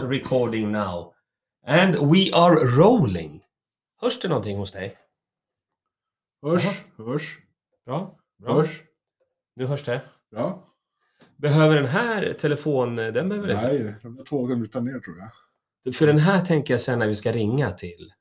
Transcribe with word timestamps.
recording 0.00 0.72
now. 0.72 1.12
And 1.66 1.94
we 1.96 2.30
are 2.32 2.54
rolling. 2.54 3.40
Hörs 4.00 4.20
det 4.20 4.28
någonting 4.28 4.56
hos 4.58 4.72
dig? 4.72 4.96
Hörs, 6.42 6.62
Jaha. 6.64 6.74
hörs, 7.06 7.38
Bra. 7.86 8.18
Bra. 8.38 8.54
hörs. 8.54 8.82
Nu 9.56 9.66
hörs 9.66 9.84
det. 9.84 10.00
Ja. 10.30 10.64
Behöver 11.36 11.74
den 11.76 11.86
här 11.86 12.32
telefon... 12.32 12.96
Den 12.96 13.28
behöver 13.28 13.50
inte. 13.50 13.66
Nej, 13.72 13.94
de 14.02 14.16
där 14.16 14.24
två 14.24 14.46
minuter 14.46 14.80
ner 14.80 14.98
tror 15.00 15.16
jag. 15.18 15.94
För 15.94 16.06
den 16.06 16.18
här 16.18 16.44
tänker 16.44 16.74
jag 16.74 16.80
sen 16.80 16.98
när 16.98 17.08
vi 17.08 17.14
ska 17.16 17.32
ringa 17.32 17.70
till. 17.70 18.12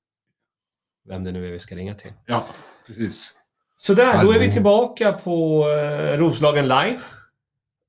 Vem 1.05 1.23
det 1.23 1.31
nu 1.31 1.47
är 1.47 1.51
vi 1.51 1.59
ska 1.59 1.75
ringa 1.75 1.93
till. 1.93 2.13
Ja, 2.25 2.45
precis. 2.87 3.33
Sådär, 3.77 4.23
då 4.23 4.31
är 4.31 4.39
vi 4.39 4.51
tillbaka 4.51 5.11
på 5.13 5.67
eh, 5.69 6.17
Roslagen 6.17 6.63
live. 6.67 6.99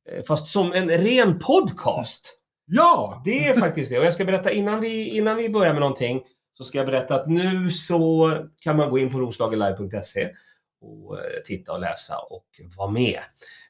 Eh, 0.08 0.22
Fast 0.28 0.46
som 0.46 0.72
en 0.72 0.88
ren 0.90 1.38
podcast. 1.38 2.40
Ja! 2.66 3.22
Det 3.24 3.46
är 3.46 3.54
faktiskt 3.60 3.90
det. 3.90 3.98
Och 3.98 4.04
jag 4.04 4.14
ska 4.14 4.24
berätta 4.24 4.50
innan 4.50 4.80
vi, 4.80 5.08
innan 5.08 5.36
vi 5.36 5.48
börjar 5.48 5.72
med 5.72 5.80
någonting 5.80 6.22
så 6.52 6.64
ska 6.64 6.78
jag 6.78 6.86
berätta 6.86 7.14
att 7.14 7.28
nu 7.28 7.70
så 7.70 8.36
kan 8.60 8.76
man 8.76 8.90
gå 8.90 8.98
in 8.98 9.10
på 9.12 9.18
roslagenlive.se 9.20 10.30
och 10.80 11.18
eh, 11.18 11.24
titta 11.44 11.72
och 11.72 11.80
läsa 11.80 12.18
och 12.18 12.46
vara 12.76 12.90
med. 12.90 13.20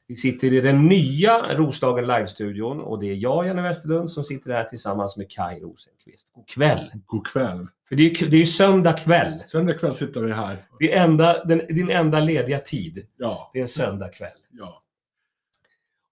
Vi 0.07 0.15
sitter 0.15 0.53
i 0.53 0.61
den 0.61 0.85
nya 0.85 1.55
Roslagen 1.55 2.07
Live-studion 2.07 2.81
och 2.81 2.99
det 2.99 3.11
är 3.11 3.15
jag, 3.15 3.47
Janne 3.47 3.61
Westerlund, 3.61 4.09
som 4.09 4.23
sitter 4.23 4.53
här 4.53 4.63
tillsammans 4.63 5.17
med 5.17 5.31
Kai 5.31 5.59
Rosenqvist. 5.59 6.29
God 6.33 6.47
kväll! 6.47 6.91
God 7.05 7.27
kväll. 7.27 7.67
För 7.89 7.95
det 7.95 8.03
är 8.03 8.29
det 8.29 8.35
är 8.37 8.39
ju 8.39 8.45
söndag 8.45 8.93
kväll. 8.93 9.43
Söndag 9.47 9.73
kväll 9.73 9.93
sitter 9.93 10.21
vi 10.21 10.31
här. 10.31 10.67
Det 10.79 10.93
är 10.93 11.03
enda, 11.03 11.43
den, 11.43 11.61
din 11.69 11.89
enda 11.89 12.19
lediga 12.19 12.59
tid. 12.59 13.07
Ja, 13.17 13.49
Det 13.53 13.59
är 13.59 13.61
en 13.61 13.67
söndag 13.67 14.09
kväll. 14.09 14.37
ja. 14.51 14.81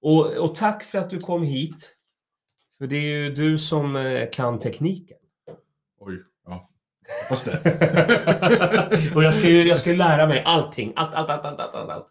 Och, 0.02 0.26
och 0.38 0.56
tack 0.56 0.84
för 0.84 0.98
att 0.98 1.10
du 1.10 1.20
kom 1.20 1.44
hit. 1.44 1.93
För 2.84 2.88
det 2.88 2.96
är 2.96 3.18
ju 3.18 3.34
du 3.34 3.58
som 3.58 3.96
eh, 3.96 4.30
kan 4.32 4.60
tekniken. 4.60 5.18
Oj, 6.00 6.18
ja. 6.46 6.70
Hoppas 7.30 7.44
det. 7.44 9.16
och 9.16 9.24
jag 9.24 9.34
ska, 9.34 9.48
ju, 9.48 9.68
jag 9.68 9.78
ska 9.78 9.90
ju 9.90 9.96
lära 9.96 10.28
mig 10.28 10.44
allting. 10.46 10.94
Allt, 10.96 11.14
allt, 11.14 11.30
allt, 11.30 11.46
allt, 11.46 11.60
allt, 11.60 11.90
allt. 11.90 12.08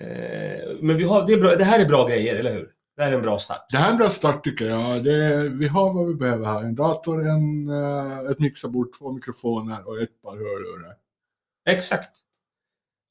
Eh, 0.00 0.76
men 0.80 0.96
vi 0.96 1.04
har, 1.04 1.26
det, 1.26 1.36
bra, 1.36 1.56
det 1.56 1.64
här 1.64 1.80
är 1.80 1.86
bra 1.86 2.06
grejer, 2.08 2.36
eller 2.36 2.52
hur? 2.52 2.70
Det 2.96 3.02
här 3.02 3.12
är 3.12 3.16
en 3.16 3.22
bra 3.22 3.38
start. 3.38 3.66
Det 3.70 3.76
här 3.76 3.88
är 3.88 3.92
en 3.92 3.98
bra 3.98 4.10
start 4.10 4.44
tycker 4.44 4.64
jag. 4.64 5.04
Det, 5.04 5.48
vi 5.48 5.68
har 5.68 5.94
vad 5.94 6.08
vi 6.08 6.14
behöver 6.14 6.46
här. 6.46 6.62
En 6.62 6.74
dator, 6.74 7.20
en, 7.20 7.68
eh, 7.68 8.30
ett 8.30 8.38
mixerbord, 8.38 8.98
två 8.98 9.12
mikrofoner 9.12 9.88
och 9.88 9.98
ett 9.98 10.22
par 10.22 10.36
hörlurar. 10.36 10.94
Exakt. 11.68 12.10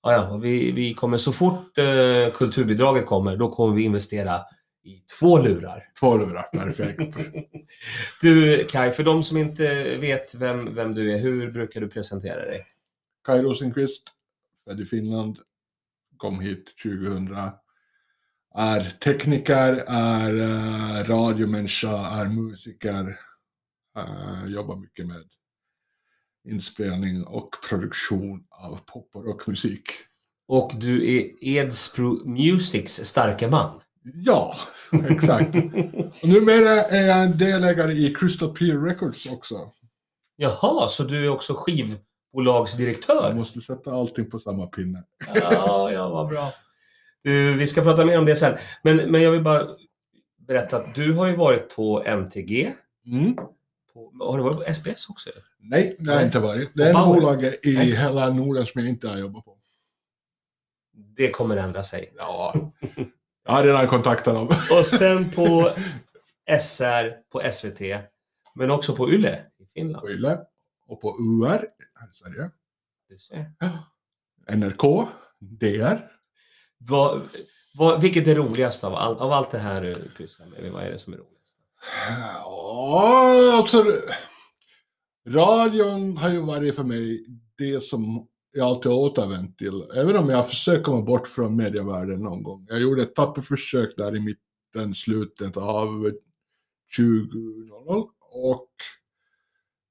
Ja, 0.03 0.13
ja, 0.13 0.37
vi, 0.37 0.71
vi 0.71 0.93
kommer 0.93 1.17
så 1.17 1.33
fort 1.33 1.77
eh, 1.77 2.33
kulturbidraget 2.33 3.05
kommer, 3.05 3.37
då 3.37 3.47
kommer 3.47 3.75
vi 3.75 3.83
investera 3.83 4.41
i 4.83 5.03
två 5.19 5.39
lurar. 5.39 5.87
Två 5.99 6.17
lurar, 6.17 6.43
perfekt. 6.43 7.17
Du 8.21 8.65
Kai, 8.69 8.91
för 8.91 9.03
de 9.03 9.23
som 9.23 9.37
inte 9.37 9.97
vet 9.97 10.35
vem, 10.35 10.75
vem 10.75 10.93
du 10.93 11.13
är, 11.13 11.17
hur 11.17 11.51
brukar 11.51 11.81
du 11.81 11.89
presentera 11.89 12.45
dig? 12.45 12.65
Kaj 13.25 13.41
Rosenqvist, 13.41 14.03
född 14.67 14.79
i 14.79 14.85
Finland, 14.85 15.39
kom 16.17 16.39
hit 16.39 16.77
2000. 16.83 17.37
Är 18.55 18.97
tekniker, 18.99 19.83
är 19.87 20.33
uh, 20.33 21.09
radiomänniska, 21.09 22.21
är 22.21 22.29
musiker. 22.29 23.17
eh, 23.97 24.51
jobbar 24.53 24.77
mycket 24.77 25.07
med 25.07 25.23
inspelning 26.47 27.23
och 27.23 27.55
produktion 27.69 28.43
av 28.49 28.79
pop 28.85 29.09
och 29.13 29.25
rockmusik. 29.25 29.83
Och 30.47 30.71
du 30.75 31.15
är 31.15 31.43
Edsbro 31.43 32.25
Musics 32.25 32.93
starka 32.93 33.47
man. 33.47 33.81
Ja, 34.03 34.55
exakt. 35.09 35.55
Och 36.21 36.29
numera 36.29 36.81
är 36.83 37.07
jag 37.07 37.23
en 37.23 37.37
delägare 37.37 37.93
i 37.93 38.13
Crystal 38.13 38.55
Peer 38.55 38.77
Records 38.77 39.25
också. 39.25 39.71
Jaha, 40.35 40.89
så 40.89 41.03
du 41.03 41.25
är 41.25 41.29
också 41.29 41.53
Jag 41.53 41.59
skivbolagsdirektör? 41.59 43.33
måste 43.33 43.61
sätta 43.61 43.91
allting 43.91 44.29
på 44.29 44.39
samma 44.39 44.67
pinne. 44.67 45.03
Ja, 45.35 45.91
ja, 45.91 46.09
vad 46.09 46.29
bra. 46.29 46.53
Du, 47.23 47.53
vi 47.53 47.67
ska 47.67 47.81
prata 47.81 48.05
mer 48.05 48.17
om 48.19 48.25
det 48.25 48.35
sen. 48.35 48.57
Men, 48.83 48.97
men 48.97 49.21
jag 49.21 49.31
vill 49.31 49.43
bara 49.43 49.67
berätta 50.47 50.77
att 50.77 50.95
du 50.95 51.13
har 51.13 51.27
ju 51.27 51.35
varit 51.35 51.75
på 51.75 52.03
MTG. 52.05 52.73
Mm. 53.05 53.35
På, 53.93 54.13
har 54.19 54.37
du 54.37 54.43
varit 54.43 54.65
på 54.67 54.73
SBS 54.73 55.09
också? 55.09 55.29
Nej, 55.59 55.95
det 55.99 56.11
har 56.11 56.17
jag 56.17 56.27
inte 56.27 56.39
varit. 56.39 56.71
Det 56.73 56.83
är 56.83 56.93
en 56.93 57.07
bolag 57.07 57.43
i 57.43 57.73
Nej. 57.73 57.95
hela 57.95 58.29
Norden 58.29 58.65
som 58.65 58.81
jag 58.81 58.89
inte 58.89 59.07
har 59.07 59.17
jobbat 59.17 59.45
på. 59.45 59.57
Det 60.93 61.31
kommer 61.31 61.57
ändra 61.57 61.83
sig. 61.83 62.13
Ja, 62.17 62.53
jag 63.43 63.51
har 63.53 63.63
redan 63.63 63.87
kontaktat 63.87 64.33
dem. 64.33 64.47
Och 64.79 64.85
sen 64.85 65.29
på 65.29 65.71
SR 66.59 67.29
på 67.31 67.41
SVT. 67.53 67.81
Men 68.55 68.71
också 68.71 68.95
på 68.95 69.09
YLE 69.09 69.45
i 69.59 69.65
Finland. 69.73 70.05
På 70.05 70.11
Yle 70.11 70.39
och 70.87 71.01
på 71.01 71.17
UR 71.19 71.65
här 71.95 72.07
i 72.11 72.15
Sverige. 72.15 72.51
Du 73.09 73.19
ser. 73.19 73.51
NRK, 74.55 75.07
DR. 75.39 75.99
Vad, 76.77 77.21
vad, 77.73 78.01
vilket 78.01 78.27
är 78.27 78.35
roligast 78.35 78.83
av, 78.83 78.95
all, 78.95 79.17
av 79.17 79.31
allt 79.31 79.51
det 79.51 79.59
här 79.59 79.81
du 79.81 80.09
pysslar 80.17 80.47
med? 80.47 80.71
Vad 80.71 80.83
är 80.83 80.91
det 80.91 80.99
som 80.99 81.13
är 81.13 81.17
roligast? 81.17 81.55
Ja, 82.07 83.57
alltså. 83.57 83.85
Radion 85.27 86.17
har 86.17 86.29
ju 86.29 86.39
varit 86.41 86.75
för 86.75 86.83
mig 86.83 87.25
det 87.57 87.83
som 87.83 88.27
jag 88.53 88.67
alltid 88.67 88.91
återvänt 88.91 89.57
till. 89.57 89.83
Även 89.95 90.17
om 90.17 90.29
jag 90.29 90.37
har 90.37 90.43
försökt 90.43 90.83
komma 90.83 91.01
bort 91.01 91.27
från 91.27 91.55
medievärlden 91.55 92.19
någon 92.19 92.43
gång. 92.43 92.65
Jag 92.69 92.81
gjorde 92.81 93.01
ett 93.01 93.15
tappert 93.15 93.45
försök 93.45 93.97
där 93.97 94.15
i 94.15 94.19
mitten, 94.19 94.95
slutet 94.95 95.57
av 95.57 96.11
2000 96.97 97.71
och 98.33 98.69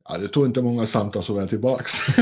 ja, 0.09 0.19
det 0.19 0.28
tog 0.28 0.47
inte 0.47 0.62
många 0.62 0.87
samtal 0.87 1.25
så 1.25 1.34
väl 1.34 1.49
tillbaks. 1.49 1.93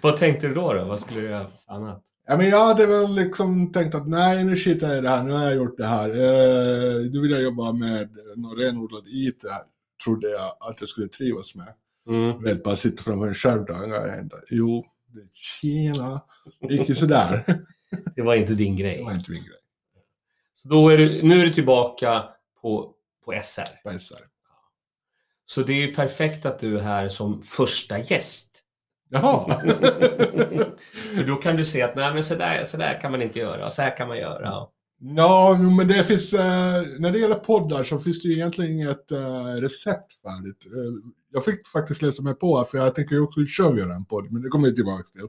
Vad 0.00 0.16
tänkte 0.16 0.48
du 0.48 0.54
då? 0.54 0.72
då? 0.72 0.84
Vad 0.84 1.00
skulle 1.00 1.20
du 1.20 1.26
göra 1.26 1.46
annat? 1.66 2.02
Ja, 2.26 2.36
men 2.36 2.48
jag 2.48 2.64
hade 2.64 2.86
väl 2.86 3.14
liksom 3.14 3.72
tänkt 3.72 3.94
att 3.94 4.08
nej, 4.08 4.44
nu 4.44 4.56
skiter 4.56 4.88
jag 4.88 4.98
i 4.98 5.00
det 5.00 5.08
här, 5.08 5.24
nu 5.24 5.32
har 5.32 5.44
jag 5.44 5.54
gjort 5.54 5.78
det 5.78 5.86
här. 5.86 6.08
Eh, 6.08 7.10
nu 7.10 7.20
vill 7.20 7.30
jag 7.30 7.42
jobba 7.42 7.72
med 7.72 8.08
någon 8.36 8.56
renodlad 8.56 9.04
IT, 9.06 9.44
trodde 10.04 10.28
jag 10.28 10.56
att 10.60 10.80
jag 10.80 10.88
skulle 10.88 11.08
trivas 11.08 11.54
med. 11.54 11.74
Mm. 12.08 12.62
Bara 12.64 12.76
sitta 12.76 13.02
framför 13.02 13.28
en 13.28 13.34
skärm 13.34 13.64
där. 13.64 13.88
Jag 13.88 14.16
tänkte, 14.16 14.36
Jo, 14.50 14.86
det- 15.06 15.28
tjena. 15.32 16.22
Det 16.68 16.74
gick 16.74 16.88
ju 16.88 16.94
sådär. 16.94 17.44
Det 18.16 18.22
var 18.22 18.34
inte 18.34 18.54
din 18.54 18.76
Det 18.76 18.82
grej. 18.82 19.04
var 19.04 19.12
inte 19.12 19.30
min 19.30 19.42
grej. 19.44 19.58
Så 20.54 20.68
då 20.68 20.88
är 20.88 20.98
du, 20.98 21.22
nu 21.22 21.40
är 21.40 21.44
du 21.44 21.52
tillbaka 21.54 22.24
på, 22.62 22.94
på 23.24 23.32
SR. 23.42 23.98
Så 23.98 24.14
här. 24.14 24.24
Så 25.46 25.62
det 25.62 25.72
är 25.72 25.86
ju 25.86 25.94
perfekt 25.94 26.46
att 26.46 26.58
du 26.58 26.78
är 26.78 26.82
här 26.82 27.08
som 27.08 27.42
första 27.42 27.98
gäst. 27.98 28.64
Jaha. 29.08 29.60
För 31.16 31.26
då 31.26 31.36
kan 31.36 31.56
du 31.56 31.64
se 31.64 31.82
att 31.82 31.96
nej 31.96 32.14
men 32.14 32.24
så 32.24 32.34
där, 32.34 32.64
så 32.64 32.76
där 32.76 33.00
kan 33.00 33.10
man 33.10 33.22
inte 33.22 33.38
göra, 33.38 33.70
så 33.70 33.82
här 33.82 33.96
kan 33.96 34.08
man 34.08 34.18
göra. 34.18 34.66
Ja, 35.16 35.58
men 35.76 35.88
det 35.88 36.04
finns, 36.04 36.32
eh, 36.34 36.82
när 36.98 37.12
det 37.12 37.18
gäller 37.18 37.34
poddar 37.34 37.82
så 37.82 37.98
finns 38.00 38.22
det 38.22 38.28
ju 38.28 38.34
egentligen 38.34 38.72
inget 38.72 39.10
eh, 39.10 39.44
recept 39.44 40.12
färdigt. 40.22 40.66
Jag 41.32 41.44
fick 41.44 41.68
faktiskt 41.68 42.02
läsa 42.02 42.22
mig 42.22 42.34
på, 42.34 42.64
för 42.70 42.78
jag 42.78 42.94
tänker 42.94 43.14
ju 43.14 43.20
också 43.20 43.40
själv 43.40 43.78
göra 43.78 43.94
en 43.94 44.04
podd, 44.04 44.32
men 44.32 44.42
det 44.42 44.48
kommer 44.48 44.68
jag 44.68 44.76
tillbaka 44.76 45.02
till. 45.02 45.26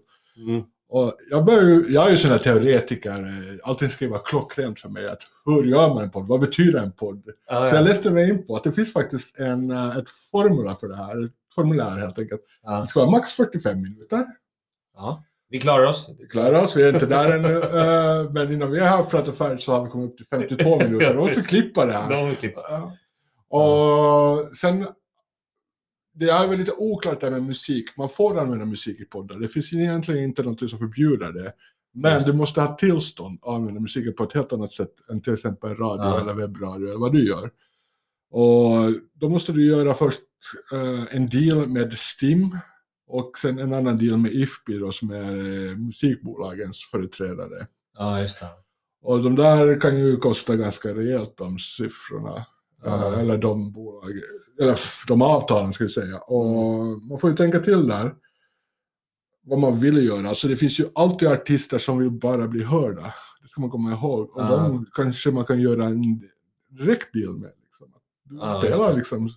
Mm. 0.48 0.64
Och 0.90 1.14
jag, 1.30 1.46
börjar 1.46 1.62
ju, 1.64 1.86
jag 1.90 2.08
är 2.08 2.12
ju 2.12 2.18
sån 2.18 2.32
här 2.32 2.38
teoretiker, 2.38 3.12
eh, 3.12 3.60
allting 3.64 3.90
ska 3.90 4.06
ju 4.06 4.12
vara 4.12 4.22
klockrent 4.22 4.80
för 4.80 4.90
mig. 4.90 5.08
Att 5.08 5.22
hur 5.46 5.64
gör 5.64 5.90
man 5.90 6.04
en 6.04 6.12
podd? 6.12 6.28
Vad 6.28 6.40
betyder 6.40 6.84
en 6.84 6.92
podd? 6.92 7.24
Ja, 7.48 7.70
Så 7.70 7.76
jag 7.76 7.84
ja. 7.84 7.88
läste 7.88 8.12
mig 8.12 8.30
in 8.30 8.48
på 8.48 8.56
att 8.56 8.64
det 8.64 8.72
finns 8.72 8.94
faktiskt 8.94 9.40
en, 9.40 9.72
eh, 9.72 9.98
ett 9.98 10.10
formula 10.32 10.76
för 10.76 10.88
det 10.88 10.96
här. 10.96 11.26
Ett 11.26 11.32
formulär 11.56 11.90
helt 11.92 12.20
enkelt. 12.20 12.42
Ja. 12.64 12.82
Det 12.82 12.88
ska 12.88 13.00
vara 13.00 13.10
max 13.12 13.32
45 13.32 13.82
minuter. 13.82 14.26
ja. 14.96 15.24
Vi 15.50 15.60
klarar 15.60 15.86
oss. 15.86 16.10
Vi 16.20 16.28
klarar 16.28 16.62
oss, 16.62 16.76
vi 16.76 16.84
är 16.84 16.94
inte 16.94 17.06
där 17.06 17.38
ännu. 17.38 17.56
eh, 17.58 18.32
Men 18.32 18.52
innan 18.54 18.72
vi 18.72 18.80
har 18.80 19.04
pratat 19.04 19.38
färdigt 19.38 19.62
så 19.62 19.72
har 19.72 19.84
vi 19.84 19.90
kommit 19.90 20.12
upp 20.12 20.18
till 20.18 20.26
52 20.32 20.78
minuter. 20.80 21.14
Då 21.16 21.22
måste 21.22 21.36
vi 21.40 21.42
klippa 21.48 21.86
det 21.86 21.92
här. 21.94 22.10
De 22.10 22.36
klippa. 22.36 22.62
Och 23.50 24.56
sen, 24.56 24.88
det 26.14 26.30
är 26.30 26.48
väl 26.48 26.60
lite 26.60 26.72
oklart 26.72 27.22
där 27.22 27.32
med 27.32 27.44
musik. 27.44 27.98
Man 27.98 28.10
får 28.10 28.40
använda 28.40 28.66
musik 28.66 29.00
i 29.00 29.06
poddar. 29.06 29.40
Det 29.40 29.48
finns 29.48 29.74
egentligen 29.74 30.24
inte 30.24 30.44
något 30.44 30.70
som 30.70 30.80
förbjuder 30.80 31.32
det. 31.32 31.54
Men 31.94 32.14
Just. 32.14 32.26
du 32.26 32.34
måste 32.34 32.62
ha 32.62 32.76
tillstånd 32.76 33.40
att 33.42 33.54
använda 33.54 33.80
musiken 33.82 34.14
på 34.14 34.24
ett 34.24 34.34
helt 34.34 34.54
annat 34.54 34.72
sätt 34.74 34.94
än 35.10 35.22
till 35.22 35.34
exempel 35.34 35.70
radio 35.76 36.06
Ja. 36.06 36.22
eller 36.22 36.34
webbradio 36.34 36.88
eller 36.90 37.00
vad 37.00 37.12
du 37.14 37.28
gör. 37.28 37.50
Och 38.32 38.94
då 39.14 39.30
måste 39.30 39.52
du 39.52 39.66
göra 39.66 39.94
först 39.94 40.22
eh, 40.74 41.16
en 41.16 41.30
deal 41.30 41.68
med 41.68 41.94
Stim 41.94 42.58
och 43.08 43.38
sen 43.38 43.60
en 43.60 43.74
annan 43.74 43.98
deal 43.98 44.18
med 44.18 44.32
IFPI 44.32 44.78
då, 44.78 44.92
som 44.92 45.12
är 45.12 45.38
eh, 45.70 45.78
musikbolagens 45.78 46.84
företrädare. 46.92 47.68
Ja, 47.98 48.22
just 48.22 48.40
det. 48.40 48.48
Och 49.04 49.24
de 49.24 49.36
där 49.36 49.80
kan 49.82 50.00
ju 50.00 50.18
kosta 50.18 50.56
ganska 50.56 50.96
rejält 50.96 51.38
de 51.38 51.60
siffrorna. 51.60 52.46
Ja. 52.84 53.14
Eh, 53.14 53.20
Eller 53.20 53.38
de 53.38 53.72
eller 54.60 54.80
de 55.08 55.22
avtalen 55.22 55.74
ska 55.74 55.84
jag 55.84 55.92
säga. 55.92 56.18
Och 56.20 56.86
man 57.02 57.20
får 57.20 57.30
ju 57.30 57.36
tänka 57.36 57.60
till 57.60 57.88
där. 57.88 58.16
Vad 59.44 59.60
man 59.60 59.80
vill 59.80 60.06
göra. 60.06 60.28
Alltså 60.30 60.48
det 60.48 60.58
finns 60.58 60.80
ju 60.80 60.90
alltid 60.96 61.28
artister 61.28 61.78
som 61.80 61.98
vill 62.00 62.12
bara 62.12 62.48
bli 62.48 62.64
hörda. 62.64 63.14
Det 63.42 63.48
ska 63.48 63.62
man 63.62 63.70
komma 63.70 63.92
ihåg. 63.92 64.20
Och 64.36 64.42
Ja. 64.42 64.48
de 64.58 64.86
kanske 64.94 65.32
man 65.32 65.46
kan 65.46 65.62
göra 65.62 65.86
en 65.86 66.30
direkt 66.70 67.14
deal 67.14 67.38
med. 67.38 67.52
Liksom. 67.64 67.94
Du 68.24 68.38
spelar 68.38 68.90
det. 68.92 68.98
liksom 68.98 69.30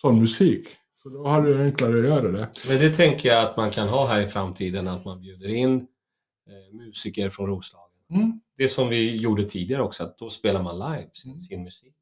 sån 0.00 0.20
musik. 0.20 0.68
Så 1.02 1.08
då 1.08 1.26
har 1.26 1.42
du 1.42 1.62
enklare 1.62 1.98
att 1.98 2.04
göra 2.04 2.28
det. 2.32 2.48
Men 2.68 2.78
det 2.78 2.90
tänker 2.94 3.28
jag 3.28 3.44
att 3.48 3.56
man 3.56 3.70
kan 3.70 3.88
ha 3.88 4.06
här 4.06 4.20
i 4.20 4.28
framtiden, 4.28 4.88
att 4.88 5.04
man 5.04 5.20
bjuder 5.20 5.48
in 5.48 5.76
eh, 5.76 6.76
musiker 6.76 7.30
från 7.30 7.46
Roslagen. 7.46 7.86
Mm. 8.10 8.40
Det 8.56 8.68
som 8.68 8.88
vi 8.88 9.16
gjorde 9.16 9.44
tidigare 9.44 9.82
också, 9.82 10.02
att 10.02 10.18
då 10.18 10.30
spelar 10.30 10.62
man 10.62 10.78
live 10.78 11.10
sin, 11.12 11.42
sin 11.42 11.62
musik. 11.64 11.94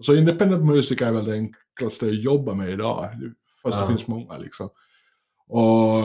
Så 0.00 0.14
independent 0.14 0.64
musik 0.64 1.00
är 1.00 1.12
väl 1.12 1.24
det 1.24 1.32
enklaste 1.32 2.06
att 2.06 2.22
jobba 2.22 2.54
med 2.54 2.70
idag. 2.70 3.04
Fast 3.62 3.74
Ja. 3.76 3.80
det 3.80 3.86
finns 3.88 4.06
många 4.06 4.38
liksom. 4.38 4.68
Och 5.48 6.02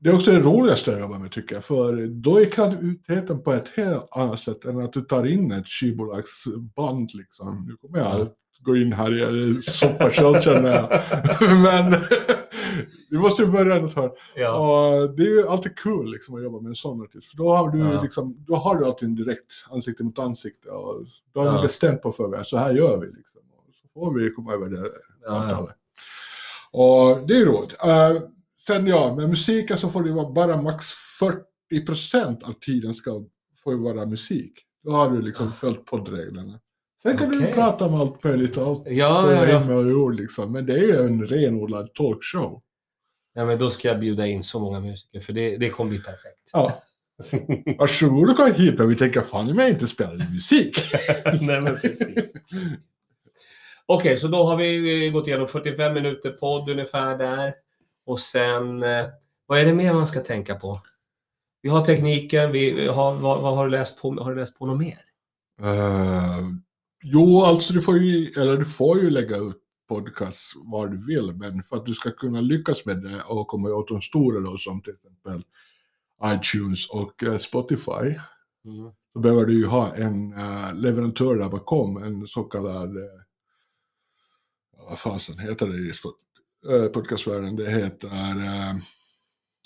det 0.00 0.10
är 0.10 0.14
också 0.14 0.30
det 0.30 0.40
roligaste 0.40 0.92
att 0.94 1.00
jobba 1.00 1.18
med 1.18 1.32
tycker 1.32 1.54
jag. 1.54 1.64
För 1.64 2.06
då 2.06 2.40
är 2.40 2.44
kreativiteten 2.44 3.42
på 3.42 3.52
ett 3.52 3.68
helt 3.76 4.08
annat 4.10 4.40
sätt 4.40 4.64
än 4.64 4.78
att 4.80 4.92
du 4.92 5.00
tar 5.02 5.26
in 5.26 5.52
ett 5.52 5.66
skivbolagsband 5.68 7.10
liksom. 7.14 7.66
Nu 7.68 7.76
kommer 7.76 7.98
jag 7.98 8.20
att 8.20 8.34
gå 8.60 8.76
in 8.76 8.92
här 8.92 9.34
i 9.34 9.62
soppa 9.62 10.10
själv 10.10 10.40
känner 10.40 10.74
jag. 10.74 11.00
Men 11.62 11.92
vi 13.12 13.18
måste 13.18 13.42
ju 13.42 13.48
börja 13.48 13.78
något 13.82 13.94
här. 13.96 14.10
Ja. 14.36 14.52
Och 14.58 15.16
det 15.16 15.22
är 15.22 15.26
ju 15.28 15.48
alltid 15.48 15.78
kul 15.78 16.10
liksom, 16.12 16.34
att 16.34 16.42
jobba 16.42 16.60
med 16.60 16.68
en 16.68 16.74
sån 16.74 17.02
artist. 17.02 17.30
För 17.30 17.36
då 17.36 17.48
har 17.54 17.70
du, 17.70 17.78
Ja. 17.78 18.02
liksom, 18.02 18.36
då 18.48 18.54
har 18.54 18.76
du 18.78 18.84
alltid 18.84 19.08
en 19.08 19.14
direkt 19.14 19.52
ansikte 19.70 20.04
mot 20.04 20.18
ansikte. 20.18 20.68
Och 20.70 21.04
då 21.34 21.40
har 21.40 21.46
Ja. 21.46 21.56
vi 21.56 21.62
bestämt 21.62 22.02
på 22.02 22.12
förväg, 22.12 22.46
så 22.46 22.56
här 22.56 22.74
gör 22.74 23.00
vi. 23.00 23.06
Liksom. 23.06 23.40
Och 23.56 23.74
så 23.82 23.88
får 24.00 24.14
vi 24.18 24.30
komma 24.30 24.52
över 24.52 24.68
det 24.68 24.88
Ja. 25.26 25.68
Och 26.72 27.26
det 27.28 27.34
är 27.36 27.46
roligt. 27.46 27.72
Uh, 27.86 28.28
sen 28.66 28.86
ja, 28.86 29.14
med 29.16 29.28
musiken 29.28 29.78
så 29.78 29.88
får 29.90 30.02
det 30.04 30.12
vara 30.12 30.30
bara 30.32 30.62
max 30.62 30.86
40% 31.72 32.42
av 32.44 32.52
tiden 32.52 32.94
ska 32.94 33.24
få 33.64 33.76
vara 33.76 34.06
musik. 34.06 34.52
Då 34.84 34.90
har 34.90 35.10
du 35.10 35.22
liksom 35.22 35.48
Ah. 35.48 35.52
följt 35.52 35.84
poddreglerna. 35.86 36.60
Sen 37.02 37.16
kan 37.18 37.30
du 37.30 37.36
Okej. 37.36 37.48
ju 37.48 37.54
prata 37.54 37.84
om 37.86 37.94
allt 37.94 38.24
möjligt 38.24 38.56
och 38.56 38.66
allt 38.66 38.82
Ja, 38.86 39.32
ja, 39.32 39.46
ja, 39.70 39.94
ord 39.94 40.14
liksom. 40.14 40.52
Men 40.52 40.66
det 40.66 40.72
är 40.72 40.78
ju 40.82 40.96
en 40.96 41.26
renodlad 41.26 41.94
talkshow. 41.94 42.62
Ja, 43.34 43.44
men 43.44 43.58
då 43.58 43.70
ska 43.70 43.88
jag 43.88 44.00
bjuda 44.00 44.26
in 44.26 44.44
så 44.44 44.60
många 44.60 44.80
musiker, 44.80 45.20
för 45.20 45.32
det, 45.32 45.56
det 45.56 45.70
kommer 45.70 45.90
bli 45.90 45.98
perfekt. 45.98 46.50
Ja. 46.52 46.72
Varsågod 47.78 48.30
och 48.30 48.36
kom 48.36 48.52
hit, 48.52 48.78
men 48.78 48.88
vi 48.88 48.94
tänker 48.94 49.20
fan 49.20 49.48
i 49.48 49.54
mig 49.54 49.70
inte 49.70 49.88
spela 49.88 50.24
musik. 50.32 50.78
Nej, 51.40 51.60
men 51.60 51.76
precis. 51.76 52.32
Okej, 53.86 54.18
så 54.18 54.28
då 54.28 54.44
har 54.44 54.56
vi 54.56 55.10
gått 55.10 55.28
igenom 55.28 55.48
45 55.48 55.94
minuter 55.94 56.30
podd 56.30 56.70
ungefär 56.70 57.18
där. 57.18 57.54
Och 58.06 58.20
sen, 58.20 58.82
eh, 58.82 59.06
vad 59.46 59.58
är 59.58 59.64
det 59.64 59.74
mer 59.74 59.92
man 59.92 60.06
ska 60.06 60.20
tänka 60.20 60.54
på? 60.54 60.80
Vi 61.62 61.68
har 61.68 61.84
tekniken, 61.84 62.52
vi 62.52 62.86
har, 62.86 63.14
vad, 63.14 63.42
vad 63.42 63.56
har 63.56 63.64
du 63.64 63.70
läst 63.70 63.98
på? 64.00 64.14
Har 64.14 64.30
du 64.30 64.40
läst 64.40 64.58
på 64.58 64.66
något 64.66 64.78
mer? 64.78 64.98
Eh, 65.62 66.38
jo, 67.02 67.42
alltså 67.42 67.72
du 67.72 67.82
får 67.82 67.98
ju, 67.98 68.26
eller 68.40 68.56
du 68.56 68.64
får 68.64 68.98
ju 68.98 69.10
lägga 69.10 69.36
ut 69.36 69.61
podcast 69.94 70.52
var 70.56 70.88
du 70.88 71.06
vill, 71.06 71.34
men 71.34 71.62
för 71.62 71.76
att 71.76 71.86
du 71.86 71.94
ska 71.94 72.10
kunna 72.10 72.40
lyckas 72.40 72.86
med 72.86 73.02
det 73.02 73.22
och 73.28 73.48
komma 73.48 73.68
åt 73.68 73.88
de 73.88 74.02
stora 74.02 74.40
då, 74.40 74.58
som 74.58 74.82
till 74.82 74.94
exempel 74.94 75.44
iTunes 76.24 76.88
och 76.90 77.22
eh, 77.22 77.38
Spotify, 77.38 78.18
då 79.14 79.20
behöver 79.20 79.46
du 79.46 79.52
ju 79.52 79.66
ha 79.66 79.94
en 79.94 80.32
eh, 80.32 80.74
leverantör 80.74 81.36
där 81.36 81.48
bakom, 81.48 81.96
en 81.96 82.26
så 82.26 82.42
kallad, 82.42 82.96
uh, 82.96 83.22
vad 84.88 84.98
fasen 84.98 85.38
heter 85.38 85.66
det 85.66 85.76
i 85.76 85.92
eh, 86.74 86.86
podcastvärlden, 86.86 87.56
det 87.56 87.70
heter 87.70 88.08
eh, 88.08 88.76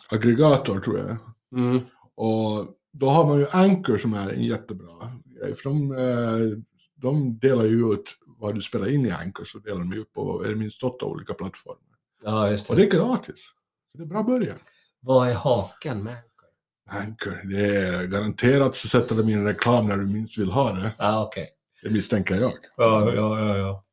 aggregator 0.09 0.81
tror 0.81 0.99
jag. 0.99 1.17
Mm. 1.57 1.81
Och 2.15 2.77
då 2.93 3.09
har 3.09 3.27
man 3.27 3.39
ju 3.39 3.47
Anchor 3.53 3.99
som 3.99 4.15
är 4.15 4.31
en 4.31 4.43
jättebra 4.43 5.13
grej. 5.25 5.55
För 5.55 5.71
de, 5.71 5.93
eh, 5.93 6.59
de 6.95 7.39
delar 7.39 7.65
ju 7.65 7.93
ut 7.93 8.05
vad 8.39 8.55
du 8.55 8.63
spelar 8.63 8.93
in 8.95 9.07
i 9.07 9.11
Anchor 9.11 9.45
så 9.45 9.59
delar 9.59 9.79
de 9.79 9.93
ut 9.93 10.13
på 10.13 10.43
det 10.43 10.55
minst 10.55 10.83
åtta 10.83 11.07
olika 11.07 11.35
plattformar. 11.35 11.81
Ja, 12.23 12.51
just 12.51 12.71
Och 12.71 12.77
det. 12.77 12.83
det 12.83 12.89
är 12.89 12.99
gratis. 12.99 13.51
Så 13.93 13.99
det 13.99 14.05
är 14.05 14.07
bra 14.07 14.23
början. 14.23 14.57
Vad 15.01 15.29
är 15.29 15.35
haken 15.35 16.03
med 16.03 16.15
Anchor? 16.15 17.07
Anchor, 17.07 17.49
det 17.51 17.77
är 17.77 18.07
garanterat 18.07 18.75
så 18.75 18.89
sätter 18.89 19.15
de 19.15 19.29
in 19.29 19.47
reklam 19.47 19.87
när 19.87 19.97
du 19.97 20.07
minst 20.07 20.39
vill 20.39 20.51
ha 20.51 20.73
det. 20.73 20.95
Ja, 20.99 21.25
okej. 21.25 21.49
Det 21.83 21.91
misstänker 21.91 22.35
jag. 22.41 22.53
Ja, 22.77 23.15
ja, 23.15 23.39
ja. 23.41 23.57
ja. 23.57 23.85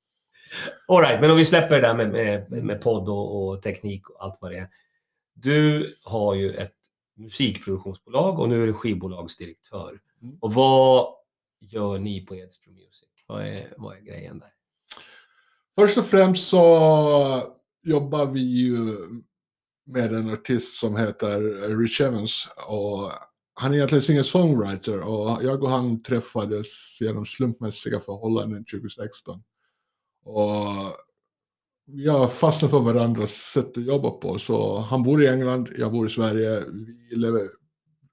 All 0.88 1.02
right, 1.02 1.22
men 1.22 1.32
om 1.32 1.38
vi 1.38 1.46
släpper 1.46 1.76
det 1.76 1.82
där 1.88 1.94
med, 1.94 2.12
med, 2.12 2.64
med 2.64 2.82
podd 2.82 3.10
och, 3.10 3.48
och 3.48 3.62
teknik 3.62 4.10
och 4.10 4.24
allt 4.24 4.38
vad 4.42 4.52
det 4.52 4.58
är. 4.58 4.68
Du 5.34 5.96
har 6.04 6.36
ju 6.36 6.54
ett 6.54 6.76
musikproduktionsbolag 7.18 8.40
och 8.40 8.50
nu 8.50 8.64
är 8.64 8.68
du 8.68 8.74
skivbolagsdirektör. 8.74 10.00
Mm. 10.22 10.38
Och 10.42 10.54
vad 10.54 11.14
gör 11.60 12.00
ni 12.00 12.26
på 12.26 12.36
Edsbro 12.36 12.72
Music? 12.72 13.10
Vad 13.34 13.46
är, 13.48 13.74
vad 13.78 13.98
är 13.98 14.02
grejen 14.02 14.40
där? 14.40 14.50
Först 15.76 15.98
och 15.98 16.06
främst 16.06 16.48
så 16.48 16.60
jobbar 17.84 18.26
vi 18.26 18.40
ju 18.40 18.98
med 19.86 20.14
en 20.14 20.30
artist 20.30 20.80
som 20.80 20.96
heter 20.96 21.40
Rich 21.78 22.02
Evans. 22.02 22.48
Och 22.68 23.12
han 23.54 23.72
är 23.72 23.76
egentligen 23.76 24.02
singer-songwriter 24.02 25.02
och 25.02 25.44
jag 25.44 25.64
och 25.64 25.70
han 25.70 26.04
träffades 26.04 27.02
genom 27.02 27.26
slumpmässiga 27.26 28.00
förhållanden 28.00 28.66
2016. 28.66 29.44
Och 30.26 30.68
vi 31.86 32.08
har 32.08 32.28
fastnat 32.28 32.72
för 32.72 32.80
varandras 32.80 33.32
sätt 33.32 33.78
att 33.78 33.86
jobba 33.86 34.10
på. 34.10 34.40
Så 34.40 34.78
han 34.78 35.04
bor 35.04 35.24
i 35.24 35.28
England, 35.28 35.70
jag 35.78 35.92
bor 35.92 36.08
i 36.08 36.10
Sverige. 36.10 36.64
Vi 37.10 37.16
lever, 37.16 37.50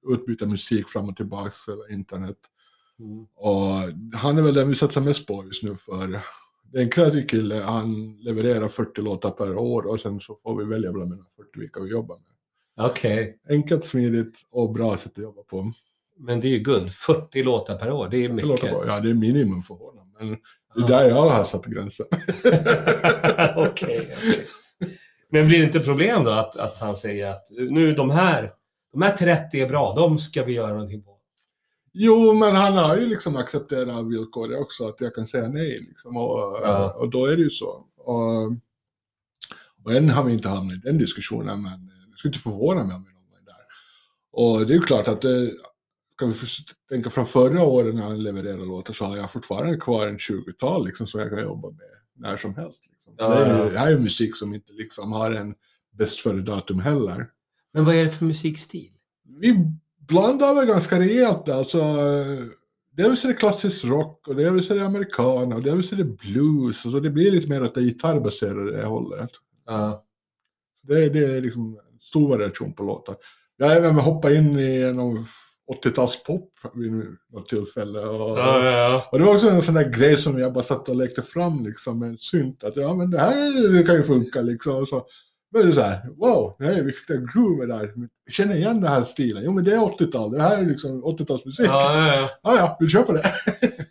utbyter 0.08 0.46
musik 0.46 0.88
fram 0.88 1.08
och 1.08 1.16
tillbaka 1.16 1.72
över 1.72 1.92
internet. 1.92 2.38
Och 3.36 4.18
han 4.18 4.38
är 4.38 4.42
väl 4.42 4.54
den 4.54 4.68
vi 4.68 4.74
satsar 4.74 5.00
mest 5.00 5.26
på 5.26 5.44
just 5.46 5.62
nu 5.62 5.76
för 5.76 6.20
det 6.72 6.78
är 6.78 6.82
en 6.82 6.90
kreativ 6.90 7.26
kille, 7.26 7.54
han 7.54 8.16
levererar 8.20 8.68
40 8.68 9.02
låtar 9.02 9.30
per 9.30 9.58
år 9.58 9.90
och 9.92 10.00
sen 10.00 10.20
så 10.20 10.38
får 10.42 10.58
vi 10.58 10.64
välja 10.64 10.92
bland 10.92 11.10
de 11.10 11.26
40 11.36 11.60
vilka 11.60 11.80
vi 11.80 11.90
jobbar 11.90 12.16
med. 12.16 12.86
Okej, 12.90 13.38
Enkelt, 13.50 13.84
smidigt 13.84 14.36
och 14.50 14.72
bra 14.72 14.96
sätt 14.96 15.12
att 15.16 15.22
jobba 15.22 15.42
på. 15.42 15.72
men 16.18 16.40
det 16.40 16.48
är 16.48 16.50
ju 16.50 16.58
guld. 16.58 16.90
40 16.90 17.42
låtar 17.42 17.78
per 17.78 17.92
år, 17.92 18.08
det 18.08 18.24
är 18.24 18.28
mycket. 18.28 18.72
Ja, 18.86 19.00
det 19.00 19.10
är 19.10 19.14
minimum 19.14 19.62
för 19.62 19.74
honom. 19.74 20.14
Men 20.18 20.36
det 20.74 20.82
är 20.82 20.98
där 20.98 21.08
jag 21.08 21.28
har 21.30 21.44
satt 21.44 21.64
gränsen. 21.66 22.06
Okej, 23.56 24.10
okej. 24.16 24.46
Men 25.32 25.48
blir 25.48 25.58
det 25.58 25.64
inte 25.64 25.80
problem 25.80 26.24
då 26.24 26.30
att, 26.30 26.56
att 26.56 26.78
han 26.78 26.96
säger 26.96 27.30
att 27.30 27.46
nu 27.50 27.94
de 27.94 28.10
här, 28.10 28.52
de 28.92 29.02
här 29.02 29.16
30 29.16 29.60
är 29.60 29.68
bra, 29.68 29.94
de 29.94 30.18
ska 30.18 30.44
vi 30.44 30.52
göra 30.52 30.72
någonting 30.72 31.02
på? 31.02 31.19
Jo, 31.92 32.34
men 32.34 32.56
han 32.56 32.76
har 32.76 32.96
ju 32.96 33.06
liksom 33.06 33.36
accepterat 33.36 34.06
villkoret 34.06 34.60
också, 34.60 34.88
att 34.88 35.00
jag 35.00 35.14
kan 35.14 35.26
säga 35.26 35.48
nej. 35.48 35.86
Liksom, 35.88 36.16
och, 36.16 36.38
Ja. 36.62 36.94
och 37.00 37.10
då 37.10 37.26
är 37.26 37.36
det 37.36 37.42
ju 37.42 37.50
så. 37.50 37.86
Och, 37.96 38.52
och 39.84 39.92
än 39.94 40.10
har 40.10 40.24
vi 40.24 40.32
inte 40.32 40.48
hamnat 40.48 40.76
i 40.76 40.80
den 40.80 40.98
diskussionen, 40.98 41.62
men 41.62 41.86
det 42.10 42.16
skulle 42.16 42.28
inte 42.30 42.42
förvåna 42.42 42.84
mig 42.84 42.96
om 42.96 43.04
vi 43.04 43.12
någon 43.12 43.44
där. 43.44 43.64
Och 44.32 44.66
det 44.66 44.72
är 44.72 44.76
ju 44.76 44.82
klart 44.82 45.08
att 45.08 45.20
det, 45.22 45.52
kan 46.18 46.30
vi 46.32 46.36
tänka 46.88 47.10
från 47.10 47.26
förra 47.26 47.62
året 47.64 47.94
när 47.94 48.02
han 48.02 48.22
levererade 48.22 48.64
låtar 48.64 48.94
så 48.94 49.04
har 49.04 49.16
jag 49.16 49.30
fortfarande 49.32 49.76
kvar 49.76 50.06
en 50.08 50.18
20-tal 50.18 50.86
liksom, 50.86 51.06
som 51.06 51.20
jag 51.20 51.30
kan 51.30 51.42
jobba 51.42 51.68
med 51.70 51.80
när 52.16 52.36
som 52.36 52.54
helst. 52.54 52.78
Liksom. 52.90 53.14
Ja, 53.16 53.28
det, 53.28 53.44
är, 53.44 53.58
ja. 53.58 53.64
ju- 53.64 53.70
det 53.70 53.78
här 53.78 53.92
är 53.92 53.98
musik 53.98 54.36
som 54.36 54.54
inte 54.54 54.72
liksom 54.72 55.12
har 55.12 55.30
en 55.32 55.54
bäst 55.98 56.20
före 56.20 56.40
datum 56.40 56.80
heller. 56.80 57.26
Men 57.72 57.84
vad 57.84 57.94
är 57.94 58.04
det 58.04 58.10
för 58.10 58.24
musikstil? 58.24 58.92
Vi 59.40 59.54
blandar 60.10 60.54
väl 60.54 60.66
ganska 60.66 60.98
rejält 60.98 61.48
alltså. 61.48 61.78
eh, 61.78 62.38
Dels 62.96 63.24
är 63.24 63.28
det 63.28 63.34
klassisk 63.34 63.84
rock 63.84 64.28
och 64.28 64.36
dels 64.36 64.70
är 64.70 64.74
det 64.74 64.86
americana 64.86 65.56
och 65.56 65.62
dels 65.62 65.92
är 65.92 65.96
det 65.96 66.04
blues. 66.04 66.82
Så 66.82 66.88
det 67.00 67.10
blir 67.10 67.30
lite 67.30 67.48
mer 67.48 67.62
åt 67.62 67.74
det 67.74 67.82
gitarrbaserade 67.82 68.84
hållet. 68.84 69.30
Ja. 69.66 70.04
Det, 70.82 71.04
är- 71.04 71.10
det 71.10 71.24
är 71.24 71.40
liksom 71.40 71.78
stor 72.00 72.28
variation 72.28 72.72
på 72.72 72.82
låtar. 72.82 73.16
Jag 73.56 73.66
har 73.68 73.74
även 73.74 73.94
hoppat 73.94 74.32
in 74.32 74.58
i 74.58 74.92
någon 74.92 75.24
80-talspop 75.84 76.48
vid 76.74 76.92
något 77.32 77.48
tillfälle. 77.48 78.00
Och, 78.00 78.38
ja. 78.38 79.08
och 79.12 79.18
det 79.18 79.24
var 79.24 79.34
också 79.34 79.48
en 79.50 79.62
sån 79.62 79.74
där 79.74 79.88
grej 79.90 80.16
som 80.16 80.38
jag 80.38 80.52
bara 80.52 80.64
satt 80.64 80.88
och 80.88 80.96
lekte 80.96 81.22
fram 81.22 81.64
liksom 81.64 81.98
med 81.98 82.08
en 82.08 82.18
synt. 82.18 82.64
Att 82.64 82.76
ja 82.76 82.94
men 82.94 83.10
det 83.10 83.18
här 83.18 83.72
det 83.72 83.82
kan 83.82 83.94
ju 83.96 84.02
funka 84.02 84.40
liksom. 84.40 84.74
Och 84.76 84.88
så, 84.88 85.06
men 85.52 85.74
så 85.74 85.80
här, 85.80 86.08
wow, 86.16 86.56
nej, 86.58 86.84
vi 86.84 86.92
fick 86.92 87.08
det 87.08 87.26
groove 87.34 87.66
där. 87.66 87.92
Vi 88.26 88.32
känner 88.32 88.54
igen 88.54 88.80
den 88.80 88.90
här 88.90 89.04
stilen. 89.04 89.42
Jo 89.44 89.52
men 89.52 89.64
det 89.64 89.74
är 89.74 89.78
80-tal, 89.78 90.32
det 90.32 90.42
här 90.42 90.58
är 90.58 90.66
liksom 90.66 91.04
80-talsmusik. 91.04 91.64
Ja. 91.64 91.96
Ja, 91.96 92.06
ja, 92.06 92.16
ja. 92.16 92.28
ja, 92.42 92.56
ja, 92.56 92.76
vi 92.80 92.86
kör 92.86 93.02
på 93.02 93.12
det. 93.12 93.22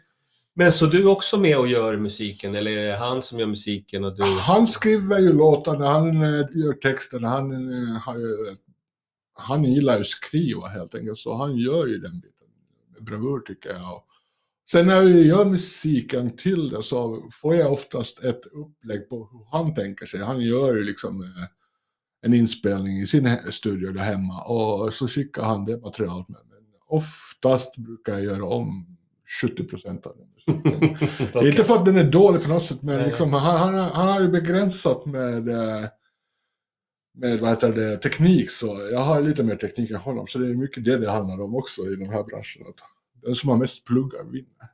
Men 0.60 0.72
så 0.72 0.86
du 0.86 1.01
är 1.01 1.08
också 1.08 1.38
med 1.38 1.58
och 1.58 1.68
gör 1.68 1.98
musiken, 1.98 2.56
eller 2.56 2.72
är 2.72 2.88
det 2.88 2.96
han 2.96 3.22
som 3.22 3.39
gör 3.39 3.48
musiken 3.48 4.04
och 4.04 4.16
du... 4.16 4.24
Han 4.24 4.68
skriver 4.68 5.20
ju 5.20 5.34
låtarna, 5.34 5.88
han 5.88 6.22
eh, 6.22 6.46
gör 6.51 6.74
texterna, 6.74 7.28
han, 7.28 7.51
eh, 7.51 8.16
ju, 8.18 8.56
han 9.34 9.63
gillar 9.63 9.96
ju 9.96 10.01
att 10.01 10.08
skriva 10.08 10.68
helt 10.68 10.96
enkelt. 10.96 11.18
Så 11.18 11.38
han 11.38 11.58
gör 11.58 11.88
ju 11.88 11.98
den 11.98 12.20
biten 12.20 12.48
med 12.94 13.04
bravur 13.04 13.39
tycker 13.39 13.70
jag. 13.70 14.04
Sen 14.72 14.88
när 14.88 15.06
vi 15.06 15.28
gör 15.28 15.46
musiken 15.46 16.36
till 16.36 16.70
det 16.70 16.84
så 16.84 17.30
får 17.32 17.56
jag 17.56 17.72
oftast 17.72 18.24
ett 18.24 18.46
upplägg 18.46 19.10
på 19.10 19.30
hur 19.32 19.60
han 19.60 19.74
tänker 19.74 20.06
sig. 20.06 20.20
Han 20.20 20.42
gör 20.42 20.76
ju 20.76 20.84
liksom 20.84 21.22
eh, 21.22 21.28
en 22.22 22.34
inspelning 22.34 23.00
i 23.00 23.08
sin 23.08 23.38
studio 23.52 23.92
där 23.92 24.02
hemma 24.02 24.42
och 24.42 24.94
så 24.94 25.08
skickar 25.08 25.44
han 25.44 25.66
det 25.66 25.78
materialet 25.78 26.30
med. 26.30 26.42
Men 26.50 26.60
oftast 26.88 27.78
brukar 27.78 28.14
jag 28.14 28.24
göra 28.24 28.46
om 28.46 28.98
70 29.42 29.64
procent 29.64 30.06
av 30.06 30.16
den. 30.18 30.56
Okej. 31.34 31.50
Inte 31.50 31.64
för 31.64 31.76
att 31.76 31.86
den 31.86 31.98
är 31.98 32.12
dålig 32.12 32.44
på 32.44 32.50
något 32.50 32.64
sätt, 32.64 32.82
men 32.82 33.08
liksom, 33.08 33.34
han, 33.34 33.58
han, 33.58 33.74
han 33.76 34.08
har 34.08 34.22
ju 34.22 34.28
begränsat 34.28 35.06
med, 35.06 35.50
eh, 35.50 35.86
med 37.18 37.40
vad 37.40 37.50
heter 37.50 37.74
det, 37.74 37.98
teknik. 37.98 38.50
Så 38.50 38.68
jag 38.92 39.00
har 39.00 39.22
lite 39.22 39.44
mer 39.44 39.56
teknik 39.56 39.92
än 39.92 39.98
honom, 39.98 40.28
så 40.28 40.40
det 40.40 40.48
är 40.48 40.54
mycket 40.54 40.86
det 40.86 40.98
det 40.98 41.12
handlar 41.12 41.44
om 41.44 41.56
också 41.56 41.82
i 41.82 41.96
den 41.96 42.10
här 42.10 42.24
branschen. 42.24 42.62
Den 43.22 43.36
som 43.36 43.50
har 43.50 43.58
mest 43.58 43.86
pluggar 43.86 44.24
vinner. 44.24 44.70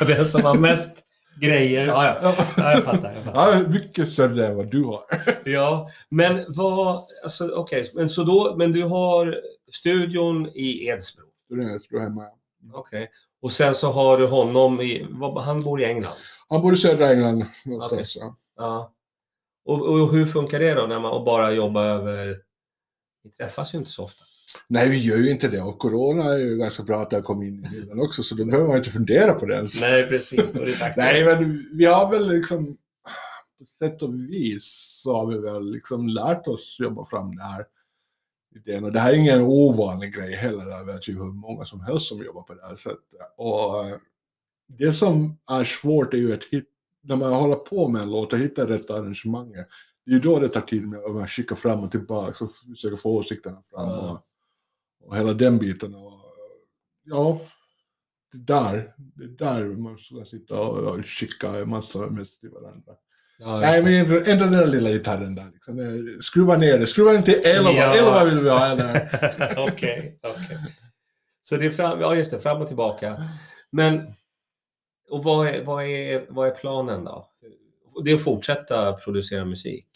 Den 0.06 0.24
som 0.24 0.42
har 0.42 0.54
mest 0.54 1.04
grejer. 1.40 1.86
Ja, 1.86 2.06
ja. 2.22 2.34
ja 2.56 2.72
jag 2.72 2.84
fattar. 2.84 3.12
Jag 3.12 3.24
fattar. 3.24 3.52
Ja, 3.52 3.68
mycket 3.68 4.12
större 4.12 4.46
än 4.46 4.56
vad 4.56 4.70
du 4.70 4.84
har. 4.84 5.02
Ja, 5.44 5.90
men 6.08 6.44
vad... 6.48 7.04
Alltså, 7.22 7.48
okej, 7.48 7.90
men 7.94 8.08
så 8.08 8.24
då... 8.24 8.54
Men 8.56 8.72
du 8.72 8.82
har 8.84 9.40
studion 9.72 10.48
i 10.54 10.86
Edsbro. 10.86 11.24
Är 11.52 11.56
jag 11.56 11.82
tror 11.82 12.00
hemma. 12.00 12.26
Okej. 12.72 13.10
Och 13.42 13.52
sen 13.52 13.74
så 13.74 13.92
har 13.92 14.18
du 14.18 14.26
honom 14.26 14.80
i... 14.80 15.06
Vad, 15.10 15.42
han 15.42 15.62
bor 15.62 15.80
i 15.80 15.84
England. 15.84 16.16
Han 16.48 16.62
bor 16.62 16.74
i 16.74 16.76
södra 16.76 17.10
England 17.10 17.46
någonstans. 17.64 18.16
Ja. 18.16 18.36
Ja. 18.56 18.92
Och, 19.64 19.88
och 19.88 20.12
hur 20.12 20.26
funkar 20.26 20.60
det 20.60 20.74
då 20.74 20.86
när 20.86 21.00
man 21.00 21.24
bara 21.24 21.52
jobbar 21.52 21.84
över... 21.84 22.38
Ni 23.24 23.30
träffas 23.30 23.74
ju 23.74 23.78
inte 23.78 23.90
så 23.90 24.04
ofta. 24.04 24.24
Nej, 24.68 24.88
vi 24.88 24.98
gör 24.98 25.16
ju 25.16 25.30
inte 25.30 25.48
det. 25.48 25.60
Och 25.60 25.78
corona 25.78 26.24
är 26.24 26.38
ju 26.38 26.56
ganska 26.56 26.82
bra 26.82 27.00
att 27.00 27.10
det 27.10 27.16
har 27.16 27.22
kommit 27.22 27.48
in 27.48 27.64
i 27.64 27.70
bilden 27.70 28.00
också, 28.00 28.22
så 28.22 28.34
då 28.34 28.44
behöver 28.44 28.68
man 28.68 28.76
inte 28.76 28.90
fundera 28.90 29.32
på 29.32 29.46
det 29.46 29.54
ens. 29.54 29.80
Nej, 29.80 30.08
precis. 30.08 30.54
Nej, 30.96 31.24
men 31.24 31.68
vi 31.72 31.84
har 31.84 32.10
väl 32.10 32.28
liksom 32.28 32.76
på 33.58 33.64
sätt 33.66 34.02
och 34.02 34.14
vis 34.14 35.00
så 35.02 35.14
har 35.14 35.26
vi 35.26 35.38
väl 35.38 35.72
liksom 35.72 36.08
lärt 36.08 36.46
oss 36.46 36.76
jobba 36.80 37.04
fram 37.04 37.36
det 37.36 37.42
här 37.42 37.64
idén. 38.56 38.84
Och 38.84 38.92
det 38.92 39.00
här 39.00 39.12
är 39.12 39.16
ingen 39.16 39.40
ovanlig 39.40 40.14
grej 40.14 40.34
heller. 40.34 40.64
Jag 40.64 40.86
vet 40.86 41.08
ju 41.08 41.14
hur 41.14 41.32
många 41.32 41.64
som 41.64 41.80
helst 41.80 42.06
som 42.06 42.24
jobbar 42.24 42.42
på 42.42 42.54
det 42.54 42.66
här 42.66 42.74
sättet. 42.74 43.00
Och 43.36 43.84
eh, 43.84 43.96
det 44.78 44.92
som 44.92 45.38
är 45.50 45.64
svårt 45.64 46.14
är 46.14 46.18
ju 46.18 46.34
att 46.34 46.44
hitta, 46.44 46.66
när 47.02 47.16
man 47.16 47.32
håller 47.32 47.56
på 47.56 47.88
med 47.88 48.02
en 48.02 48.10
låt 48.10 48.32
och 48.32 48.38
hittar 48.38 48.66
rätt 48.66 48.90
arrangemang. 48.90 49.52
Det 49.52 50.10
är 50.10 50.14
ju 50.14 50.20
då 50.20 50.38
det 50.38 50.48
tar 50.48 50.60
tid 50.60 50.88
med 50.88 50.98
att 50.98 51.14
man 51.14 51.28
skickar 51.28 51.56
fram 51.56 51.80
och 51.80 51.90
tillbaka 51.90 52.44
och 52.44 52.50
försöker 52.74 52.96
få 52.96 53.10
åsikterna 53.10 53.62
fram. 53.70 53.88
Och, 53.88 54.18
och 55.00 55.16
hela 55.16 55.32
den 55.32 55.58
biten. 55.58 55.94
Och, 55.94 56.20
ja, 57.04 57.40
det 58.32 58.38
där, 58.38 58.92
det 58.96 59.36
där 59.38 59.64
man 59.64 59.98
ska 59.98 60.24
sitta 60.24 60.60
och, 60.60 60.78
och 60.78 61.06
skicka 61.06 61.48
en 61.48 61.70
massa 61.70 61.98
mest 61.98 62.40
till 62.40 62.50
varandra. 62.50 62.92
Ja, 63.38 63.60
Nej, 63.60 63.82
men 63.82 63.92
ändå 63.94 64.14
ändå 64.26 64.44
den 64.44 64.52
där 64.52 64.66
lilla 64.66 64.90
gitarren 64.90 65.34
där. 65.34 65.50
Liksom. 65.52 65.78
Eh, 65.78 65.86
Skruva 66.22 66.56
ner 66.56 66.78
det. 66.78 66.86
Skruva 66.86 67.12
den 67.12 67.22
till 67.22 67.40
11. 67.44 67.72
Ja. 67.72 67.94
11 67.94 68.24
vill 68.24 68.38
vi 68.38 68.50
ha. 68.50 68.66
Eller? 68.66 69.08
Okej, 69.68 70.18
okej. 70.22 70.58
Så 71.42 71.56
det 71.56 71.66
är 71.66 71.70
fram, 71.70 72.00
ja 72.00 72.14
just 72.14 72.30
det, 72.30 72.40
fram 72.40 72.62
och 72.62 72.66
tillbaka. 72.66 73.22
Men, 73.72 74.14
och 75.10 75.24
vad 75.24 75.48
är, 75.48 75.64
vad 75.64 75.84
är, 75.84 76.26
vad 76.28 76.48
är 76.48 76.50
planen 76.50 77.04
då? 77.04 77.30
Det 78.04 78.10
är 78.10 78.14
att 78.14 78.24
fortsätta 78.24 78.92
producera 78.92 79.44
musik? 79.44 79.86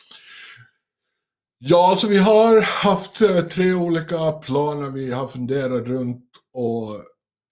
Ja, 1.59 1.91
alltså 1.91 2.07
vi 2.07 2.19
har 2.19 2.61
haft 2.85 3.21
eh, 3.21 3.41
tre 3.41 3.75
olika 3.75 4.33
planer 4.33 4.91
vi 4.91 5.13
har 5.13 5.29
funderat 5.29 5.87
runt 5.87 6.31
och 6.53 6.89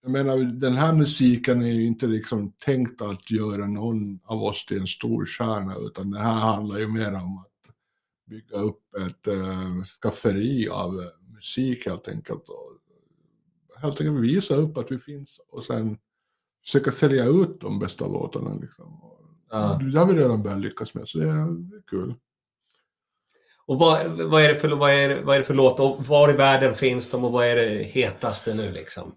jag 0.03 0.13
menar 0.13 0.37
den 0.61 0.75
här 0.75 0.95
musiken 0.95 1.63
är 1.63 1.73
ju 1.73 1.87
inte 1.87 2.07
liksom 2.07 2.53
tänkt 2.53 3.03
att 3.03 3.31
göra 3.31 3.67
någon 3.67 4.21
av 4.25 4.43
oss 4.43 4.67
till 4.67 4.81
en 4.81 4.87
stor 4.87 5.25
stjärna 5.25 5.75
utan 5.87 6.11
det 6.11 6.19
här 6.19 6.41
handlar 6.41 6.79
ju 6.79 6.89
mer 6.89 7.13
om 7.13 7.39
att 7.39 7.53
bygga 8.27 8.57
upp 8.57 8.95
ett 8.95 9.27
äh, 9.27 9.83
skafferi 10.01 10.69
av 10.69 10.95
eh, 10.95 11.35
musik 11.35 11.87
helt 11.87 12.09
enkelt 12.09 12.49
och 12.49 12.73
helt 13.77 14.01
enkelt 14.01 14.25
visa 14.25 14.55
upp 14.55 14.77
att 14.77 14.91
vi 14.91 14.99
finns 14.99 15.41
och 15.49 15.65
sen 15.65 15.99
försöka 16.65 16.93
sälja 16.93 17.27
ut 17.27 17.61
de 17.61 17.79
bästa 17.79 18.07
låtarna 18.07 18.55
liksom. 18.55 19.01
Ja. 19.51 19.81
Det 19.93 19.99
har 19.99 20.07
vi 20.07 20.21
redan 20.21 20.43
börjat 20.43 20.61
lyckas 20.61 20.95
med 20.95 21.09
så 21.09 21.19
det 21.19 21.29
är, 21.29 21.71
det 21.71 21.77
är 21.77 21.83
kul. 21.87 22.15
Och 23.67 23.79
vad, 23.79 24.07
vad, 24.11 24.43
är 24.45 24.49
det 24.49 24.57
för, 24.61 24.69
vad, 24.69 24.91
är, 24.93 25.09
det- 25.09 25.23
vad 25.23 25.35
är 25.35 25.39
det 25.39 25.45
för 25.45 25.55
låt 25.55 25.81
och 25.81 26.07
var 26.07 26.31
i 26.31 26.37
världen 26.37 26.75
finns 26.75 27.11
de 27.11 27.25
och 27.25 27.33
vad 27.33 27.47
är 27.47 27.57
det 27.57 27.83
hetaste 27.85 28.55
nu 28.55 28.73
liksom? 28.73 29.15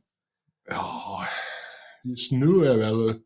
Ja, 0.70 1.24
just 2.04 2.32
nu 2.32 2.66
är 2.68 2.78
väl... 2.78 3.20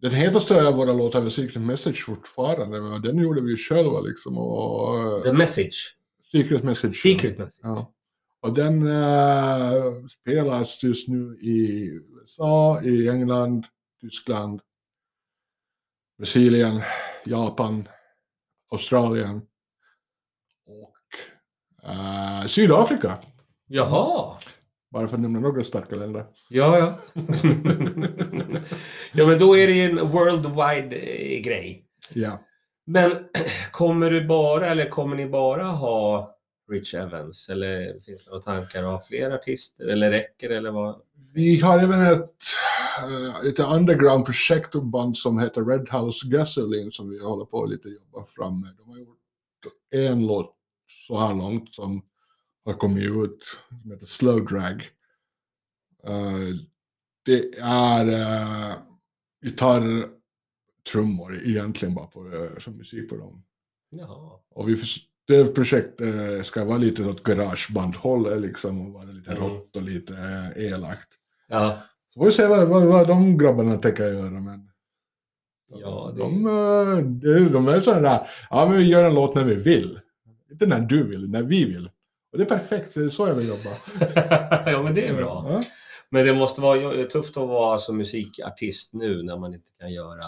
Den 0.00 0.12
hetaste 0.12 0.68
av 0.68 0.74
våra 0.74 0.92
låtar 0.92 1.22
är 1.22 1.28
Secret 1.30 1.62
Message 1.62 2.04
fortfarande, 2.04 3.08
den 3.08 3.18
gjorde 3.18 3.40
vi 3.40 3.56
själva 3.56 4.00
liksom. 4.00 4.38
Och, 4.38 5.22
The 5.24 5.32
Message. 5.32 5.96
Secret 6.32 6.62
Message. 6.64 7.02
Secret 7.02 7.38
Message. 7.38 7.60
Ja. 7.62 7.92
Och 8.40 8.54
den 8.54 8.86
eh, 8.88 9.72
spelas 10.20 10.82
just 10.82 11.08
nu 11.08 11.36
i 11.40 11.86
USA, 12.20 12.80
i 12.82 13.08
England, 13.08 13.64
Tyskland, 14.00 14.60
Brasilien, 16.18 16.80
Japan, 17.24 17.88
Australien 18.70 19.40
eh, 21.88 22.46
Sydafrika. 22.46 23.18
Jaha. 23.66 24.36
Bara 24.90 25.08
för 25.08 25.16
att 25.16 25.22
nämna 25.22 25.40
några 25.40 25.64
starka 25.64 25.96
länder. 25.96 26.24
Ja, 26.48 26.78
ja. 26.78 26.98
ja, 29.12 29.26
men 29.26 29.38
då 29.38 29.56
är 29.56 29.66
det 29.66 29.72
ju 29.72 29.82
en 29.82 30.08
worldwide 30.08 30.96
eh, 30.96 31.40
grej. 31.40 31.84
Ja. 32.14 32.44
Men 32.86 33.12
kommer 33.72 34.10
du 34.10 34.26
bara, 34.26 34.70
eller 34.70 34.88
kommer 34.88 35.16
ni 35.16 35.28
bara 35.28 35.64
ha 35.64 36.34
Rich 36.70 36.94
Evans? 36.94 37.48
Eller 37.48 38.00
finns 38.00 38.24
det 38.24 38.30
några 38.30 38.42
tankar 38.42 38.82
att 38.82 38.88
ha 38.88 39.00
fler 39.00 39.30
artister? 39.30 39.86
Eller 39.86 40.10
räcker 40.10 40.48
det? 40.48 40.56
Eller 40.56 40.70
vad? 40.70 40.96
Vi 41.34 41.60
har 41.60 41.78
även 41.78 42.02
ett, 42.02 42.34
eh, 43.42 43.48
ett 43.48 43.58
underground-projekt 43.58 44.74
och 44.74 44.86
band 44.86 45.16
som 45.16 45.38
heter 45.38 45.64
Red 45.64 45.88
House 45.92 46.28
Gasoline 46.28 46.92
som 46.92 47.10
vi 47.10 47.24
håller 47.24 47.44
på 47.44 47.62
att 47.62 47.70
lite 47.70 47.88
jobba 47.88 48.26
fram 48.26 48.60
med. 48.60 48.70
De 48.78 48.90
har 48.90 48.98
gjort 48.98 49.18
en 49.94 50.26
låt 50.26 50.57
så 50.88 51.18
här 51.18 51.34
långt 51.34 51.74
som 51.74 52.02
har 52.64 52.72
kommit 52.72 53.04
ut 53.04 53.44
som 53.82 53.90
heter 53.90 54.06
Slow 54.06 54.44
Drag. 54.46 54.82
Eh, 56.04 56.56
det 57.24 57.58
är 57.62 58.04
uh, 58.06 58.76
gitarr, 59.44 60.04
trummor 60.92 61.40
egentligen 61.44 61.94
bara 61.94 62.06
på, 62.06 62.24
uh, 62.24 62.58
som 62.58 62.76
musik 62.76 63.08
på 63.10 63.16
dem. 63.16 63.44
Jaha. 63.90 64.38
Och 64.50 64.68
vi, 64.68 64.82
det 65.26 65.44
projektet 65.54 66.46
ska 66.46 66.64
vara 66.64 66.78
lite 66.78 67.04
åt 67.08 67.22
garagebandhållet 67.22 68.40
liksom 68.40 68.86
och 68.86 68.92
vara 68.92 69.04
lite 69.04 69.30
Mm. 69.32 69.42
rått 69.42 69.76
och 69.76 69.82
lite 69.82 70.12
eh, 70.56 70.64
elakt. 70.72 71.08
Ja. 71.48 71.78
Så 72.14 72.20
får 72.20 72.26
vi 72.26 72.32
se 72.32 72.46
vad, 72.46 72.68
vad, 72.68 72.86
vad 72.86 73.08
de 73.08 73.38
grabbarna 73.38 73.76
tänker 73.76 74.04
göra. 74.12 74.30
Men 74.40 74.70
Ja, 75.70 76.12
det- 76.16 76.20
de, 76.22 76.46
eh, 76.46 76.96
de, 77.04 77.52
de 77.52 77.68
är 77.68 77.80
sådana 77.80 78.00
där, 78.08 78.28
ja 78.50 78.68
men 78.68 78.78
vi 78.78 78.84
gör 78.84 79.04
en 79.04 79.14
låt 79.14 79.34
när 79.34 79.44
vi 79.44 79.54
vill. 79.54 80.00
Inte 80.52 80.66
när 80.66 80.80
du 80.80 81.02
vill, 81.02 81.30
när 81.30 81.42
vi 81.42 81.64
vill. 81.64 81.90
Och 82.32 82.38
det 82.38 82.44
är 82.44 82.48
perfekt, 82.48 82.94
det 82.94 83.00
är 83.00 83.08
så 83.08 83.26
jag 83.26 83.34
vill 83.34 83.48
jobba. 83.48 83.70
ja, 84.70 84.82
men 84.82 84.94
det 84.94 85.08
är 85.08 85.14
bra. 85.14 85.46
Ja. 85.48 85.60
Men 86.10 86.26
det 86.26 86.34
måste 86.34 86.60
vara 86.60 87.04
tufft 87.04 87.36
att 87.36 87.48
vara 87.48 87.78
som 87.78 87.96
musikartist 87.96 88.94
nu 88.94 89.22
när 89.22 89.36
man 89.36 89.54
inte 89.54 89.70
kan 89.80 89.92
göra... 89.92 90.20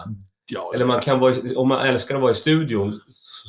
Ja, 0.52 0.72
Eller 0.74 0.84
man 0.84 1.00
kan 1.00 1.18
vara, 1.18 1.34
om 1.56 1.68
man 1.68 1.86
älskar 1.86 2.14
att 2.14 2.20
vara 2.20 2.32
i 2.32 2.34
studion 2.34 3.00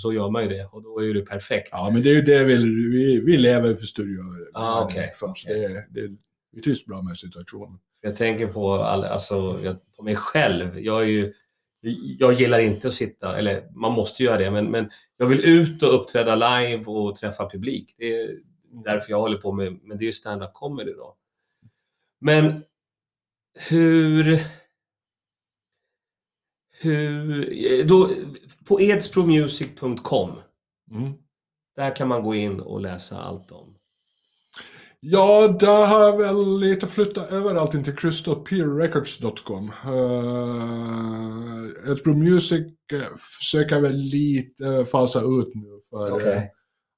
så 0.01 0.13
gör 0.13 0.29
man 0.29 0.43
ju 0.43 0.49
det 0.49 0.65
och 0.71 0.83
då 0.83 1.03
är 1.03 1.13
det 1.13 1.21
perfekt. 1.21 1.69
ja, 1.71 1.89
men 1.93 2.03
det 2.03 2.09
är 2.09 2.13
ju 2.13 2.21
det 2.21 2.43
vi, 2.43 2.55
vi, 2.89 3.21
vi 3.25 3.37
lever 3.37 3.75
för 3.75 3.85
studio. 3.85 4.19
Ah, 4.53 4.83
okej, 4.83 5.01
liksom, 5.01 5.33
så 5.35 5.47
okej. 5.49 5.85
det, 5.89 6.01
det, 6.01 6.15
vi 6.51 6.61
trivs 6.61 6.85
bra 6.85 7.01
med 7.01 7.17
situationen. 7.17 7.79
Jag 8.01 8.15
tänker 8.15 8.47
på, 8.47 8.73
all, 8.73 9.03
alltså, 9.03 9.59
jag, 9.63 9.75
på 9.97 10.03
mig 10.03 10.15
själv. 10.15 10.79
Jag, 10.79 11.01
är 11.01 11.07
ju, 11.07 11.33
jag 12.19 12.33
gillar 12.33 12.59
inte 12.59 12.87
att 12.87 12.93
sitta, 12.93 13.37
eller 13.37 13.71
man 13.71 13.91
måste 13.91 14.23
göra 14.23 14.37
det, 14.37 14.51
men, 14.51 14.71
men 14.71 14.89
jag 15.17 15.27
vill 15.27 15.39
ut 15.39 15.83
och 15.83 15.95
uppträda 16.01 16.35
live 16.35 16.85
och 16.85 17.15
träffa 17.15 17.49
publik. 17.49 17.95
Det 17.97 18.15
är 18.15 18.39
därför 18.83 19.11
jag 19.11 19.19
håller 19.19 19.37
på 19.37 19.51
med, 19.51 19.79
men 19.83 19.97
det 19.97 20.03
är 20.03 20.07
ju 20.07 20.13
stand-up 20.13 20.53
comedy 20.53 20.93
då. 20.93 21.17
Men 22.19 22.63
hur... 23.69 24.39
Hur... 26.71 27.83
Då, 27.83 28.09
på 28.67 28.81
edspromusic.com, 28.81 30.31
Mm. 30.91 31.13
där 31.75 31.95
kan 31.95 32.07
man 32.07 32.23
gå 32.23 32.35
in 32.35 32.59
och 32.59 32.81
läsa 32.81 33.21
allt 33.21 33.51
om. 33.51 33.77
Ja, 35.03 35.47
där 35.59 35.85
har 35.87 36.03
jag 36.03 36.17
väl 36.17 36.59
lite 36.59 36.87
flyttat 36.87 37.31
över 37.31 37.55
allting 37.55 37.83
till 37.83 37.95
crystalpeerrecords.com. 37.95 39.71
Uh, 39.85 41.91
Edsbro 41.91 42.13
Music 42.13 42.61
uh, 42.93 42.99
försöker 43.39 43.81
väl 43.81 43.95
lite 43.97 44.85
fasa 44.85 45.19
ut 45.19 45.55
nu 45.55 45.79
för 45.89 46.27
eh, 46.27 46.41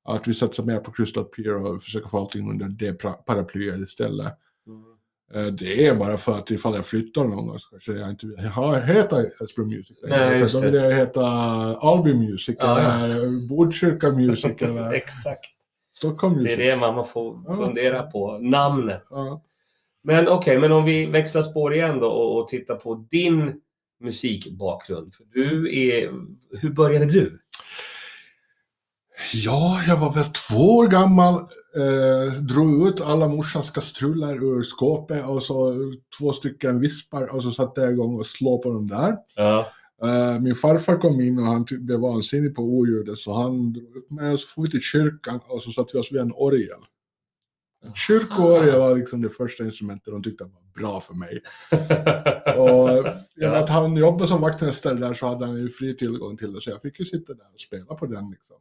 att 0.06 0.28
vi 0.28 0.34
satsar 0.34 0.64
mer 0.64 0.80
på 0.80 0.92
Crystal 0.92 1.24
Peer 1.24 1.66
och 1.66 1.84
försöker 1.84 2.10
få 2.10 2.18
allting 2.18 2.50
under 2.50 2.66
det 2.66 2.94
paraplyet 3.26 3.80
istället. 3.80 4.34
Mm. 4.68 5.46
Eh, 5.48 5.54
det 5.54 5.88
är 5.88 5.96
bara 5.96 6.18
för 6.18 6.32
att 6.32 6.52
ifall 6.52 6.76
jag 6.76 6.86
flyttar 6.86 7.24
någon 7.24 7.48
gång 7.48 7.60
så 7.60 7.70
kanske 7.70 7.94
jag 7.94 8.10
inte 8.10 8.28
vill 8.28 8.40
heta 8.86 9.24
Edsbro 9.42 9.66
Music. 9.66 9.98
längre, 10.02 10.30
Nej, 10.30 10.40
just 10.40 10.54
Då 10.54 10.60
det. 10.62 10.66
vill 10.66 10.76
jag 10.84 10.92
heta 10.92 11.26
Alby 11.76 12.14
Music 12.14 12.56
ja. 12.60 12.80
eller 12.80 13.48
Botkyrka 13.50 14.12
Music 14.12 14.52
eller 14.62 14.94
Exakt. 14.94 15.46
Stockholm 16.10 16.34
Det 16.36 16.42
Music. 16.42 16.60
är 16.60 16.72
det 16.72 16.78
man 16.78 17.06
får 17.06 17.44
Ja. 17.48 17.56
fundera 17.56 18.04
på. 18.04 18.38
Namnet. 18.38 19.04
Ja. 19.10 19.42
Men 20.04 20.28
okej, 20.28 20.60
men 20.60 20.72
om 20.72 20.86
vi 20.86 21.06
växlar 21.06 21.42
spår 21.42 21.74
igen 21.74 22.00
då 22.00 22.08
och, 22.08 22.40
och 22.42 22.48
tittar 22.48 22.76
på 22.76 22.96
din 23.12 23.54
musikbakgrund. 24.00 25.14
För 25.14 25.24
du 25.34 25.78
är, 25.80 26.10
hur 26.62 26.70
började 26.74 27.06
du? 27.06 27.40
Ja, 29.34 29.82
jag 29.88 29.98
var 29.98 30.14
väl 30.14 30.24
två 30.26 30.78
år 30.78 30.88
gammal. 30.88 31.34
Eh, 31.76 32.34
drog 32.34 32.88
ut 32.88 33.02
alla 33.02 33.28
morsans 33.28 33.72
kastruller 33.72 34.34
ur 34.36 34.64
skåpet 34.64 35.30
och 35.30 35.44
så 35.44 35.76
två 36.20 36.34
stycken 36.34 36.80
vispar 36.80 37.36
och 37.36 37.44
så 37.44 37.52
satte 37.52 37.82
jag 37.82 37.92
igång 37.92 38.20
och 38.20 38.26
slå 38.28 38.58
på 38.58 38.74
dem 38.74 38.88
där. 38.88 39.18
Ja. 39.36 39.68
Eh, 40.04 40.40
min 40.42 40.56
farfar 40.56 40.98
kom 40.98 41.22
in 41.22 41.40
och 41.40 41.46
han 41.46 41.66
typ 41.66 41.82
blev 41.82 42.00
vansinnig 42.00 42.56
på 42.56 42.62
oljudet 42.62 43.18
så 43.18 43.34
han 43.34 43.74
drog 43.74 43.98
ut 43.98 44.10
mig 44.10 44.34
och 44.34 44.40
så 44.40 44.48
får 44.48 44.62
vi 44.62 44.70
till 44.70 44.82
kyrkan 44.82 45.40
och 45.48 45.64
så 45.64 45.72
satte 45.72 45.90
vi 45.94 46.00
oss 46.00 46.12
vid 46.12 46.22
en 46.22 46.34
orgel. 46.34 46.80
Kyrkoorgel 47.96 48.80
var 48.80 48.96
liksom 48.96 49.22
det 49.22 49.30
första 49.30 49.64
instrumentet 49.64 50.14
de 50.14 50.24
tyckte 50.24 50.44
var 50.44 50.82
bra 50.82 51.02
för 51.02 51.14
mig. 51.14 51.42
Och 52.58 52.90
i 53.36 53.46
och 53.46 53.50
med 53.50 53.60
att 53.60 53.70
han 53.70 53.98
jobbade 53.98 54.28
som 54.28 54.42
vaktmästare 54.42 54.94
där 54.94 55.14
så 55.14 55.28
hade 55.28 55.46
han 55.46 55.56
ju 55.56 55.70
fri 55.70 55.96
tillgång 55.96 56.38
till 56.38 56.54
det 56.54 56.62
så 56.62 56.70
jag 56.70 56.82
fick 56.82 57.00
ju 57.00 57.06
sitta 57.06 57.34
där 57.34 57.48
och 57.54 57.60
spela 57.60 57.96
på 57.96 58.06
den 58.06 58.32
liksom. 58.32 58.56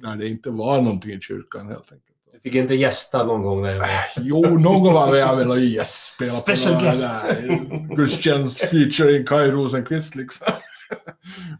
När 0.00 0.16
det 0.16 0.28
inte 0.28 0.50
var 0.50 0.82
någonting 0.82 1.10
i 1.10 1.20
kyrkan 1.20 1.66
helt 1.66 1.92
enkelt. 1.92 2.09
Fick 2.42 2.54
inte 2.54 2.74
gästa 2.74 3.24
någon 3.26 3.42
gång 3.42 3.62
när 3.62 3.72
det 3.74 3.78
var... 3.78 3.88
Jo, 4.16 4.40
någon 4.58 4.82
gång 4.82 4.92
var 4.92 5.16
jag 5.16 5.36
väl 5.36 5.50
och 5.50 5.56
yes, 5.58 6.12
spela 6.14 6.30
Special 6.30 6.74
på 6.74 6.80
guest. 6.84 7.08
där 7.22 7.96
gudstjänst 7.96 8.58
featuring 8.58 9.26
Kaj 9.26 9.50
Rosenqvist 9.50 10.14
liksom. 10.14 10.46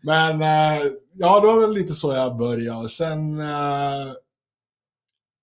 Men 0.02 0.42
eh, 0.42 0.80
ja, 1.14 1.40
det 1.40 1.46
var 1.46 1.60
väl 1.60 1.72
lite 1.72 1.94
så 1.94 2.12
jag 2.12 2.36
började. 2.36 2.88
Sen, 2.88 3.40
eh, 3.40 4.06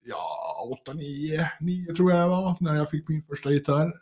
ja, 0.05 0.67
8, 0.83 0.93
9, 0.93 1.39
9 1.59 1.95
tror 1.95 2.11
jag 2.11 2.29
var 2.29 2.55
när 2.59 2.75
jag 2.75 2.89
fick 2.89 3.09
min 3.09 3.23
första 3.29 3.51
gitarr. 3.51 3.93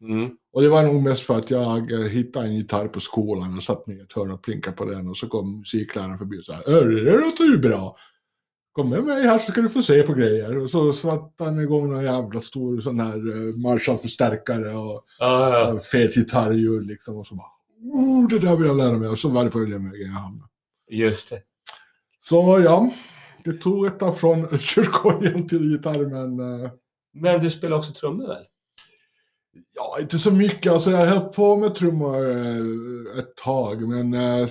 Mm. 0.00 0.30
Och 0.52 0.62
det 0.62 0.68
var 0.68 0.82
nog 0.82 1.02
mest 1.02 1.22
för 1.22 1.38
att 1.38 1.50
jag 1.50 1.92
eh, 1.92 1.98
hittade 2.08 2.46
en 2.46 2.54
gitarr 2.54 2.88
på 2.88 3.00
skolan 3.00 3.56
och 3.56 3.62
satt 3.62 3.86
mig 3.86 3.96
i 3.96 4.00
ett 4.00 4.12
hörn 4.12 4.30
och 4.30 4.42
plinkade 4.42 4.76
på 4.76 4.84
den 4.84 5.08
och 5.08 5.16
så 5.16 5.28
kom 5.28 5.58
musikläraren 5.58 6.18
förbi 6.18 6.40
och 6.40 6.44
sa 6.44 6.54
"Hörru, 6.66 7.04
det 7.04 7.20
låter 7.20 7.44
ju 7.44 7.58
bra. 7.58 7.96
Kom 8.74 8.90
med 8.90 9.04
mig 9.04 9.22
här 9.22 9.38
så 9.38 9.52
ska 9.52 9.60
du 9.60 9.68
få 9.68 9.82
se 9.82 10.02
på 10.02 10.12
grejer. 10.14 10.58
Och 10.58 10.70
så 10.70 10.92
satte 10.92 11.44
han 11.44 11.60
igång 11.60 11.90
någon 11.92 12.04
jävla 12.04 12.40
stor 12.40 12.80
sån 12.80 13.00
här 13.00 13.16
uh, 13.16 13.56
Marshall-förstärkare 13.56 14.76
och 14.76 15.04
Ja, 15.18 15.58
ja. 15.58 15.72
uh, 15.72 15.80
fet 15.80 16.14
gitarrljud 16.14 16.86
liksom. 16.86 17.16
Och 17.16 17.26
så 17.26 17.34
bara, 17.34 17.50
oh, 17.92 18.28
det 18.28 18.38
där 18.38 18.56
vill 18.56 18.66
jag 18.66 18.76
lära 18.76 18.98
mig. 18.98 19.08
Och 19.08 19.18
så 19.18 19.28
var 19.28 19.44
det 19.44 19.50
på 19.50 19.58
den 19.58 19.90
vägen 19.90 20.06
jag 20.06 20.20
hamnade. 20.20 20.50
Just 20.90 21.30
det. 21.30 21.40
Så 22.20 22.60
ja, 22.64 22.90
det 23.44 23.52
tog 23.52 23.86
ett 23.86 23.98
tag 23.98 24.18
från 24.18 24.58
kyrkorgeln 24.58 25.48
till 25.48 25.70
gitarr 25.72 26.06
men 26.06 26.62
eh, 26.64 26.70
Men 27.14 27.40
du 27.40 27.50
spelar 27.50 27.76
också 27.76 27.92
trummor 27.92 28.28
väl? 28.28 28.44
Ja, 29.74 29.96
inte 30.00 30.18
så 30.18 30.30
mycket. 30.30 30.72
Alltså 30.72 30.90
jag 30.90 31.06
hållit 31.06 31.32
på 31.32 31.56
med 31.56 31.74
trummor 31.74 32.30
eh, 32.30 33.18
ett 33.18 33.36
tag, 33.36 33.88
men 33.88 34.14
eh, 34.14 34.48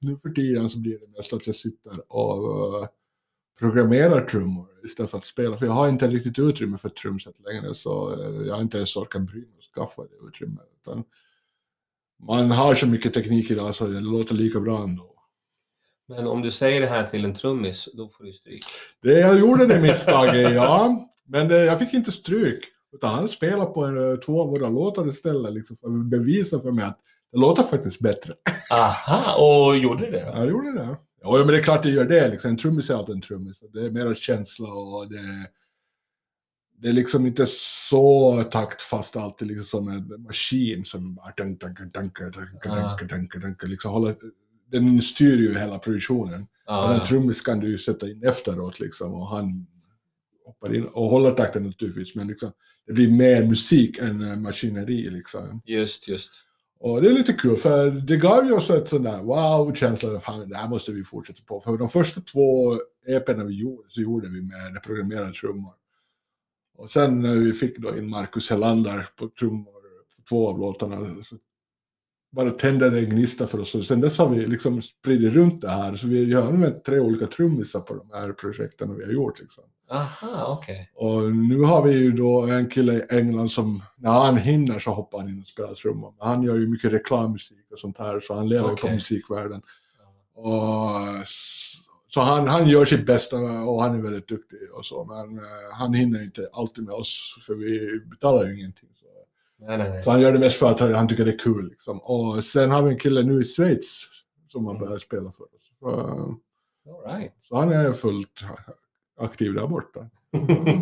nu 0.00 0.18
för 0.22 0.30
tiden 0.30 0.70
så 0.70 0.78
blir 0.78 0.98
det 0.98 1.16
mest 1.16 1.32
att 1.32 1.46
jag 1.46 1.56
sitter 1.56 1.92
och 2.08 2.82
eh, 2.82 2.88
programmerar 3.58 4.20
trummor 4.20 4.66
istället 4.84 5.10
för 5.10 5.18
att 5.18 5.24
spela. 5.24 5.56
För 5.56 5.66
jag 5.66 5.72
har 5.72 5.88
inte 5.88 6.08
riktigt 6.08 6.38
utrymme 6.38 6.78
för 6.78 6.88
trumset 6.88 7.40
längre, 7.40 7.74
så 7.74 8.12
eh, 8.12 8.46
jag 8.46 8.54
har 8.54 8.62
inte 8.62 8.76
ens 8.76 8.96
orkat 8.96 9.22
bry 9.22 9.40
mig 9.40 9.56
och 9.58 9.74
skaffa 9.74 10.02
det 10.02 10.28
utrymmet. 10.28 10.68
Utan 10.80 11.04
man 12.22 12.50
har 12.50 12.74
så 12.74 12.86
mycket 12.86 13.14
teknik 13.14 13.50
idag 13.50 13.74
så 13.74 13.86
det 13.86 14.00
låter 14.00 14.34
lika 14.34 14.60
bra 14.60 14.82
ändå. 14.82 15.10
Men 16.08 16.26
om 16.26 16.42
du 16.42 16.50
säger 16.50 16.80
det 16.80 16.86
här 16.86 17.06
till 17.06 17.24
en 17.24 17.34
trummis, 17.34 17.88
då 17.94 18.08
får 18.08 18.24
du 18.24 18.32
stryk. 18.32 18.64
Det, 19.02 19.20
jag 19.20 19.38
gjorde 19.38 19.66
det 19.66 19.80
misstaget, 19.80 20.54
ja. 20.54 21.08
Men 21.26 21.48
det, 21.48 21.64
jag 21.64 21.78
fick 21.78 21.94
inte 21.94 22.12
stryk. 22.12 22.64
Utan 22.92 23.14
han 23.14 23.28
spelade 23.28 23.70
på 23.70 23.84
en, 23.84 24.20
två 24.20 24.42
av 24.42 24.48
våra 24.48 24.68
låtar 24.68 25.08
istället, 25.08 25.52
liksom, 25.52 25.76
för 25.76 25.86
att 25.86 26.04
bevisa 26.04 26.60
för 26.60 26.72
mig 26.72 26.84
att 26.84 26.98
det 27.32 27.38
låter 27.38 27.62
faktiskt 27.62 28.00
bättre. 28.00 28.34
Aha, 28.72 29.34
och 29.44 29.76
gjorde 29.76 30.10
det 30.10 30.20
då? 30.20 30.38
Jag 30.38 30.48
gjorde 30.48 30.72
det. 30.72 30.96
Ja, 31.24 31.38
men 31.38 31.46
det 31.46 31.56
är 31.58 31.62
klart 31.62 31.82
det 31.82 31.90
gör 31.90 32.04
det. 32.04 32.28
Liksom. 32.28 32.50
En 32.50 32.56
trummis 32.56 32.90
är 32.90 32.94
alltid 32.94 33.14
en 33.14 33.20
trummis. 33.20 33.60
Det 33.72 33.80
är 33.80 33.90
mer 33.90 34.14
känsla 34.14 34.72
och 34.72 35.08
det, 35.08 35.48
det 36.82 36.88
är 36.88 36.92
liksom 36.92 37.26
inte 37.26 37.46
så 37.48 38.42
taktfast 38.42 39.16
alltid 39.16 39.48
liksom 39.48 39.64
som 39.64 39.88
en 39.88 40.22
maskin 40.22 40.84
som 40.84 41.14
bara 41.14 41.32
dunk, 41.36 41.60
dunk, 41.60 41.78
dunk, 41.78 41.94
dunk, 42.18 42.66
Ah. 42.66 42.96
dunk, 42.96 43.10
dunk, 43.10 43.34
dunk, 43.42 43.62
liksom 43.62 43.92
håller, 43.92 44.14
Den 44.72 45.02
styr 45.02 45.36
ju 45.36 45.58
hela 45.58 45.78
produktionen. 45.78 46.46
Ja, 46.66 46.88
Men 46.88 47.00
en 47.00 47.06
trummis 47.06 47.40
kan 47.40 47.60
du 47.60 47.68
ju 47.68 47.78
sätta 47.78 48.08
in 48.08 48.24
efteråt 48.24 48.80
liksom 48.80 49.14
och 49.14 49.28
han 49.28 49.66
hoppar 50.46 50.74
in 50.74 50.84
och 50.84 51.06
håller 51.06 51.30
takten 51.30 51.66
naturligtvis. 51.66 52.14
Men 52.14 52.28
liksom, 52.28 52.52
det 52.86 52.92
blir 52.92 53.10
mer 53.10 53.46
musik 53.46 53.98
än 53.98 54.30
eh, 54.30 54.36
maskineri 54.36 55.10
liksom. 55.10 55.62
just, 55.64 56.08
just. 56.08 56.30
Och 56.78 57.02
det 57.02 57.08
är 57.08 57.12
lite 57.12 57.32
kul 57.32 57.56
för 57.56 57.90
det 57.90 58.16
gav 58.16 58.46
ju 58.46 58.52
oss 58.52 58.70
ett 58.70 58.88
sån 58.88 59.02
där 59.02 59.22
wow-känsla. 59.22 60.20
Fan, 60.20 60.48
det 60.48 60.56
här 60.56 60.68
måste 60.68 60.92
vi 60.92 61.04
fortsätta 61.04 61.42
på. 61.46 61.60
För 61.60 61.78
de 61.78 61.88
första 61.88 62.20
två 62.20 62.74
EPn 63.06 63.46
vi 63.46 63.54
gjorde 63.54 63.88
så 63.90 64.00
gjorde 64.00 64.28
vi 64.28 64.42
med 64.42 64.82
programmerade 64.82 65.32
trummor. 65.32 65.74
Och 66.76 66.90
sen 66.90 67.20
när 67.20 67.34
vi 67.34 67.52
fick 67.52 67.78
då 67.78 67.96
in 67.96 68.10
Marcus 68.10 68.50
Helander 68.50 69.08
på 69.16 69.28
trummor 69.28 69.72
på 70.16 70.22
två 70.28 70.48
av 70.48 70.58
låtarna 70.58 70.96
så 71.22 71.36
bara 72.32 72.50
tände 72.50 72.90
det 72.90 72.98
en 72.98 73.10
gnista 73.10 73.46
för 73.46 73.60
oss. 73.60 73.74
Och 73.74 73.84
sen 73.84 74.00
dess 74.00 74.18
har 74.18 74.28
vi 74.28 74.46
liksom 74.46 74.82
spridit 74.82 75.34
runt 75.34 75.60
det 75.60 75.70
här. 75.70 75.96
Så 75.96 76.06
vi 76.06 76.32
har 76.32 76.42
använt 76.42 76.84
tre 76.84 77.00
olika 77.00 77.26
trummisar 77.26 77.80
på 77.80 77.94
de 77.94 78.10
här 78.12 78.32
projekten 78.32 78.96
vi 78.96 79.04
har 79.04 79.12
gjort. 79.12 79.40
Liksom. 79.40 79.64
Aha, 79.90 80.56
okej. 80.58 80.90
Och 80.94 81.36
nu 81.36 81.60
har 81.60 81.82
vi 81.82 81.92
ju 81.92 82.12
då 82.12 82.42
en 82.42 82.68
kille 82.70 82.92
i 82.94 83.02
England 83.10 83.48
som, 83.50 83.82
när 83.96 84.10
han 84.10 84.36
hinner 84.36 84.78
så 84.78 84.90
hoppar 84.90 85.18
han 85.18 85.28
in 85.28 85.40
och 85.40 85.46
spelar 85.46 85.74
trummor. 85.74 86.14
Men 86.18 86.28
han 86.28 86.42
gör 86.42 86.54
ju 86.56 86.66
mycket 86.68 86.92
reklammusik 86.92 87.66
och 87.72 87.78
sånt 87.78 87.98
här, 87.98 88.20
så 88.20 88.34
han 88.34 88.48
lever 88.48 88.70
ju 88.70 88.76
på 88.76 88.90
musikvärlden. 88.90 89.62
Och, 90.34 90.90
så 92.08 92.20
han, 92.20 92.48
han 92.48 92.68
gör 92.68 92.84
sitt 92.84 93.06
bästa 93.06 93.36
och 93.66 93.82
han 93.82 93.98
är 93.98 94.02
väldigt 94.02 94.28
duktig 94.28 94.58
och 94.72 94.86
så. 94.86 95.04
Men 95.04 95.38
eh, 95.38 95.44
han 95.78 95.94
hinner 95.94 96.22
inte 96.22 96.48
alltid 96.52 96.84
med 96.84 96.94
oss, 96.94 97.38
för 97.46 97.54
vi 97.54 98.00
betalar 98.10 98.44
ju 98.44 98.58
ingenting. 98.58 98.88
Så, 99.00 99.06
Nej, 99.66 99.78
nej, 99.78 99.90
nej. 99.90 100.02
så 100.04 100.10
han 100.10 100.20
gör 100.20 100.32
det 100.32 100.38
mest 100.38 100.56
för 100.56 100.70
att 100.70 100.80
han, 100.80 101.08
tycker 101.08 101.24
det 101.24 101.32
är 101.34 101.38
kul. 101.38 101.68
Liksom. 101.68 101.98
Och 101.98 102.44
sen 102.44 102.70
har 102.70 102.82
vi 102.82 102.90
en 102.92 102.98
kille 102.98 103.22
nu 103.22 103.40
i 103.40 103.44
Schweiz 103.44 104.04
som 104.48 104.64
har 104.64 104.74
Mm. 104.74 104.86
börjat 104.86 105.02
spela 105.02 105.32
för 105.32 105.44
oss. 105.44 105.50
Så, 105.80 105.88
All 105.88 107.16
right. 107.18 107.32
så 107.48 107.56
han 107.56 107.72
är 107.72 107.92
fullt 107.92 108.40
aktiv 109.16 109.54
där 109.54 109.66
borta. 109.66 110.00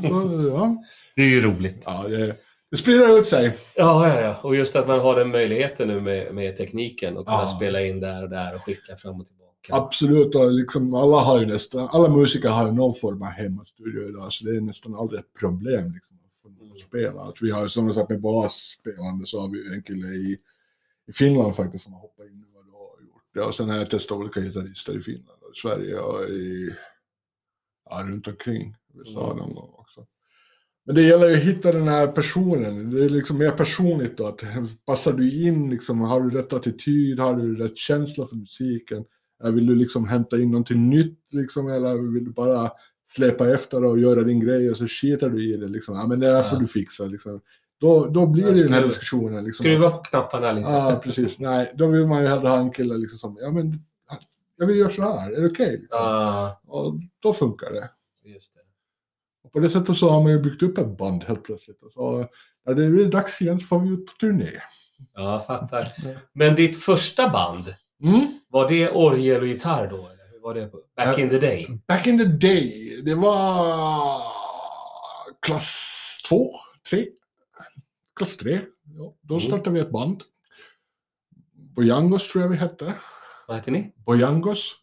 Så, 0.09 0.49
ja. 0.49 0.85
Det 1.17 1.23
är 1.23 1.27
ju 1.29 1.41
roligt. 1.43 1.83
Ja, 1.87 2.09
det, 2.09 2.37
det 2.71 2.77
sprider 2.77 3.19
ut 3.19 3.27
sig. 3.27 3.57
Ja, 3.77 4.09
ja, 4.09 4.21
ja. 4.21 4.37
Och 4.43 4.57
just 4.57 4.77
att 4.77 4.87
man 4.89 5.01
har 5.01 5.17
den 5.17 5.29
möjligheten 5.31 5.89
nu 5.89 6.01
med, 6.01 6.35
med 6.35 6.57
tekniken 6.57 7.17
och 7.17 7.27
kunna 7.27 7.39
Ja. 7.39 7.47
spela 7.57 7.83
in 7.87 8.01
där 8.01 8.23
och 8.23 8.31
där 8.31 8.55
och 8.55 8.63
skicka 8.65 8.97
fram 8.97 9.21
och 9.21 9.27
tillbaka. 9.27 9.43
Absolut, 9.71 10.35
och 10.35 10.53
liksom 10.53 10.95
alla 10.95 11.17
har 11.21 11.41
ju 11.41 11.47
nästan, 11.47 11.89
alla 11.93 12.09
musiker 12.09 12.49
har 12.49 12.67
ju 12.67 12.73
någon 12.73 12.95
form 12.95 13.23
av 13.23 13.29
hemmastudio 13.29 14.09
idag, 14.09 14.33
så 14.33 14.45
det 14.45 14.57
är 14.57 14.61
nästan 14.61 14.95
aldrig 14.95 15.21
ett 15.21 15.35
problem 15.41 15.93
liksom, 15.95 16.17
att 16.17 16.73
att 16.73 16.81
spela. 16.81 17.21
Att 17.21 17.43
vi 17.43 17.51
har, 17.51 17.69
som 17.69 17.87
jag 17.87 17.95
sagt 17.95 18.11
med 18.11 18.21
basspelande, 18.21 19.27
så 19.27 19.41
har 19.41 19.49
vi 19.49 19.59
ju 19.59 19.75
en 19.75 19.83
kille 19.83 20.07
i, 20.07 20.39
i 21.09 21.13
Finland 21.13 21.57
faktiskt 21.57 21.85
som 21.85 21.93
har 21.93 22.01
hoppat 22.01 22.27
in 22.27 22.33
nu 22.41 22.59
och 22.59 22.65
då 22.67 22.73
har 22.73 23.07
gjort 23.07 23.23
det. 23.35 23.41
Och 23.43 23.55
sen 23.55 23.69
har 23.69 23.77
jag 23.77 23.91
testat 23.91 24.19
olika 24.19 24.41
gitarrister 24.41 24.99
i 24.99 25.01
Finland 25.01 25.39
och 25.43 25.57
i 25.57 25.61
Sverige 25.61 25.99
och 25.99 26.25
i, 26.29 26.71
ja, 27.93 28.05
runt 28.09 28.27
omkring 28.29 28.75
USA 28.95 29.25
Mm. 29.33 29.37
någon 29.37 29.55
gång 29.55 29.71
också. 29.79 30.01
Men 30.87 30.95
det 30.95 31.03
gäller 31.03 31.29
ju 31.29 31.35
att 31.37 31.43
hitta 31.43 31.73
den 31.73 31.89
här 31.89 32.07
personen. 32.07 32.91
Det 32.91 33.05
är 33.05 33.09
liksom 33.09 33.39
mer 33.39 33.51
personligt 33.51 34.17
då. 34.17 34.27
Att 34.27 34.43
passar 34.87 35.13
du 35.13 35.47
in, 35.47 35.71
liksom, 35.71 36.01
har 36.01 36.21
du 36.21 36.31
rätt 36.31 36.53
attityd, 36.53 37.21
har 37.21 37.35
du 37.37 37.57
rätt 37.57 37.77
känsla 37.77 38.27
för 38.27 38.37
musiken? 38.37 39.05
Vill 39.53 39.67
du 39.67 39.75
liksom 39.75 40.09
hämta 40.09 40.41
in 40.41 40.51
någonting 40.51 40.91
nytt 40.91 41.19
liksom, 41.31 41.69
eller 41.69 42.13
vill 42.13 42.25
du 42.25 42.31
bara 42.31 42.71
släpa 43.17 43.51
efter 43.55 43.85
och 43.85 43.99
göra 43.99 44.23
din 44.23 44.41
grej 44.41 44.71
och 44.71 44.77
så 44.77 44.87
skitar 44.89 45.31
du 45.31 45.45
i 45.55 45.57
det 45.57 45.69
liksom. 45.69 45.95
Ja 45.95 46.07
men 46.07 46.21
det 46.21 46.27
där 46.27 46.43
får 46.43 46.57
Ja. 46.57 46.61
du 46.61 46.67
fixa 46.67 47.05
liksom. 47.05 47.41
Då, 47.81 48.07
då 48.07 48.27
blir 48.27 48.45
det 48.45 48.63
den 48.63 48.73
här 48.73 48.87
diskussionen 48.87 49.45
liksom. 49.45 49.65
Skruva 49.65 49.91
på 49.91 49.99
knapparna 50.03 50.53
lite. 50.53 50.69
Ja, 50.71 51.01
precis. 51.05 51.39
Nej, 51.39 51.73
då 51.75 51.87
vill 51.87 52.07
man 52.07 52.23
ju 52.23 52.29
hellre 52.29 52.49
ha 52.49 52.59
en 52.59 52.71
kille 52.71 52.99
liksom 52.99 53.19
som, 53.19 53.39
ja 53.41 53.51
men, 53.51 53.79
jag 54.63 54.67
vill 54.67 54.77
göra 54.79 54.91
så 54.91 55.03
här, 55.03 55.31
är 55.33 55.41
det 55.41 55.47
okej? 55.47 55.71
liksom? 55.73 55.99
Ja, 55.99 56.61
Och 56.67 56.95
då 57.23 57.33
funkar 57.35 57.71
det. 57.73 57.91
just 58.25 58.55
det. 58.55 58.61
Och 59.45 59.53
på 59.53 59.59
det 59.61 59.71
sättet 59.71 59.97
så 59.97 60.09
har 60.09 60.23
man 60.23 60.33
ju 60.33 60.39
byggt 60.39 60.63
upp 60.63 60.79
ett 60.79 60.99
band 60.99 61.25
helt 61.25 61.45
plötsligt. 61.45 61.83
Och 61.83 61.93
så 61.93 62.27
när 62.67 62.75
det 62.75 62.89
blir 62.91 63.07
dags 63.07 63.43
igen 63.43 63.61
så 63.61 63.67
får 63.67 63.79
vi 63.81 63.89
ut 63.89 64.07
på 64.07 64.13
turné. 64.13 64.49
Ja, 65.15 65.41
fattar. 65.41 65.87
Men 66.33 66.55
ditt 66.55 66.85
första 66.85 67.29
band, 67.29 67.75
Mm. 68.03 68.39
var 68.49 68.69
det 68.69 68.91
orgel 68.91 69.41
och 69.41 69.47
gitarr 69.47 69.87
då? 69.91 69.97
Eller 69.97 70.33
hur 70.33 70.41
var 70.41 70.55
det 70.55 70.67
på- 70.67 70.81
back 70.97 71.19
in 71.19 71.29
the 71.29 71.39
day? 71.39 71.69
Back 71.89 72.07
in 72.07 72.19
the 72.19 72.25
day, 72.25 73.01
det 73.05 73.15
var 73.15 74.21
klass 75.47 76.21
två, 76.29 76.55
tre. 76.91 77.07
Klass 78.17 78.37
tre. 78.37 78.61
Ja, 78.99 79.15
då 79.21 79.35
Mm. 79.35 79.47
startade 79.49 79.71
vi 79.71 79.81
ett 79.81 79.91
band. 79.91 80.23
Bojangos 81.55 82.29
tror 82.29 82.43
jag 82.43 82.49
vi 82.51 82.57
hette. 82.57 82.95
Vad 83.49 83.57
heter 83.57 83.73
ni? 83.73 83.93
Bojangos. 84.07 84.75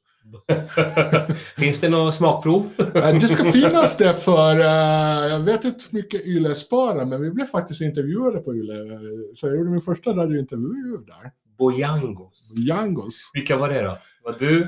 Finns 1.57 1.79
det 1.79 1.89
några 1.89 2.11
smakprov? 2.11 2.69
Eh, 2.95 3.17
Det 3.19 3.27
ska 3.27 3.51
finnas 3.51 3.97
det 3.97 4.13
för, 4.13 4.55
eh, 4.55 5.27
jag 5.31 5.39
vet 5.39 5.63
inte 5.65 5.83
hur 5.91 5.97
mycket 6.01 6.25
Yle 6.25 6.55
sparar, 6.55 7.05
men 7.05 7.21
vi 7.21 7.31
blev 7.31 7.45
faktiskt 7.45 7.81
intervjuade 7.81 8.37
på 8.39 8.55
Yle. 8.55 8.73
Så 9.35 9.47
jag 9.47 9.55
gjorde 9.57 9.69
min 9.69 9.81
första 9.81 10.09
radiointervju 10.09 10.97
där. 11.05 11.31
Bojangos. 11.57 12.53
Jangos. 12.57 13.31
Vilka 13.33 13.57
var 13.57 13.69
det 13.69 13.81
då? 13.81 13.97
Var 14.23 14.35
du? 14.39 14.61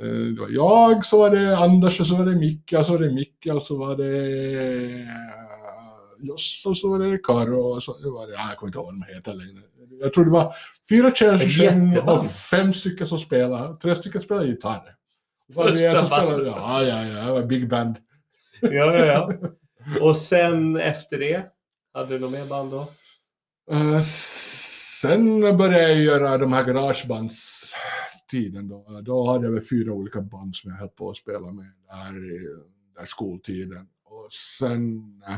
Eh, 0.00 0.06
Det 0.34 0.40
var 0.40 0.48
jag, 0.50 1.04
så 1.04 1.18
var 1.18 1.30
det 1.30 1.58
Anders, 1.58 2.00
och 2.00 2.06
så 2.06 2.16
var 2.16 2.24
det 2.26 2.36
Micke, 2.36 2.72
och 2.78 2.86
så 2.86 2.92
var 2.92 2.98
det 3.00 3.10
Micke, 3.14 3.46
och 3.54 3.62
så 3.62 3.76
var 3.76 3.96
det 3.96 4.12
Josse, 6.22 6.68
och 6.68 6.78
så 6.78 6.88
var 6.90 6.98
det 6.98 7.18
Karo, 7.18 7.74
och 7.76 7.82
så 7.82 7.92
var 7.92 8.26
det, 8.26 8.32
ja, 8.32 8.48
jag 8.48 8.56
kommer 8.56 8.68
inte 8.68 8.78
ihåg 8.78 8.86
vad 8.86 8.94
de 8.94 9.02
heter 9.14 9.34
längre. 9.34 9.62
Jag 10.00 10.12
tror 10.14 10.24
det 10.24 10.30
var 10.30 10.54
fyra 10.88 11.14
tjejer 11.14 12.08
och 12.10 12.26
fem 12.30 12.72
stycken 12.72 13.08
som 13.08 13.18
spelade. 13.18 13.76
Tre 13.80 13.94
stycken 13.94 14.20
spelade 14.20 14.46
gitarr. 14.46 14.94
Var 15.48 15.70
det 15.70 15.78
som 15.98 16.06
spelade, 16.06 16.44
ja, 16.46 16.82
ja, 16.82 17.04
ja, 17.04 17.24
det 17.26 17.32
var 17.32 17.42
big 17.46 17.68
band. 17.68 17.96
Ja, 18.60 18.70
ja, 18.70 19.04
ja. 19.06 19.32
Och 20.00 20.16
sen 20.16 20.76
efter 20.76 21.18
det? 21.18 21.44
Hade 21.94 22.14
du 22.14 22.18
något 22.18 22.32
mer 22.32 22.46
band 22.46 22.70
då? 22.70 22.80
Eh, 23.70 24.00
sen 25.00 25.40
började 25.40 25.82
jag 25.92 26.02
göra 26.02 26.38
de 26.38 26.52
här 26.52 26.64
garagebandstiden 26.64 28.68
då. 28.68 28.84
Då 29.02 29.30
hade 29.30 29.44
jag 29.46 29.52
väl 29.52 29.62
fyra 29.70 29.92
olika 29.92 30.20
band 30.20 30.56
som 30.56 30.70
jag 30.70 30.78
höll 30.78 30.88
på 30.88 31.10
att 31.10 31.16
spela 31.16 31.52
med 31.52 31.64
där, 31.88 32.34
i- 32.34 32.64
där 32.98 33.06
skoltiden. 33.06 33.86
Och 34.04 34.32
sen 34.32 34.98
eh, 35.28 35.36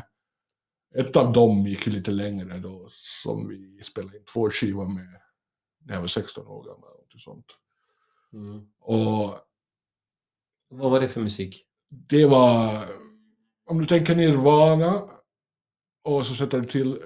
ett 0.95 1.17
av 1.17 1.33
dem 1.33 1.67
gick 1.67 1.87
ju 1.87 1.93
lite 1.93 2.11
längre 2.11 2.59
då 2.59 2.87
som 2.91 3.49
vi 3.49 3.83
spelade 3.83 4.17
in 4.17 4.25
två 4.33 4.51
skivor 4.51 4.89
med 4.89 5.21
när 5.85 5.95
jag 5.95 6.01
var 6.01 6.09
16 6.09 6.47
år 6.47 6.65
gammal. 6.65 6.91
Och 7.15 7.21
sånt. 7.21 7.47
Mm. 8.33 8.67
Och 8.81 9.39
Vad 10.69 10.91
var 10.91 11.01
det 11.01 11.09
för 11.09 11.21
musik? 11.21 11.67
det 11.91 12.27
var, 12.27 12.71
om 13.67 13.79
du 13.79 13.87
tänker 13.87 14.17
Nirvana 14.17 15.03
och 16.05 16.27
så 16.27 16.35
sätter 16.35 16.61
du 16.61 16.67
till 16.67 16.99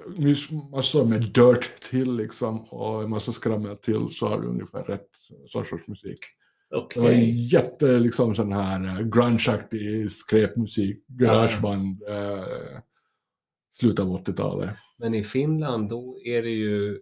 massor 0.71 1.05
med 1.05 1.21
dirt 1.23 1.91
till 1.91 2.17
liksom 2.17 2.61
och 2.65 3.03
en 3.03 3.11
massa 3.11 3.33
skrammel 3.33 3.77
till 3.77 4.09
så 4.11 4.29
har 4.29 4.41
du 4.41 4.49
ungefär 4.49 4.83
rätt 4.85 5.09
sorts 5.49 5.87
musik. 5.87 6.19
Okej. 6.75 7.03
Det 7.03 7.09
var 7.09 7.17
jätte 7.61 7.99
liksom 7.99 8.35
sån 8.35 8.53
här 8.53 9.01
eh, 9.01 9.07
grungeaktig 9.07 10.11
skräpmusik, 10.11 11.07
garageband, 11.09 12.03
eh, 12.09 12.81
slutet 13.81 14.01
av 14.01 14.25
80-talet. 14.25 14.71
Men 14.99 15.15
i 15.15 15.25
Finland, 15.25 15.89
då 15.89 16.19
är 16.25 16.43
det 16.43 16.51
ju... 16.51 17.01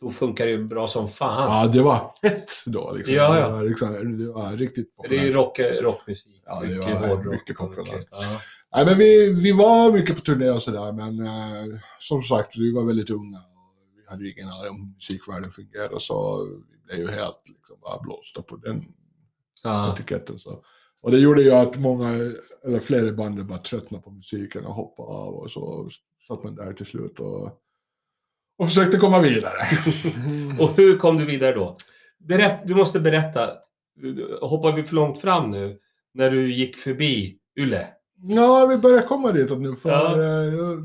Då 0.00 0.10
funkar 0.10 0.46
det 0.46 0.52
ju 0.52 0.64
bra 0.64 0.88
som 0.88 1.08
fan. 1.08 1.50
Ja, 1.50 1.72
det 1.72 1.82
var 1.82 2.12
hett 2.22 2.50
då 2.66 2.92
liksom. 2.96 3.14
Ja, 3.14 3.38
ja. 3.38 3.46
Det, 3.46 3.52
var 3.52 3.62
liksom, 3.64 4.18
det 4.18 4.32
var 4.32 4.52
riktigt 4.52 4.94
För 5.02 5.08
det 5.08 5.18
är 5.18 5.24
ju 5.24 5.32
rock, 5.32 5.60
rockmusik. 5.82 6.42
Ja, 6.46 6.60
det 6.60 6.68
mycket 6.68 7.00
var 7.00 7.08
hårdrock 7.08 7.32
mycket 7.32 7.56
populärt. 7.56 8.08
Ja. 8.10 8.40
Nej, 8.76 8.84
men 8.86 8.98
vi, 8.98 9.32
vi 9.32 9.52
var 9.52 9.92
mycket 9.92 10.16
på 10.16 10.22
turné 10.22 10.50
och 10.50 10.62
sådär, 10.62 10.92
men 10.92 11.20
eh, 11.26 11.78
som 11.98 12.22
sagt, 12.22 12.56
vi 12.58 12.72
var 12.72 12.84
väldigt 12.84 13.10
unga 13.10 13.38
och 13.38 13.74
vi 13.96 14.10
hade 14.10 14.24
ju 14.24 14.32
ingen 14.32 14.48
aning 14.48 14.70
om 14.70 14.80
hur 14.80 14.94
musikvärlden 14.94 15.50
fungerar, 15.50 15.98
så 15.98 16.46
vi 16.70 16.86
blev 16.86 16.98
ju 16.98 17.14
helt 17.14 17.42
liksom, 17.46 17.76
bara 17.82 18.02
blåsta 18.02 18.42
på 18.42 18.56
den 18.56 18.84
Ja. 19.62 19.92
etiketten. 19.94 20.38
Så. 20.38 20.64
Och 21.02 21.10
det 21.10 21.18
gjorde 21.18 21.42
ju 21.42 21.50
att 21.52 21.76
många, 21.80 22.08
eller 22.64 22.78
flera 22.80 23.06
i 23.06 23.12
bandet 23.12 23.46
bara 23.46 23.58
tröttnade 23.58 24.02
på 24.04 24.10
musiken 24.10 24.64
och 24.64 24.74
hoppade 24.74 25.08
av 25.08 25.34
och 25.34 25.50
så 25.50 25.90
satt 26.28 26.44
man 26.44 26.54
där 26.54 26.72
till 26.72 26.86
slut 26.86 27.20
och, 27.20 27.44
och 28.58 28.68
försökte 28.68 28.98
komma 28.98 29.20
vidare. 29.20 29.52
Och 30.60 30.76
hur 30.76 30.98
kom 30.98 31.18
du 31.18 31.24
vidare 31.24 31.54
då? 31.54 31.76
Berätt, 32.18 32.60
du 32.66 32.74
måste 32.74 33.00
berätta. 33.00 33.50
Hoppar 34.40 34.72
vi 34.72 34.82
för 34.82 34.94
långt 34.94 35.18
fram 35.20 35.50
nu? 35.50 35.78
När 36.14 36.30
du 36.30 36.52
gick 36.54 36.76
förbi 36.76 37.38
Yle? 37.58 37.86
Ja, 38.22 38.66
vi 38.66 38.76
börjar 38.76 39.02
komma 39.02 39.32
dit 39.32 39.58
nu 39.58 39.76
för 39.76 39.90
Ja. 39.90 40.14
eh, 40.16 40.54
jag, 40.54 40.78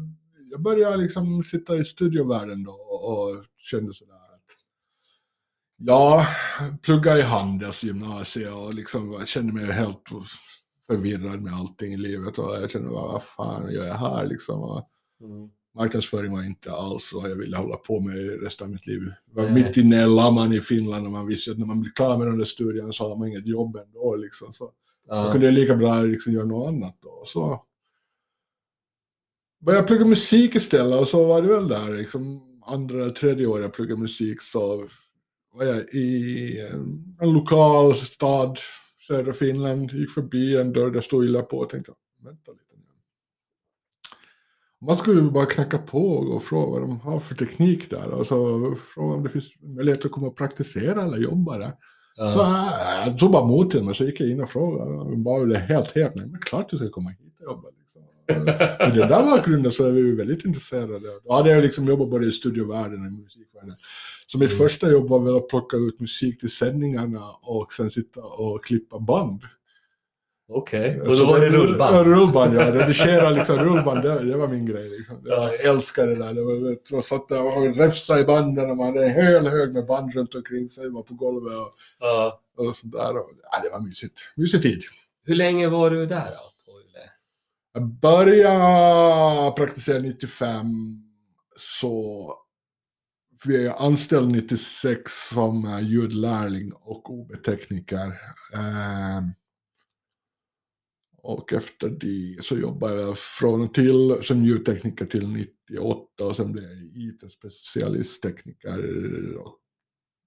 jag 0.52 0.62
började 0.62 0.98
liksom 0.98 1.44
sitta 1.44 1.76
i 1.76 1.86
studiovärlden 1.86 2.64
då 2.64 2.72
och, 2.72 3.12
och 3.12 3.46
kände 3.58 3.94
sådär 3.94 4.15
ja, 5.78 6.28
plugga 6.82 7.18
i 7.18 7.22
Handelsgymnasiet 7.22 8.54
och 8.54 8.74
liksom 8.74 9.12
jag 9.12 9.28
kände 9.28 9.54
mig 9.54 9.66
helt 9.72 10.04
förvirrad 10.88 11.42
med 11.42 11.54
allting 11.54 11.94
i 11.94 11.98
livet 11.98 12.38
och 12.38 12.56
jag 12.56 12.72
kände 12.72 12.90
vad 12.90 13.24
fan 13.24 13.74
gör 13.74 13.86
jag 13.88 13.96
här 13.96 14.26
liksom. 14.26 14.60
Och 14.62 14.90
marknadsföring 15.76 16.32
var 16.32 16.44
inte 16.44 16.72
alls 16.72 17.12
vad 17.14 17.32
jag 17.32 17.36
ville 17.36 17.58
hålla 17.58 17.76
på 17.76 18.00
med 18.00 18.42
resten 18.44 18.68
av 18.68 18.72
mitt 18.74 18.88
liv. 18.88 19.02
Jag 19.36 19.44
var 19.44 19.50
Nej. 19.52 19.64
mitt 19.64 19.78
inne 19.78 20.04
i 20.04 20.08
Laman 20.08 20.54
i 20.54 20.60
Finland 20.62 21.06
och 21.06 21.12
man 21.12 21.28
visste 21.28 21.52
att 21.52 21.58
när 21.60 21.66
man 21.66 21.82
blir 21.82 21.92
klar 21.92 22.18
med 22.18 22.28
den 22.28 22.38
där 22.38 22.46
studien 22.46 22.94
så 22.94 23.10
har 23.10 23.16
man 23.16 23.28
inget 23.28 23.48
jobb 23.48 23.76
ändå 23.76 24.16
liksom. 24.16 24.54
Så 24.54 24.72
Ja. 25.08 25.32
kunde 25.32 25.48
jag 25.48 25.54
lika 25.54 25.76
bra 25.76 26.02
liksom 26.02 26.34
göra 26.34 26.46
något 26.46 26.68
annat 26.68 26.98
då. 27.02 27.24
Så 27.26 27.64
började 29.62 29.80
jag 29.82 29.88
plugga 29.88 30.06
musik 30.06 30.56
istället 30.56 31.00
och 31.02 31.08
så 31.08 31.26
var 31.26 31.42
det 31.42 31.48
väl 31.48 31.68
där 31.68 31.98
liksom 31.98 32.42
andra 32.66 32.98
eller 33.02 33.10
tredje 33.10 33.48
året 33.48 33.64
jag 33.64 33.74
pluggade 33.74 34.02
musik 34.02 34.42
så 34.42 34.88
i 35.94 36.68
en, 36.74 37.16
en 37.22 37.34
lokal 37.34 37.94
stad, 37.96 38.60
södra 39.08 39.34
Finland, 39.34 39.92
gick 39.92 40.12
förbi 40.12 40.58
en 40.58 40.74
dörr 40.74 40.92
där 40.92 41.02
stod 41.02 41.26
illa 41.26 41.42
på 41.42 41.58
och 41.58 41.70
tänkte 41.70 41.92
vänta 42.24 42.52
lite 42.52 42.64
nu. 42.76 42.82
Man 44.86 44.96
skulle 44.96 45.22
bara 45.22 45.46
knacka 45.46 45.78
på 45.78 46.08
och 46.12 46.44
fråga 46.44 46.72
vad 46.72 46.82
de 46.82 47.00
har 47.00 47.20
för 47.20 47.36
teknik 47.36 47.90
där 47.90 48.14
och 48.14 48.28
så 48.28 48.76
fråga 48.94 49.16
om 49.16 49.24
det 49.24 49.30
finns 49.30 49.52
möjlighet 49.62 50.06
att 50.06 50.12
komma 50.12 50.28
och 50.28 50.38
praktisera 50.38 51.02
eller 51.02 51.18
jobba 51.18 51.58
där. 51.58 51.68
Så 52.16 52.22
Ja. 52.22 52.72
äh, 53.04 53.08
jag 53.10 53.20
tog 53.20 53.32
bara 53.32 53.44
emot 53.44 53.74
mig 53.84 53.96
så 53.96 54.04
gick 54.06 54.20
jag 54.20 54.30
in 54.30 54.42
och 54.42 54.50
frågade. 54.50 54.92
De 54.92 55.24
bara 55.24 55.44
blev 55.46 55.58
helt 55.58 55.96
helt 55.96 56.16
nej 56.16 56.26
men 56.28 56.42
klart 56.42 56.70
du 56.70 56.78
ska 56.78 56.90
komma 56.90 57.10
hit 57.10 57.36
och 57.40 57.46
jobba. 57.46 57.68
Liksom. 57.80 58.02
Med 58.80 58.94
det 58.94 59.08
där 59.08 59.24
bakgrunden 59.24 59.72
så 59.72 59.86
är 59.86 59.92
vi 59.92 60.12
väldigt 60.16 60.46
intresserade. 60.46 61.00
Då 61.24 61.34
hade 61.34 61.50
jag 61.50 61.64
liksom 61.64 61.86
jobbat 61.88 62.10
både 62.10 62.26
i 62.26 62.32
studiovärlden 62.32 63.02
och 63.02 63.08
i 63.08 63.24
musikvärlden. 63.24 63.76
Så 64.28 64.38
mitt 64.38 64.52
Mm. 64.52 64.58
första 64.68 64.92
jobb 64.92 65.10
var 65.10 65.20
väl 65.20 65.36
att 65.36 65.48
plocka 65.48 65.78
ut 65.78 66.00
musik 66.00 66.40
till 66.40 66.52
sändningarna 66.52 67.24
och 67.42 67.74
sen 67.74 67.92
sitta 67.92 68.20
och 68.24 68.64
klippa 68.66 69.00
band. 69.00 69.42
Okej. 70.50 71.02
Och 71.02 71.18
då 71.18 71.26
var 71.26 71.40
det 71.40 71.46
Ja, 71.46 71.52
rullband? 71.52 72.08
rullband, 72.08 72.56
ja. 72.56 72.74
Redigera 72.74 73.30
liksom 73.30 73.58
rullband, 73.60 74.02
det, 74.02 74.24
det 74.24 74.38
var 74.38 74.48
min 74.48 74.66
grej. 74.66 74.90
Liksom. 74.90 75.22
Ja. 75.26 75.52
Jag 75.52 75.66
älskade 75.76 76.16
det 76.16 76.24
där. 76.24 76.34
Det 76.34 76.42
var, 76.44 76.94
man 76.94 77.04
satt 77.04 77.28
där 77.30 77.58
och 77.58 77.76
räfsade 77.78 78.22
i 78.22 78.24
banden 78.24 78.72
och 78.72 78.78
man 78.78 78.86
hade 78.86 79.06
en 79.06 79.12
hel 79.26 79.48
hög 79.48 79.74
med 79.74 79.86
band 79.86 80.14
runt 80.14 80.36
omkring 80.36 80.70
sig. 80.70 80.90
var 80.92 81.02
på 81.04 81.14
golvet 81.14 81.54
och 81.58 81.74
Ja. 82.00 82.42
och 82.58 82.76
sådär. 82.76 83.18
Och, 83.18 83.32
ja, 83.52 83.60
det 83.64 83.70
var 83.70 83.80
mysigt. 83.88 84.20
Mysig 84.36 84.62
tid. 84.62 84.84
Hur 85.26 85.36
länge 85.36 85.68
var 85.68 85.90
du 85.90 86.06
där 86.06 86.32
då? 86.32 86.72
På? 86.72 86.80
Jag 87.74 87.84
började 87.88 89.52
praktisera 89.52 90.00
95 90.00 90.66
så 91.58 92.28
vi 93.46 93.68
är 93.68 93.86
anställd 93.86 94.32
96 94.32 95.12
som 95.34 95.66
eh, 95.66 95.88
ljudlärling 95.88 96.74
och 96.74 97.14
OB-tekniker. 97.14 98.14
Ehm, 98.54 99.32
och 101.18 101.54
efter 101.54 101.90
det 101.90 102.44
så 102.44 102.58
jobbade 102.58 103.02
jag 103.02 103.18
från 103.18 103.62
och 103.62 103.74
till 103.74 104.20
som 104.24 104.46
ljudtekniker 104.46 105.06
till 105.06 105.28
98 105.28 106.26
och 106.26 106.36
sen 106.36 106.52
blev 106.52 106.64
jag 106.64 106.78
IT-specialisttekniker 106.78 108.78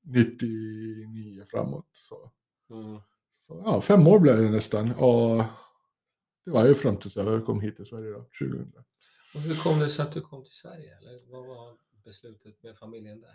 99 0.05 1.45
framåt. 1.51 1.91
Så. 1.93 2.33
Mm. 2.71 3.01
Så, 3.39 3.63
ja, 3.65 3.81
fem 3.81 4.07
år 4.07 4.19
blev 4.19 4.37
det 4.37 4.51
nästan. 4.51 4.91
Och 4.91 5.45
det 6.45 6.51
var 6.51 6.67
ju 6.67 6.75
fram 6.75 6.97
tills 6.97 7.17
jag 7.17 7.47
kom 7.47 7.61
hit 7.61 7.77
till 7.77 7.87
Sverige 7.87 8.11
då, 8.11 8.27
2000. 8.39 8.73
Och 9.35 9.41
hur 9.41 9.55
kom 9.55 9.79
det 9.79 9.89
sig 9.89 10.03
att 10.03 10.13
du 10.13 10.21
kom 10.21 10.45
till 10.45 10.55
Sverige? 10.55 10.99
Eller 10.99 11.31
vad 11.31 11.47
var 11.47 11.77
beslutet 12.05 12.63
med 12.63 12.77
familjen 12.77 13.21
där? 13.21 13.31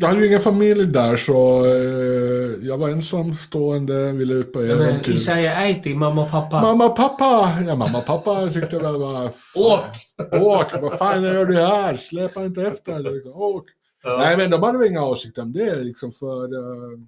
Jag 0.00 0.08
hade 0.08 0.20
ju 0.20 0.26
ingen 0.26 0.40
familj 0.40 0.86
där 0.86 1.16
så 1.16 1.64
eh, 1.64 2.66
jag 2.68 2.78
var 2.78 2.88
ensamstående, 2.88 4.12
ville 4.12 4.34
ut 4.34 4.52
på 4.52 4.60
äventyr. 4.60 5.12
Isaiah 5.14 5.62
Äiti, 5.62 5.94
mamma 5.94 6.22
och 6.24 6.30
pappa. 6.30 6.62
Mamma 6.62 6.84
och 6.86 6.96
pappa! 6.96 7.58
Ja, 7.66 7.76
mamma 7.76 7.98
och 7.98 8.06
pappa 8.06 8.48
tyckte 8.48 8.78
väl 8.78 8.98
bara... 8.98 9.24
Åk! 9.54 9.84
Åk! 10.32 10.72
Vad 10.82 10.98
fan 10.98 11.22
gör 11.22 11.44
du 11.46 11.54
här? 11.54 11.96
Släpa 11.96 12.44
inte 12.44 12.62
efter. 12.62 13.26
Åk! 13.36 13.64
Ja. 14.02 14.16
Nej, 14.18 14.36
men 14.36 14.50
de 14.50 14.62
hade 14.62 14.78
väl 14.78 14.88
inga 14.88 15.04
åsikter 15.04 15.42
om 15.42 15.52
det 15.52 15.74
liksom 15.84 16.12
för... 16.12 16.44
eh, 16.44 16.98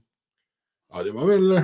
ja, 0.93 1.03
det 1.03 1.11
var 1.11 1.27
väl 1.27 1.63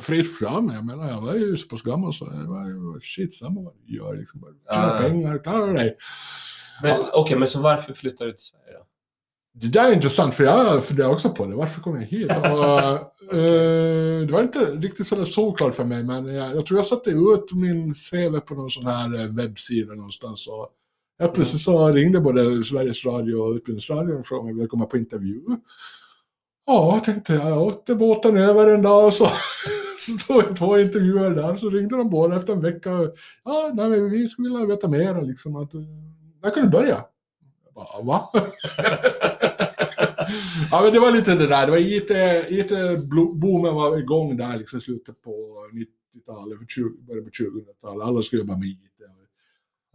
fritt 0.00 0.38
fram. 0.38 0.70
Jag 0.74 0.84
menar, 0.84 1.08
jag 1.08 1.20
var 1.20 1.34
ju 1.34 1.56
så 1.56 1.68
pass 1.68 1.82
gammal 1.82 2.14
så 2.14 2.24
det 2.24 2.46
var 2.48 2.66
ju 2.68 3.00
shit 3.00 3.34
samma 3.34 3.60
vad 3.60 3.74
du 3.86 3.96
gör 3.96 4.16
liksom. 4.16 4.40
Bara 4.40 4.52
Tjäna 4.74 4.92
Ja. 4.92 4.98
pengar, 5.08 5.38
klara 5.38 5.72
dig. 5.72 5.96
Men, 6.82 6.96
Okej, 7.12 7.38
men 7.38 7.48
så 7.48 7.60
varför 7.60 7.94
flyttade 7.94 8.30
du 8.30 8.36
till 8.36 8.44
Sverige 8.44 8.72
då? 8.72 8.86
Det 9.60 9.68
där 9.68 9.88
är 9.88 9.94
intressant 9.94 10.34
för 10.34 10.44
jag 10.44 10.84
funderar 10.84 11.10
också 11.10 11.30
på 11.30 11.46
det. 11.46 11.56
Varför 11.56 11.80
kom 11.80 11.94
jag 11.94 12.02
hit? 12.02 12.30
Och, 12.30 13.34
eh, 13.36 14.20
det 14.26 14.32
var 14.32 14.42
inte 14.42 14.58
riktigt 14.58 15.06
sådär 15.06 15.24
solklart 15.24 15.74
för 15.74 15.84
mig 15.84 16.04
men 16.04 16.34
jag, 16.34 16.56
jag 16.56 16.66
tror 16.66 16.78
jag 16.78 16.86
satte 16.86 17.10
ut 17.10 17.52
min 17.52 17.94
CV 17.94 18.40
på 18.40 18.54
någon 18.54 18.70
sån 18.70 18.86
här 18.86 19.20
eh, 19.20 19.34
webbsida 19.34 19.94
någonstans. 19.94 20.46
Och 20.46 20.68
helt 21.18 21.34
plötsligt 21.34 21.62
så 21.62 21.88
ringde 21.88 22.20
både 22.20 22.64
Sveriges 22.64 23.04
Radio 23.04 23.34
och 23.34 23.54
Utbildningsradion 23.54 24.20
och 24.20 24.26
frågade 24.26 24.42
om 24.42 24.48
jag 24.48 24.54
ville 24.54 24.68
komma 24.68 24.84
på 24.86 24.96
intervju. 24.96 25.42
Ja, 26.66 26.94
jag 26.94 27.04
tänkte 27.04 27.34
jag. 27.34 27.50
Jag 27.50 27.62
åkte 27.62 27.94
båten 27.94 28.36
över 28.36 28.74
en 28.74 28.82
dag 28.82 29.06
och 29.06 29.14
så, 29.14 29.24
så 29.98 30.18
stod 30.18 30.36
jag 30.36 30.56
två 30.56 30.78
intervjuer 30.78 31.30
där. 31.30 31.56
Så 31.56 31.70
ringde 31.70 31.96
de 31.96 32.10
båda 32.10 32.36
efter 32.36 32.52
en 32.52 32.60
vecka. 32.60 32.90
Ja, 33.44 33.70
nej, 33.74 33.90
men 33.90 34.10
vi 34.10 34.28
skulle 34.28 34.48
vilja 34.48 34.66
veta 34.66 34.88
mer. 34.88 35.22
Liksom, 35.22 35.56
att, 35.56 35.74
eh, 35.74 35.80
när 36.46 36.54
kan 36.54 36.62
du 36.62 36.68
börja? 36.70 37.04
Jag 37.64 37.74
bara, 37.74 38.02
va? 38.02 38.30
ja, 40.70 40.80
men 40.82 40.92
det 40.92 41.00
var 41.00 41.10
lite 41.10 41.34
det 41.34 41.46
där. 41.46 41.66
Det 41.66 41.70
var 41.70 41.78
IT, 41.78 42.10
IT-boomen 42.50 43.74
var 43.74 43.98
igång 43.98 44.36
där 44.36 44.58
liksom 44.58 44.80
slutet 44.80 45.22
på 45.22 45.30
90-talet, 45.72 46.58
början 47.06 47.24
på 47.24 47.30
2000-talet. 47.30 48.04
Alla 48.04 48.22
skulle 48.22 48.40
jobba 48.40 48.56
med 48.56 48.68
IT. 48.68 48.80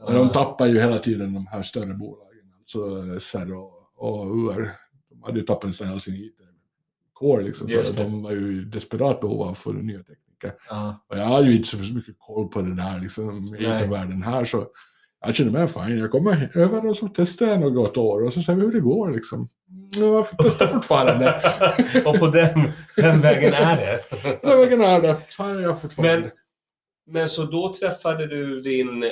Men 0.07 0.15
de 0.15 0.29
tappar 0.31 0.67
ju 0.67 0.79
hela 0.79 0.97
tiden 0.97 1.33
de 1.33 1.47
här 1.47 1.63
större 1.63 1.93
bolagen, 1.93 2.53
alltså 2.59 2.79
SR 3.19 3.53
och, 3.53 3.73
och 3.95 4.25
UR. 4.37 4.69
De 5.09 5.23
hade 5.23 5.39
ju 5.39 5.45
tappat 5.45 5.65
nästan 5.65 5.87
hela 5.87 5.99
sin 5.99 6.15
IT-core 6.15 7.41
liksom. 7.41 7.67
För 7.67 8.03
de 8.03 8.23
var 8.23 8.31
ju 8.31 8.65
desperat 8.65 9.21
behov 9.21 9.41
av 9.41 9.53
få 9.53 9.71
nya 9.71 9.97
tekniker. 9.97 10.53
Ja. 10.69 11.05
Och 11.07 11.17
jag 11.17 11.23
hade 11.23 11.49
ju 11.49 11.55
inte 11.55 11.67
så 11.67 11.77
mycket 11.77 12.15
koll 12.19 12.47
på 12.47 12.61
det 12.61 12.75
där 12.75 12.99
liksom. 12.99 13.55
IT-världen 13.55 14.23
här. 14.23 14.45
Så 14.45 14.67
jag 15.25 15.35
kände 15.35 15.51
mig 15.59 15.67
fine. 15.67 15.97
Jag 15.97 16.11
kommer 16.11 16.49
över 16.57 16.89
och 16.89 16.97
så 16.97 17.07
testar 17.07 17.45
jag 17.47 17.59
något 17.61 17.97
år 17.97 18.23
och 18.25 18.33
så 18.33 18.41
ser 18.41 18.55
vi 18.55 18.61
hur 18.61 18.71
det 18.71 18.79
går 18.79 19.11
liksom. 19.11 19.47
Ja, 19.95 20.05
Jag 20.05 20.27
testar 20.37 20.67
fortfarande. 20.73 21.41
Och 22.05 22.19
på 22.19 22.27
den, 22.27 22.71
den 22.95 23.21
vägen 23.21 23.53
är 23.53 23.75
det. 23.75 23.99
Den 24.41 24.57
vägen 24.57 24.81
är 24.81 25.01
det. 25.01 25.17
Så 25.29 25.43
är 25.43 25.61
jag 25.61 25.81
fortfarande. 25.81 26.19
Men, 26.21 26.29
men 27.13 27.29
så 27.29 27.43
då 27.43 27.73
träffade 27.73 28.27
du 28.27 28.61
din 28.61 29.03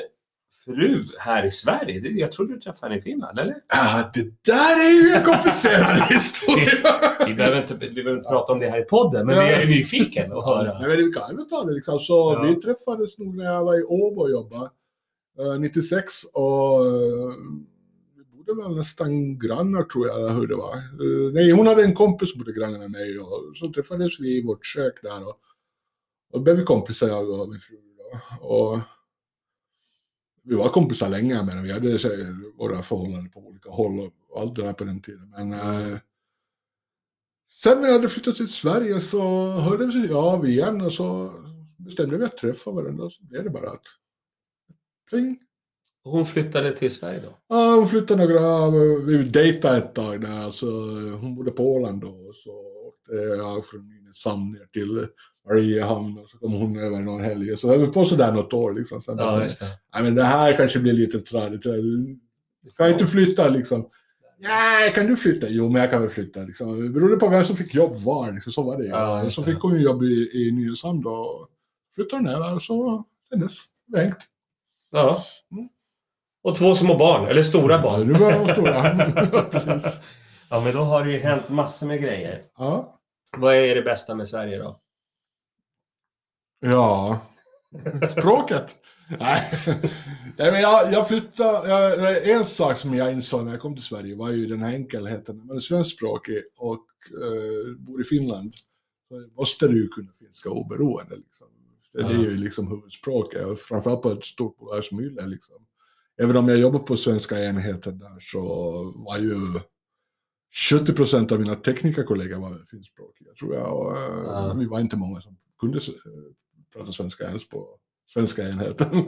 fru 0.66 1.04
här 1.20 1.46
i 1.46 1.52
Sverige? 1.52 2.10
Jag 2.10 2.32
tror 2.32 2.48
du 2.48 2.60
träffade 2.60 2.90
henne 2.92 3.00
i 3.00 3.02
Finland, 3.02 3.40
eller? 3.40 3.56
Ja, 3.74 4.12
det 4.14 4.24
där 4.52 4.88
är 4.90 5.04
ju 5.04 5.10
en 5.16 5.24
komplicerad 5.24 6.02
historia. 6.10 6.94
Vi 7.28 7.34
behöver 7.34 7.62
inte, 7.62 7.74
vi 7.80 7.90
behöver 8.04 8.18
inte 8.18 8.30
prata 8.30 8.54
om 8.54 8.60
det 8.60 8.70
här 8.70 8.80
i 8.82 8.84
podden, 8.86 9.26
men 9.28 9.36
Ja. 9.36 9.44
jag 9.52 9.62
är 9.62 9.68
nyfiken 9.68 10.32
att 10.34 10.46
höra. 10.46 10.80
Nej, 10.80 10.88
men 10.88 10.98
vi 10.98 11.12
kan 11.14 11.36
väl 11.36 11.50
ta 11.50 11.64
det 11.64 11.72
liksom. 11.74 12.00
Så 12.00 12.14
Ja. 12.14 12.42
vi 12.44 12.56
träffades 12.56 13.18
nog 13.18 13.36
när 13.38 13.46
jag 13.46 13.66
var 13.66 13.80
i 13.80 13.84
Åbo 13.84 14.22
och 14.22 14.32
jobbade. 14.32 14.70
Eh, 15.40 15.60
96 15.60 16.24
och 16.34 16.86
eh, 16.86 17.36
vi 18.16 18.24
bodde 18.24 18.64
väl 18.64 18.76
nästan 18.76 19.40
grannar 19.40 19.84
tror 19.84 20.08
jag, 20.08 20.20
eller 20.20 20.34
hur 20.34 20.48
det 20.48 20.56
var. 20.56 20.76
Eh, 20.76 21.34
nej, 21.34 21.52
hon 21.52 21.68
hade 21.68 21.84
en 21.84 21.96
kompis 21.96 22.32
som 22.32 22.40
bodde 22.40 22.54
grannar 22.54 22.80
med 22.80 22.92
mig 22.92 23.20
och 23.20 23.58
så 23.58 23.74
träffades 23.74 24.20
vi 24.20 24.38
i 24.38 24.44
vårt 24.44 24.66
kök 24.66 25.02
där 25.02 25.22
och, 25.22 25.40
och 26.34 26.42
blev 26.42 26.58
vi 26.58 26.64
kompisar 26.64 27.08
jag 27.08 27.30
och 27.30 27.50
min 27.50 27.60
fru. 27.60 27.78
Då. 27.98 28.48
Och 28.48 28.80
vi 30.44 30.56
var 30.56 30.70
kompisar 30.70 31.10
länge 31.10 31.44
men 31.44 31.64
vi 31.64 31.72
hade 31.72 32.00
så, 32.00 32.10
våra 32.58 32.84
förhållanden 32.84 33.30
på 33.30 33.40
olika 33.40 33.70
håll 33.70 34.00
och 34.30 34.42
allt 34.42 34.56
det 34.56 34.62
där 34.62 34.74
på 34.74 34.84
den 34.84 35.02
tiden. 35.02 35.30
Men 35.30 35.54
eh, 35.54 36.00
Sen 37.52 37.82
när 37.82 37.88
jag 37.88 37.94
hade 37.94 38.10
flyttat 38.10 38.36
till 38.36 38.50
Sverige 38.50 39.00
så 39.00 39.52
hörde 39.52 39.86
vi 39.86 40.14
av 40.14 40.48
igen 40.48 40.82
och 40.82 40.94
så 40.94 41.34
bestämde 41.78 42.18
vi 42.18 42.26
att 42.26 42.38
träffa 42.38 42.72
varandra. 42.72 43.04
Och 43.04 43.12
så 43.12 43.24
blev 43.24 43.44
det 43.44 43.50
bara 43.50 43.70
att... 43.70 43.86
Pling. 45.10 45.38
Hon 46.04 46.26
flyttade 46.26 46.72
till 46.72 46.92
Sverige 46.92 47.20
då? 47.20 47.38
Ja, 47.48 47.76
hon 47.76 47.88
flyttade 47.88 48.26
några... 48.26 48.70
Vi 49.06 49.24
dejtade 49.24 49.78
ett 49.78 49.96
tag 49.96 50.22
där. 50.22 50.50
Så 50.52 50.66
hon 51.22 51.36
bodde 51.36 51.52
på 51.52 51.74
Åland 51.74 52.02
då. 52.02 52.08
Och 52.08 52.36
så 52.36 52.52
åkte 52.88 53.12
jag 53.38 53.66
från 53.66 53.88
Nynäshamn 53.90 54.52
ner 54.52 54.66
till 54.74 55.06
Mariehamn. 55.48 56.20
Och 56.20 56.30
så 56.30 56.38
kom 56.38 56.54
hon 56.54 56.80
över 56.80 57.00
någon 57.00 57.22
helg. 57.22 57.58
Så 57.58 57.68
höll 57.68 57.80
vi 57.80 57.88
på 57.88 58.06
sådär 58.06 58.32
något 58.34 58.54
år 58.54 58.74
liksom. 58.74 59.02
Sen 59.02 59.18
vi, 59.18 59.44
just 59.44 59.60
det. 59.60 59.66
Nej, 59.94 60.04
men 60.04 60.16
det 60.16 60.24
här 60.24 60.58
kanske 60.58 60.80
blir 60.80 60.94
lite 60.94 61.20
tradigt. 61.20 61.64
Kan 62.78 62.90
inte 62.92 63.08
flytta 63.08 63.50
liksom. 63.50 63.90
Nej, 64.42 64.92
kan 64.94 65.08
du 65.08 65.16
flytta? 65.16 65.50
Jo, 65.50 65.70
men 65.70 65.82
jag 65.82 65.92
kan 65.92 66.02
väl 66.02 66.10
flytta. 66.10 66.40
Liksom. 66.40 66.84
Det 66.84 66.90
berodde 66.90 67.16
på 67.16 67.30
vem 67.30 67.46
som 67.46 67.58
fick 67.58 67.76
jobb 67.76 67.98
var. 67.98 68.32
Liksom. 68.32 68.54
Så 68.54 68.64
var 68.64 68.78
det. 68.78 68.86
Ja, 68.86 69.32
så 69.32 69.44
fick 69.44 69.60
hon 69.60 69.82
jobb 69.82 70.04
i, 70.04 70.30
i 70.34 70.52
Nynäshamn 70.52 71.02
då. 71.02 71.12
och 71.12 71.48
Flyttade 71.96 72.22
hon 72.24 72.28
över 72.44 72.60
så 72.60 73.06
sen 73.30 73.40
dess 73.40 73.58
hängt. 73.96 74.18
Ja. 74.92 75.26
Mm. 75.52 75.70
Och 76.44 76.56
två 76.56 76.76
små 76.76 76.98
barn, 76.98 77.28
eller 77.28 77.44
stora 77.44 77.74
Ja, 77.74 77.82
barn. 77.82 78.08
De 78.08 78.54
stora. 78.54 79.12
Precis. 79.52 80.00
Ja, 80.50 80.60
men 80.60 80.74
då 80.74 80.80
har 80.80 81.04
det 81.04 81.12
ju 81.12 81.18
hänt 81.20 81.50
massor 81.50 81.88
med 81.88 82.02
grejer. 82.02 82.44
Ja. 82.58 83.00
Vad 83.38 83.56
är 83.56 83.76
det 83.76 83.82
bästa 83.82 84.16
med 84.16 84.28
Sverige 84.28 84.58
då? 84.58 84.80
ja. 86.60 87.20
Språket. 88.12 88.78
Nej, 89.20 89.44
Nej 90.38 90.52
men 90.52 90.62
jag, 90.62 90.94
jag 90.94 91.08
flyttade, 91.08 91.70
jag, 91.70 92.30
en 92.30 92.46
sak 92.46 92.78
som 92.78 92.94
jag 92.94 93.14
insåg 93.14 93.46
när 93.46 93.52
jag 93.52 93.62
kom 93.62 93.76
till 93.76 93.84
Sverige 93.84 94.16
var 94.16 94.32
ju 94.32 94.46
den 94.46 94.60
här 94.60 94.74
enkelheten. 94.74 95.38
När 95.38 95.46
man 95.46 95.56
är 95.56 95.60
svenskspråkig 95.60 96.38
och 96.58 96.86
eh, 97.24 97.76
bor 97.78 98.02
i 98.02 98.04
Finland 98.04 98.54
så 99.08 99.28
måste 99.38 99.68
du 99.68 99.82
ju 99.82 99.88
kunna 99.88 100.12
finska 100.20 100.50
oberoende. 100.50 101.16
Liksom. 101.16 101.48
Det, 101.94 102.04
det 102.04 102.14
är 102.14 102.18
ju 102.18 102.38
liksom 102.38 102.68
huvudspråket, 102.68 103.46
och 103.46 103.60
framförallt 103.60 104.02
på 104.02 104.12
ett 104.12 104.26
stort 104.26 104.58
bolag 104.58 104.86
som 104.86 105.00
Yle. 105.00 105.26
Liksom. 105.28 105.56
Även 106.22 106.38
om 106.38 106.50
jag 106.50 106.58
jobbar 106.60 106.80
på 106.80 106.98
svenska 106.98 107.44
enheten 107.46 108.00
där 108.00 108.18
så 108.20 108.40
var 108.96 109.18
ju 109.18 109.36
70 110.80 110.94
procent 110.94 111.32
av 111.32 111.40
mina 111.40 111.56
teknikerkollegor 111.56 112.40
var 112.42 112.66
finskspråkiga 112.72 113.34
tror 113.40 113.56
jag. 113.56 113.78
Och, 113.80 113.92
eh, 113.98 114.24
Ja. 114.26 114.54
Vi 114.54 114.66
var 114.66 114.80
inte 114.80 114.98
många 114.98 115.22
som 115.22 115.38
kunde 115.60 115.78
eh, 115.78 115.84
prata 116.74 116.92
svenska 116.92 117.24
ens 117.24 117.50
på 117.50 117.68
svenska 118.14 118.50
enheten. 118.50 119.08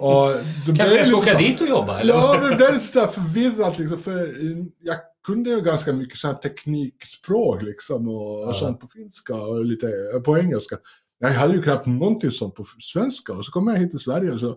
Och 0.00 0.28
det 0.66 0.72
blev 0.72 0.76
Kanske 0.76 0.96
jag 0.96 1.06
ska 1.06 1.16
åka 1.16 1.38
dit 1.38 1.60
och 1.60 1.68
jobba? 1.68 2.00
Eller? 2.00 2.14
Ja, 2.14 2.56
det 2.58 2.64
är 2.66 2.72
lite 2.72 2.84
sådär 2.84 3.06
förvirrat 3.06 3.78
liksom, 3.78 3.98
för 3.98 4.18
eh, 4.22 4.64
jag 4.80 4.96
kunde 5.26 5.50
ju 5.50 5.60
ganska 5.60 5.92
mycket 5.92 6.18
så 6.18 6.26
här 6.26 6.34
teknikspråk 6.34 7.62
liksom 7.62 8.08
och, 8.08 8.48
Ja. 8.48 8.54
sånt 8.54 8.80
på 8.80 8.88
finska 8.88 9.34
och 9.34 9.64
lite 9.64 9.86
eh, 10.14 10.20
på 10.22 10.38
engelska. 10.38 10.78
Jag 11.22 11.32
hade 11.32 11.54
ju 11.54 11.62
knappt 11.62 11.86
någonting 11.86 12.30
sånt 12.30 12.54
på 12.54 12.64
svenska 12.80 13.32
och 13.32 13.44
så 13.44 13.52
kom 13.52 13.68
jag 13.68 13.76
hit 13.76 13.90
till 13.90 13.98
Sverige 14.00 14.32
och 14.32 14.40
så 14.40 14.56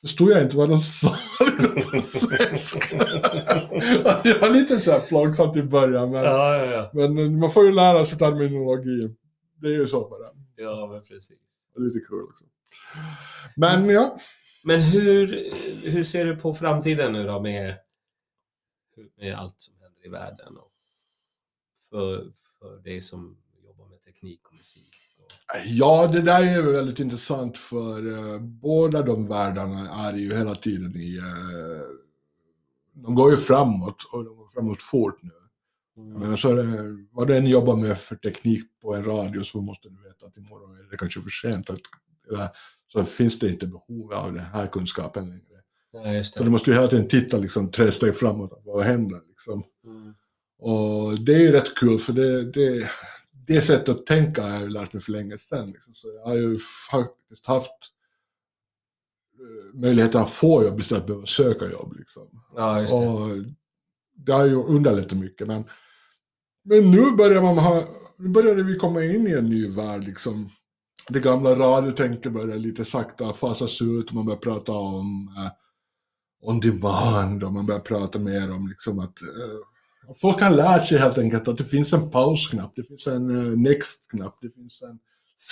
förstod 0.00 0.30
jag 0.30 0.42
inte 0.42 0.56
vad 0.56 0.68
de 0.68 0.80
sa 0.80 1.16
på 1.92 2.00
svenska. 2.00 2.96
det 4.22 4.40
var 4.40 4.50
lite 4.52 4.80
så 4.80 4.90
här 4.90 5.00
plågsamt 5.00 5.56
i 5.56 5.62
början 5.62 6.10
men, 6.10 6.24
Ja, 6.24 6.56
ja, 6.56 6.64
ja. 6.72 6.90
men 6.92 7.38
man 7.38 7.50
får 7.50 7.64
ju 7.64 7.72
lära 7.72 8.04
sig 8.04 8.18
terminologi. 8.18 9.14
Det 9.60 9.66
är 9.66 9.72
ju 9.72 9.88
så 9.88 10.08
bara. 10.08 10.28
Ja, 10.56 10.88
men 10.92 11.02
precis. 11.02 11.38
Lite 11.76 11.98
kul 12.00 12.22
också. 12.24 12.44
Men 13.56 13.88
ja, 13.88 14.18
Men 14.64 14.80
hur, 14.80 15.26
hur 15.90 16.04
ser 16.04 16.24
du 16.24 16.36
på 16.36 16.54
framtiden 16.54 17.12
nu 17.12 17.24
då 17.24 17.40
med, 17.40 17.74
med 19.18 19.34
allt 19.34 19.60
som 19.60 19.74
händer 19.80 20.06
i 20.06 20.08
världen? 20.08 20.56
Och 20.56 20.72
för, 21.90 22.32
för 22.58 22.78
dig 22.78 23.02
som 23.02 23.36
jobbar 23.64 23.86
med 23.86 24.00
teknik 24.02 24.40
och 24.48 24.54
musik? 24.54 24.93
Ja, 25.66 26.06
det 26.12 26.20
där 26.20 26.42
är 26.42 26.56
ju 26.56 26.72
väldigt 26.72 27.00
intressant 27.00 27.58
för 27.58 28.12
eh, 28.12 28.40
båda 28.40 29.02
de 29.02 29.28
världarna 29.28 29.88
är 30.08 30.14
ju 30.14 30.36
hela 30.36 30.54
tiden 30.54 30.96
i... 30.96 31.16
eh, 31.16 32.04
de 32.94 33.14
går 33.14 33.30
ju 33.30 33.36
framåt 33.36 33.96
och 34.12 34.24
de 34.24 34.36
går 34.36 34.48
framåt 34.48 34.82
fort 34.82 35.22
nu. 35.22 35.30
Men 35.96 36.36
så 36.36 36.48
är 36.48 36.56
det, 36.56 37.06
vad 37.12 37.28
du 37.28 37.36
än 37.36 37.46
jobbar 37.46 37.76
med 37.76 37.98
för 37.98 38.16
teknik 38.16 38.62
på 38.82 38.94
en 38.94 39.04
radio 39.04 39.44
så 39.44 39.60
måste 39.60 39.88
du 39.88 39.96
veta 40.02 40.26
att 40.26 40.36
imorgon 40.36 40.76
är 40.76 40.90
det 40.90 40.96
kanske 40.96 41.20
för 41.20 41.30
sent. 41.30 41.70
Att, 41.70 41.80
så 42.92 43.04
finns 43.04 43.38
det 43.38 43.48
inte 43.48 43.66
behov 43.66 44.12
av 44.12 44.32
den 44.32 44.44
här 44.44 44.66
kunskapen 44.66 45.28
längre. 45.28 46.14
Ja, 46.16 46.24
Så 46.24 46.44
du 46.44 46.50
måste 46.50 46.70
ju 46.70 46.76
hela 46.76 46.88
tiden 46.88 47.08
titta 47.08 47.36
liksom, 47.36 47.70
tre 47.70 47.92
steg 47.92 48.16
framåt. 48.16 48.62
Vad 48.64 48.84
händer 48.84 49.20
liksom? 49.28 49.64
Mm. 49.84 50.14
Och 50.58 51.20
det 51.20 51.34
är 51.34 51.38
ju 51.38 51.52
rätt 51.52 51.74
kul 51.74 51.98
för 51.98 52.12
det, 52.12 52.44
det, 52.52 52.90
det 53.46 53.60
sättet 53.60 53.88
att 53.88 54.06
tänka 54.06 54.42
har 54.42 54.50
jag 54.50 54.60
ju 54.60 54.68
lärt 54.68 54.92
mig 54.92 55.02
för 55.02 55.12
länge 55.12 55.38
sedan. 55.38 55.70
Liksom. 55.70 55.94
Så 55.94 56.08
jag 56.08 56.24
har 56.24 56.34
ju 56.34 56.58
faktiskt 56.90 57.46
haft 57.46 57.70
eh, 59.38 59.80
möjligheten 59.80 60.22
att 60.22 60.30
få 60.30 60.64
jobb 60.64 60.80
istället 60.80 60.88
för 60.88 60.96
att 60.96 61.06
behöva 61.06 61.26
söka 61.26 61.64
jobb. 61.70 61.94
Liksom. 61.98 62.42
Ja, 62.56 62.80
det. 62.80 62.92
Och 62.92 63.44
det 64.16 64.32
har 64.32 64.44
ju 64.44 64.54
underlättat 64.54 65.18
mycket. 65.18 65.46
Men, 65.46 65.64
men 66.64 66.90
nu 66.90 67.10
börjar 67.10 67.42
man 67.42 67.58
ha, 67.58 67.84
nu 68.16 68.28
börjar 68.28 68.54
vi 68.54 68.76
komma 68.76 69.04
in 69.04 69.26
i 69.26 69.32
en 69.32 69.48
ny 69.48 69.68
värld. 69.68 70.04
Liksom. 70.04 70.50
Det 71.08 71.20
gamla 71.20 71.54
radiotänket 71.54 72.32
börjar 72.32 72.56
lite 72.56 72.84
sakta 72.84 73.32
fasas 73.32 73.82
ut. 73.82 74.12
Man 74.12 74.26
börjar 74.26 74.38
prata 74.38 74.72
om 74.72 75.34
eh, 75.36 75.52
on 76.40 76.60
demand 76.60 77.44
och 77.44 77.52
man 77.52 77.66
börjar 77.66 77.80
prata 77.80 78.18
mer 78.18 78.54
om 78.54 78.68
liksom 78.68 78.98
att 78.98 79.22
eh, 79.22 79.73
folk 80.16 80.40
har 80.40 80.50
lärt 80.50 80.86
sig 80.86 80.98
helt 80.98 81.18
enkelt 81.18 81.48
att 81.48 81.56
det 81.58 81.64
finns 81.64 81.92
en 81.92 82.10
pausknapp, 82.10 82.72
det 82.76 82.82
finns 82.84 83.06
en 83.06 83.30
eh, 83.30 83.58
next-knapp, 83.58 84.38
det 84.40 84.50
finns 84.50 84.82
en 84.82 84.98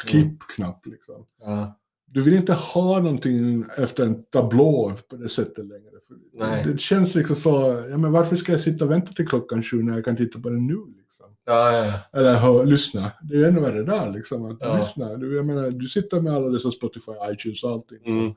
skip-knapp. 0.07 0.87
Liksom. 0.87 1.27
Ja. 1.41 1.79
Du 2.07 2.23
vill 2.23 2.35
inte 2.35 2.53
ha 2.53 3.01
någonting 3.01 3.65
efter 3.79 4.05
en 4.05 4.23
tablå 4.25 4.93
på 5.11 5.17
det 5.17 5.29
sättet 5.29 5.65
längre. 5.65 5.91
Nej. 6.35 6.65
Det 6.67 6.81
känns 6.81 7.15
liksom 7.15 7.37
så, 7.37 7.85
ja 7.91 7.99
men 7.99 8.13
varför 8.13 8.37
ska 8.37 8.53
jag 8.53 8.61
sitta 8.61 8.85
och 8.85 8.91
vänta 8.91 9.13
till 9.13 9.29
klockan 9.29 9.63
sju 9.63 9.83
när 9.83 9.95
jag 9.95 10.05
kan 10.05 10.17
titta 10.17 10.41
på 10.41 10.49
den 10.51 10.67
nu 10.67 10.79
liksom? 11.03 11.27
Ja, 11.45 11.85
ja. 11.85 12.19
Eller 12.21 12.35
hör, 12.35 12.65
lyssna. 12.67 13.13
Det 13.23 13.35
är 13.35 13.39
ju 13.39 13.45
ännu 13.45 13.61
värre 13.61 13.83
där 13.83 14.13
liksom. 14.13 14.45
Att 14.45 14.57
Ja. 14.61 14.77
lyssna. 14.77 15.17
Du, 15.17 15.37
jag 15.37 15.47
menar, 15.47 15.71
du 15.71 15.89
sitter 15.89 16.21
med 16.21 16.33
alla 16.33 16.49
dessa 16.49 16.71
Spotify, 16.71 17.13
iTunes 17.33 17.65
och 17.65 17.71
allting. 17.71 17.99
Mm. 18.07 18.33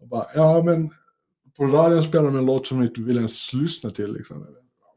Och 0.00 0.08
bara, 0.08 0.24
ja 0.34 0.62
men 0.64 0.90
på 1.56 1.66
radion 1.66 2.04
spelar 2.04 2.24
de 2.24 2.36
en 2.36 2.46
låt 2.46 2.66
som 2.66 2.80
du 2.80 2.86
inte 2.86 3.00
vill 3.00 3.16
ens 3.16 3.52
lyssna 3.52 3.90
till 3.90 4.12
liksom. 4.12 4.46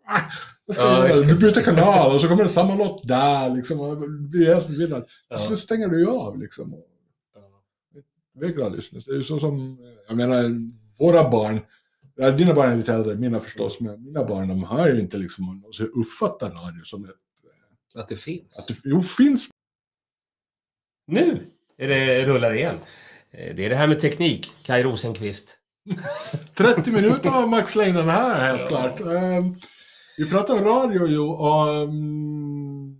Ah, 0.78 1.08
Ja, 1.08 1.16
du 1.22 1.36
byter 1.36 1.62
kanal 1.64 2.16
och 2.16 2.22
så 2.22 2.28
kommer 2.28 2.44
det 2.44 2.50
samma 2.50 2.76
låt 2.76 3.08
där 3.08 3.56
liksom. 3.56 3.80
Och 3.80 4.02
du 4.02 4.28
blir 4.28 4.46
helt 4.54 4.66
förvirrad. 4.66 5.06
Ja. 5.30 5.38
Så 5.38 5.56
stänger 5.58 5.88
du 5.88 6.00
ju 6.00 6.08
av 6.08 6.38
liksom. 6.40 6.76
Lyssna. 8.76 9.00
Det 9.06 9.12
är 9.12 9.16
ju 9.16 9.24
så 9.24 9.40
som, 9.40 9.78
jag 10.08 10.18
menar, 10.18 10.44
våra 11.00 11.30
barn, 11.30 11.60
ja, 12.16 12.32
dina 12.32 12.54
barn 12.54 12.72
är 12.72 12.76
lite 12.76 12.94
äldre, 12.94 13.16
mina 13.16 13.40
förstås, 13.40 13.80
men 13.80 14.04
mina 14.04 14.26
barn 14.26 14.48
de 14.48 14.64
har 14.64 14.88
ju 14.88 15.00
inte 15.00 15.18
liksom 15.18 15.46
någonsin 15.46 15.90
uppfattat 15.96 16.52
radio 16.54 16.84
som 16.84 17.04
ett, 17.06 17.12
Att 17.96 18.08
det 18.08 18.16
finns. 18.16 18.60
att 18.60 18.68
det 18.68 18.76
jo, 18.84 19.02
finns. 19.02 19.48
Nu 21.08 21.48
är 21.78 21.88
det 21.88 22.26
rullar 22.26 22.54
igen. 22.54 22.76
Eh, 23.32 23.56
Det 23.56 23.66
är 23.66 23.70
det 23.70 23.76
här 23.76 23.88
med 23.88 24.00
teknik. 24.00 24.54
Kaj 24.64 24.84
Rosenqvist. 24.84 25.58
30 26.56 26.92
minuter 26.92 27.30
var 27.30 27.48
Max 27.48 27.76
längden 27.76 28.10
här 28.10 28.46
helt 28.48 28.62
Ja. 28.62 28.68
klart. 28.68 29.02
Vi 30.18 30.30
pratar 30.30 30.54
om 30.54 30.66
radio 30.66 31.08
ju 31.08 31.20
och 31.20 31.70
ehm, 31.70 32.98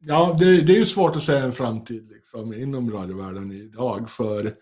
ja, 0.00 0.36
det, 0.38 0.60
det 0.60 0.72
är 0.72 0.78
ju 0.78 0.86
svårt 0.86 1.16
att 1.16 1.22
säga 1.22 1.44
en 1.44 1.52
framtid 1.52 2.08
liksom, 2.12 2.54
inom 2.54 2.90
radiovärlden 2.90 3.52
idag 3.52 4.10
för 4.10 4.54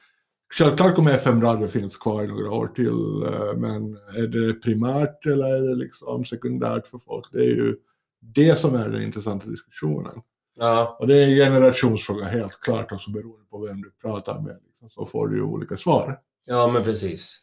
Självklart 0.55 0.95
kommer 0.95 1.11
FM-radio 1.11 1.69
finnas 1.69 1.97
kvar 1.97 2.25
i 2.25 2.27
några 2.27 2.51
år 2.51 2.67
till, 2.67 3.23
eh, 3.23 3.57
men 3.57 3.97
är 4.19 4.27
det 4.27 4.55
primärt 4.55 5.27
eller 5.27 5.47
är 5.47 5.61
det 5.61 5.75
liksom 5.75 6.25
sekundärt 6.25 6.87
för 6.87 6.99
folk? 6.99 7.25
Det 7.33 7.39
är 7.39 7.51
ju 7.51 7.77
det 8.21 8.59
som 8.59 8.75
är 8.75 8.89
den 8.89 9.03
intressanta 9.03 9.49
diskussionen. 9.49 10.23
Ja, 10.57 10.97
Och 11.01 11.07
det 11.07 11.17
är 11.17 11.29
en 11.29 11.35
generationsfråga 11.35 12.25
helt 12.25 12.61
klart, 12.61 12.93
också 12.93 13.11
beroende 13.11 13.47
på 13.51 13.59
vem 13.67 13.83
du 13.83 13.91
pratar 13.91 14.41
med. 14.41 14.59
Liksom, 14.67 14.91
så 14.91 15.07
får 15.07 15.29
du 15.29 15.37
ju 15.37 15.43
olika 15.43 15.77
svar. 15.77 16.21
ja 16.47 16.71
men 16.73 16.85
precis. 16.85 17.39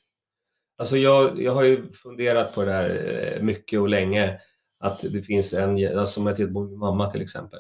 Alltså 0.79 0.97
jag, 0.97 1.41
jag 1.41 1.53
har 1.53 1.63
ju 1.63 1.91
funderat 1.91 2.53
på 2.55 2.65
det 2.65 2.71
här 2.71 2.89
eh, 3.35 3.41
mycket 3.43 3.79
och 3.79 3.89
länge. 3.89 4.39
Att 4.79 4.99
det 5.09 5.21
finns 5.21 5.53
en, 5.53 5.97
alltså 5.99 6.13
som 6.13 6.27
jag 6.27 6.35
tittar 6.35 6.53
på 6.53 6.63
min 6.63 6.77
mamma 6.79 7.07
till 7.11 7.21
exempel. 7.21 7.59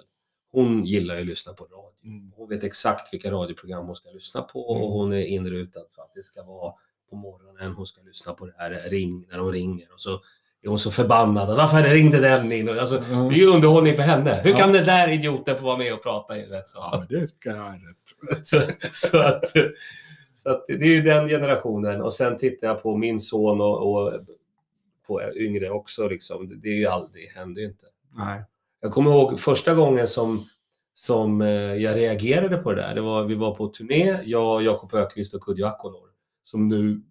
Hon 0.51 0.85
gillar 0.85 1.15
ju 1.15 1.21
att 1.21 1.27
lyssna 1.27 1.53
på 1.53 1.63
radio. 1.63 1.85
Mm. 2.05 2.31
Hon 2.35 2.49
vet 2.49 2.63
exakt 2.63 3.13
vilka 3.13 3.31
radioprogram 3.31 3.85
hon 3.85 3.95
ska 3.95 4.09
lyssna 4.09 4.41
på 4.41 4.71
Mm. 4.75 4.83
och 4.83 4.91
hon 4.91 5.13
är 5.13 5.25
inrutad 5.25 5.81
så 5.89 6.01
att 6.01 6.11
det 6.15 6.23
ska 6.23 6.43
vara 6.43 6.73
på 7.09 7.15
morgonen 7.15 7.71
hon 7.73 7.85
ska 7.85 8.01
lyssna 8.01 8.33
på 8.33 8.45
det 8.45 8.53
här 8.57 8.89
ring, 8.89 9.25
när 9.31 9.37
de 9.37 9.51
ringer 9.51 9.93
och 9.93 10.01
så 10.01 10.13
är 10.61 10.69
hon 10.69 10.79
så 10.79 10.91
förbannad. 10.91 11.57
Varför 11.57 11.83
ringde 11.83 12.19
den 12.19 12.51
in? 12.51 12.69
Alltså, 12.69 12.97
det 12.97 13.35
är 13.35 13.39
ju 13.39 13.45
underhållning 13.47 13.95
för 13.95 14.03
henne. 14.03 14.41
Hur 14.43 14.51
Ja. 14.51 14.57
kan 14.57 14.71
den 14.73 14.85
där 14.85 15.07
idioten 15.07 15.57
få 15.57 15.65
vara 15.65 15.77
med 15.77 15.93
och 15.93 16.03
prata 16.03 16.37
i 16.37 16.45
rätt 16.45 16.67
så? 16.67 16.77
Ja, 16.77 17.05
det 17.09 17.27
tycker 17.27 17.49
jag 17.49 17.57
rätt. 17.73 18.45
Så, 18.47 18.61
så, 18.93 19.17
att, 19.19 19.43
så 20.39 20.63
det 20.67 20.73
är 20.73 20.95
ju 20.95 21.01
den 21.01 21.27
generationen. 21.27 22.01
Och 22.01 22.13
sen 22.13 22.37
tittar 22.37 22.67
jag 22.67 22.83
på 22.83 22.97
min 22.97 23.19
son 23.19 23.61
och, 23.61 23.91
och 24.05 24.13
på 25.07 25.21
yngre 25.35 25.69
också. 25.69 26.07
Liksom. 26.07 26.49
Det- 26.49 26.55
Det 26.55 26.69
är 26.69 26.75
ju 26.75 26.85
aldrig, 26.87 27.27
händer 27.29 27.61
ju 27.61 27.67
inte. 27.67 27.85
Nej. 28.17 28.43
Jag 28.81 28.91
kommer 28.91 29.11
ihåg 29.11 29.39
första 29.39 29.73
gången 29.75 30.07
som, 30.07 30.45
som 30.93 31.41
eh, 31.41 31.47
jag 31.75 31.95
reagerade 31.97 32.57
på 32.57 32.73
det 32.73 32.81
där. 32.81 32.95
Det 32.95 33.01
var, 33.01 33.23
vi 33.23 33.35
var 33.35 33.55
på 33.55 33.67
turné, 33.67 34.19
jag, 34.25 34.63
Jakob 34.63 34.93
Ökvist 34.93 35.33
och 35.33 35.41
Kodjo 35.41 35.65
Akolor. 35.65 36.09
Som 36.43 36.67
nu... 36.67 37.01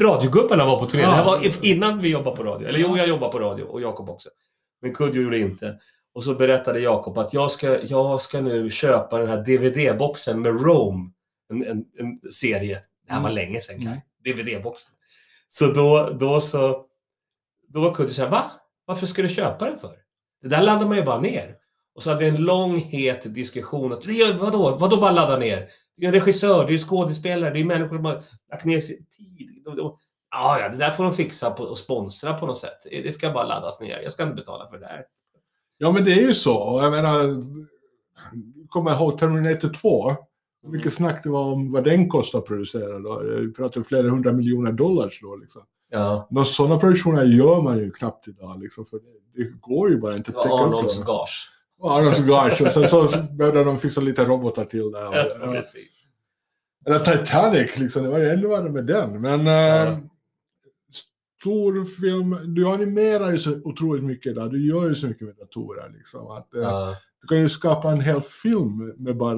Radiogubbarna 0.00 0.64
var 0.66 0.78
på 0.78 0.86
turné. 0.86 1.02
Ja. 1.02 1.08
Det 1.08 1.14
här 1.14 1.24
var 1.24 1.64
innan 1.66 1.98
vi 2.00 2.08
jobbade 2.08 2.36
på 2.36 2.42
radio. 2.44 2.68
Eller 2.68 2.78
jo, 2.78 2.96
jag 2.96 3.08
jobbade 3.08 3.32
på 3.32 3.38
radio 3.38 3.64
och 3.64 3.80
Jakob 3.80 4.10
också. 4.10 4.28
Men 4.82 4.92
Kodjo 4.94 5.22
gjorde 5.22 5.38
inte. 5.38 5.78
Och 6.14 6.24
så 6.24 6.34
berättade 6.34 6.80
Jakob 6.80 7.18
att 7.18 7.34
jag 7.34 7.50
ska, 7.50 7.82
jag 7.82 8.22
ska 8.22 8.40
nu 8.40 8.70
köpa 8.70 9.18
den 9.18 9.28
här 9.28 9.36
DVD-boxen 9.44 10.40
med 10.42 10.60
Rome. 10.64 11.10
En, 11.62 11.86
en, 11.98 12.20
en 12.24 12.32
serie. 12.32 12.80
Det 13.06 13.12
här 13.12 13.20
var 13.20 13.30
Mm. 13.30 13.34
länge 13.44 13.60
sedan. 13.60 13.80
Mm. 13.80 13.98
DVD-boxen. 14.24 14.90
Så 15.48 15.66
då, 15.72 16.16
då 16.20 16.40
så... 16.40 16.86
Då 17.68 17.80
var 17.80 17.94
Kodjo 17.94 18.12
såhär, 18.14 18.30
va? 18.30 18.50
Varför 18.84 19.06
ska 19.06 19.22
du 19.22 19.28
köpa 19.28 19.64
den 19.70 19.78
för? 19.78 19.96
Det 20.42 20.48
där 20.48 20.62
laddar 20.62 20.86
man 20.86 20.96
ju 20.96 21.02
bara 21.02 21.20
ner. 21.20 21.56
Och 21.94 22.02
så 22.02 22.10
hade 22.10 22.20
vi 22.24 22.28
en 22.30 22.44
lång 22.44 22.78
het 22.78 23.34
diskussion. 23.34 23.92
Att, 23.92 24.06
vadå? 24.38 24.76
Vadå 24.76 24.96
bara 24.96 25.12
ladda 25.12 25.38
ner? 25.38 25.68
Det 25.96 26.04
är 26.04 26.08
en 26.08 26.12
regissör, 26.12 26.66
det 26.66 26.74
är 26.74 26.78
skådespelare, 26.78 27.50
det 27.52 27.60
är 27.60 27.64
människor 27.64 27.96
som 27.96 28.04
har 28.04 28.22
lagt 28.50 28.64
ner 28.64 28.80
sin 28.80 29.06
tid. 29.06 29.50
Ja, 30.30 30.60
ja, 30.60 30.68
det 30.68 30.76
där 30.76 30.90
får 30.90 31.04
de 31.04 31.14
fixa 31.14 31.50
på, 31.50 31.62
och 31.62 31.78
sponsra 31.78 32.38
på 32.38 32.46
något 32.46 32.58
sätt. 32.58 32.78
Det 32.90 33.12
ska 33.14 33.30
bara 33.30 33.46
laddas 33.46 33.80
ner. 33.80 34.00
Jag 34.02 34.12
ska 34.12 34.22
inte 34.22 34.34
betala 34.34 34.70
för 34.70 34.78
det 34.78 34.86
här. 34.86 35.04
Ja, 35.78 35.92
men 35.92 36.04
det 36.04 36.12
är 36.12 36.26
ju 36.26 36.34
så. 36.34 36.80
Jag 36.82 36.90
menar, 36.92 37.42
kommer 38.68 38.90
jag 38.90 39.00
ihåg 39.00 39.18
Terminator 39.18 39.68
2? 39.68 40.10
Hur 40.64 40.70
mycket 40.72 40.92
snack 40.94 41.22
det 41.24 41.28
var 41.30 41.52
om 41.52 41.72
vad 41.72 41.84
den 41.84 42.08
kostar 42.08 42.38
att 42.38 42.44
producera 42.46 42.98
då. 42.98 43.22
Vi 43.40 43.52
pratar 43.52 43.82
flera 43.82 44.08
hundra 44.10 44.32
miljoner 44.32 44.72
dollars 44.72 45.20
då 45.22 45.36
liksom. 45.36 45.62
Ja, 45.90 46.28
Några 46.30 46.44
sådana 46.44 46.78
produktioner 46.80 47.24
gör 47.24 47.62
man 47.62 47.78
ju 47.78 47.90
knappt 47.90 48.28
idag 48.28 48.60
liksom. 48.60 48.86
För 48.86 49.00
det, 49.36 49.44
går 49.60 49.90
ju 49.90 49.96
bara 49.98 50.16
inte 50.16 50.30
att 50.30 50.42
täcka 50.42 50.54
upp 50.54 50.60
Arnolds 50.60 51.04
gage. 51.04 51.50
Och 51.78 51.90
Arnolds 51.92 52.18
gage. 52.18 52.62
Och 52.62 52.72
sen 52.72 52.88
så 52.88 53.08
började 53.38 53.64
de 53.64 53.78
fixa 53.78 54.00
lite 54.00 54.24
robotar 54.24 54.64
till 54.64 54.90
där. 54.92 55.00
Ja, 55.02 55.26
Ja. 55.42 55.62
Eller 56.86 56.98
Titanic, 56.98 57.78
liksom, 57.78 58.02
det 58.02 58.08
var 58.08 58.18
ju 58.18 58.28
ännu 58.28 58.46
värre 58.48 58.70
med 58.70 58.86
den. 58.86 59.20
Men 59.20 59.46
Ja. 59.46 59.86
eh, 59.86 59.98
stor 61.40 61.84
film, 61.84 62.36
du 62.54 62.66
animerar 62.68 63.30
ju 63.32 63.38
så 63.38 63.50
otroligt 63.64 64.04
mycket 64.04 64.34
där. 64.34 64.48
Du 64.48 64.66
gör 64.68 64.88
ju 64.88 64.94
så 64.94 65.06
mycket 65.06 65.26
med 65.26 65.36
datorer. 65.36 65.92
Liksom, 65.96 66.26
att, 66.26 66.54
eh, 66.54 66.62
Ja, 66.62 66.96
Du 67.20 67.26
kan 67.28 67.40
ju 67.40 67.48
skapa 67.48 67.90
en 67.92 68.00
hel 68.00 68.20
film 68.22 68.92
med 68.96 69.16
bara 69.16 69.36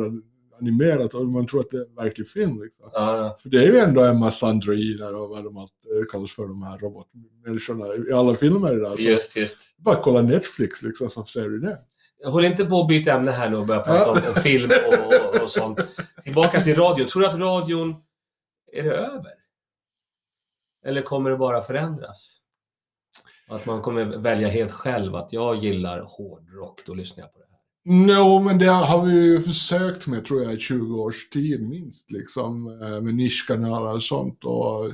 animerat 0.61 1.14
och 1.14 1.27
man 1.27 1.47
tror 1.47 1.61
att 1.61 1.71
det 1.71 1.77
är 1.77 1.85
en 1.85 1.95
verklig 1.95 2.29
film. 2.29 2.62
Liksom. 2.62 2.90
ja, 2.92 3.38
För 3.42 3.49
det 3.49 3.59
är 3.59 3.66
ju 3.66 3.79
ändå 3.79 4.05
en 4.05 4.19
massa 4.19 4.47
androider 4.47 5.23
och 5.23 5.29
vad 5.29 5.45
de 5.45 5.57
allt 5.57 5.73
eh, 5.73 6.12
kallas 6.12 6.33
för, 6.33 6.49
de 6.49 6.62
här 6.62 6.79
robotmänniskorna 6.79 7.85
i 8.11 8.12
alla 8.12 8.35
filmer 8.35 8.73
idag. 8.77 9.01
Just, 9.01 9.37
just. 9.37 9.59
Bara 9.77 9.97
kolla 10.03 10.23
Netflix 10.23 10.83
liksom 10.83 11.11
så 11.11 11.25
ser 11.25 11.49
du 11.49 11.61
det. 11.61 11.79
Jag 12.19 12.31
håller 12.31 12.49
inte 12.49 12.64
på 12.64 12.81
att 12.81 12.88
byta 12.88 13.12
ämne 13.12 13.31
här 13.31 13.51
nu 13.51 13.57
och 13.57 13.66
börja 13.66 13.81
prata 13.81 14.11
om, 14.11 14.16
om 14.16 14.42
film 14.42 14.71
och, 14.88 15.35
och, 15.35 15.42
och 15.45 15.51
sånt. 15.51 15.87
Tillbaka 16.25 16.61
till 16.61 16.77
radion. 16.77 17.07
Tror 17.07 17.23
du 17.23 17.29
att 17.29 17.38
radion, 17.38 17.95
är 18.73 18.83
det 18.83 18.90
över? 18.90 19.33
Eller 20.87 21.03
kommer 21.03 21.31
det 21.31 21.37
bara 21.37 21.62
förändras? 21.62 22.40
Att 23.49 23.66
man 23.66 23.83
kommer 23.83 24.05
välja 24.05 24.49
helt 24.49 24.73
själv 24.73 25.14
att 25.14 25.33
jag 25.33 25.57
gillar 25.57 26.01
hårdrock, 26.01 26.81
då 26.87 26.95
lyssnar 26.95 27.25
jag 27.25 27.33
på 27.33 27.38
det. 27.38 27.45
No, 27.88 28.40
men 28.40 28.59
det 28.59 28.66
har 28.66 29.07
vi 29.07 29.12
ju 29.12 29.42
försökt 29.42 30.07
med 30.07 30.25
tror 30.25 30.42
jag 30.42 30.55
i 30.55 30.57
20 30.57 31.01
års 31.01 31.29
tid 31.29 31.68
minst 31.68 32.11
liksom 32.11 32.81
eh, 32.83 33.01
med 33.01 33.14
nischkanaler 33.14 33.94
och 33.94 34.03
sånt. 34.03 34.44
Och 34.44 34.92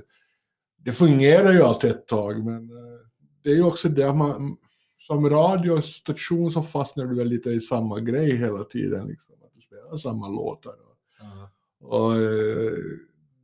det 0.84 0.92
fungerar 0.92 1.52
ju 1.52 1.62
alltid 1.62 1.90
ett 1.90 2.06
tag 2.06 2.44
men 2.44 2.70
eh, 2.70 3.00
det 3.44 3.50
är 3.50 3.54
ju 3.54 3.62
också 3.62 3.88
det 3.88 4.14
man 4.14 4.56
som 4.98 5.30
radiostation 5.30 6.52
så 6.52 6.62
fastnar 6.62 7.06
du 7.06 7.16
väl 7.16 7.28
lite 7.28 7.50
i 7.50 7.60
samma 7.60 8.00
grej 8.00 8.36
hela 8.36 8.64
tiden 8.64 9.06
liksom 9.06 9.34
att 9.34 9.54
du 9.54 9.60
spelar 9.60 9.96
samma 9.96 10.28
låtar 10.28 10.74
och 11.82 12.12
eh, 12.12 12.72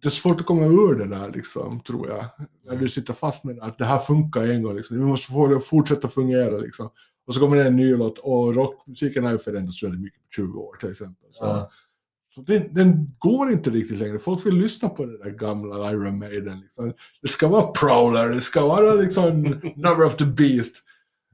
det 0.02 0.08
är 0.08 0.10
svårt 0.10 0.40
att 0.40 0.46
komma 0.46 0.66
ur 0.66 0.94
det 0.94 1.08
där 1.08 1.30
liksom 1.30 1.80
tror 1.80 2.08
jag. 2.08 2.24
När 2.64 2.76
du 2.76 2.88
sitter 2.88 3.12
fast 3.12 3.44
med 3.44 3.56
det, 3.56 3.62
att 3.62 3.78
det 3.78 3.84
här 3.84 3.98
funkar 3.98 4.46
en 4.46 4.62
gång 4.62 4.76
liksom. 4.76 4.96
Vi 4.96 5.04
måste 5.04 5.32
få 5.32 5.46
det 5.46 5.56
att 5.56 5.66
fortsätta 5.66 6.08
fungera 6.08 6.56
liksom 6.58 6.90
och 7.28 7.34
så 7.34 7.40
kommer 7.40 7.56
det 7.56 7.64
en 7.66 7.76
ny 7.76 7.96
låt 7.96 8.18
och 8.18 8.54
rockmusiken 8.54 9.24
har 9.24 9.32
ju 9.32 9.38
förändrats 9.38 9.82
väldigt 9.82 10.00
mycket 10.00 10.20
på 10.22 10.28
20 10.36 10.60
år 10.60 10.76
till 10.80 10.90
exempel. 10.90 11.28
Så, 11.32 11.44
Ja. 11.44 11.70
så 12.34 12.40
det, 12.40 12.74
den 12.74 13.14
går 13.18 13.50
inte 13.50 13.70
riktigt 13.70 13.98
längre. 13.98 14.18
Folk 14.18 14.46
vill 14.46 14.54
lyssna 14.54 14.88
på 14.88 15.04
det 15.04 15.18
där 15.24 15.30
gamla 15.30 15.90
Iron 15.92 16.18
Maiden. 16.18 16.60
Liksom. 16.60 16.92
Det 17.22 17.28
ska 17.28 17.48
vara 17.48 17.66
Prowler, 17.66 18.28
det 18.28 18.40
ska 18.40 18.66
vara 18.66 18.94
liksom 18.94 19.40
Number 19.76 20.06
of 20.06 20.16
the 20.16 20.24
Beast. 20.24 20.74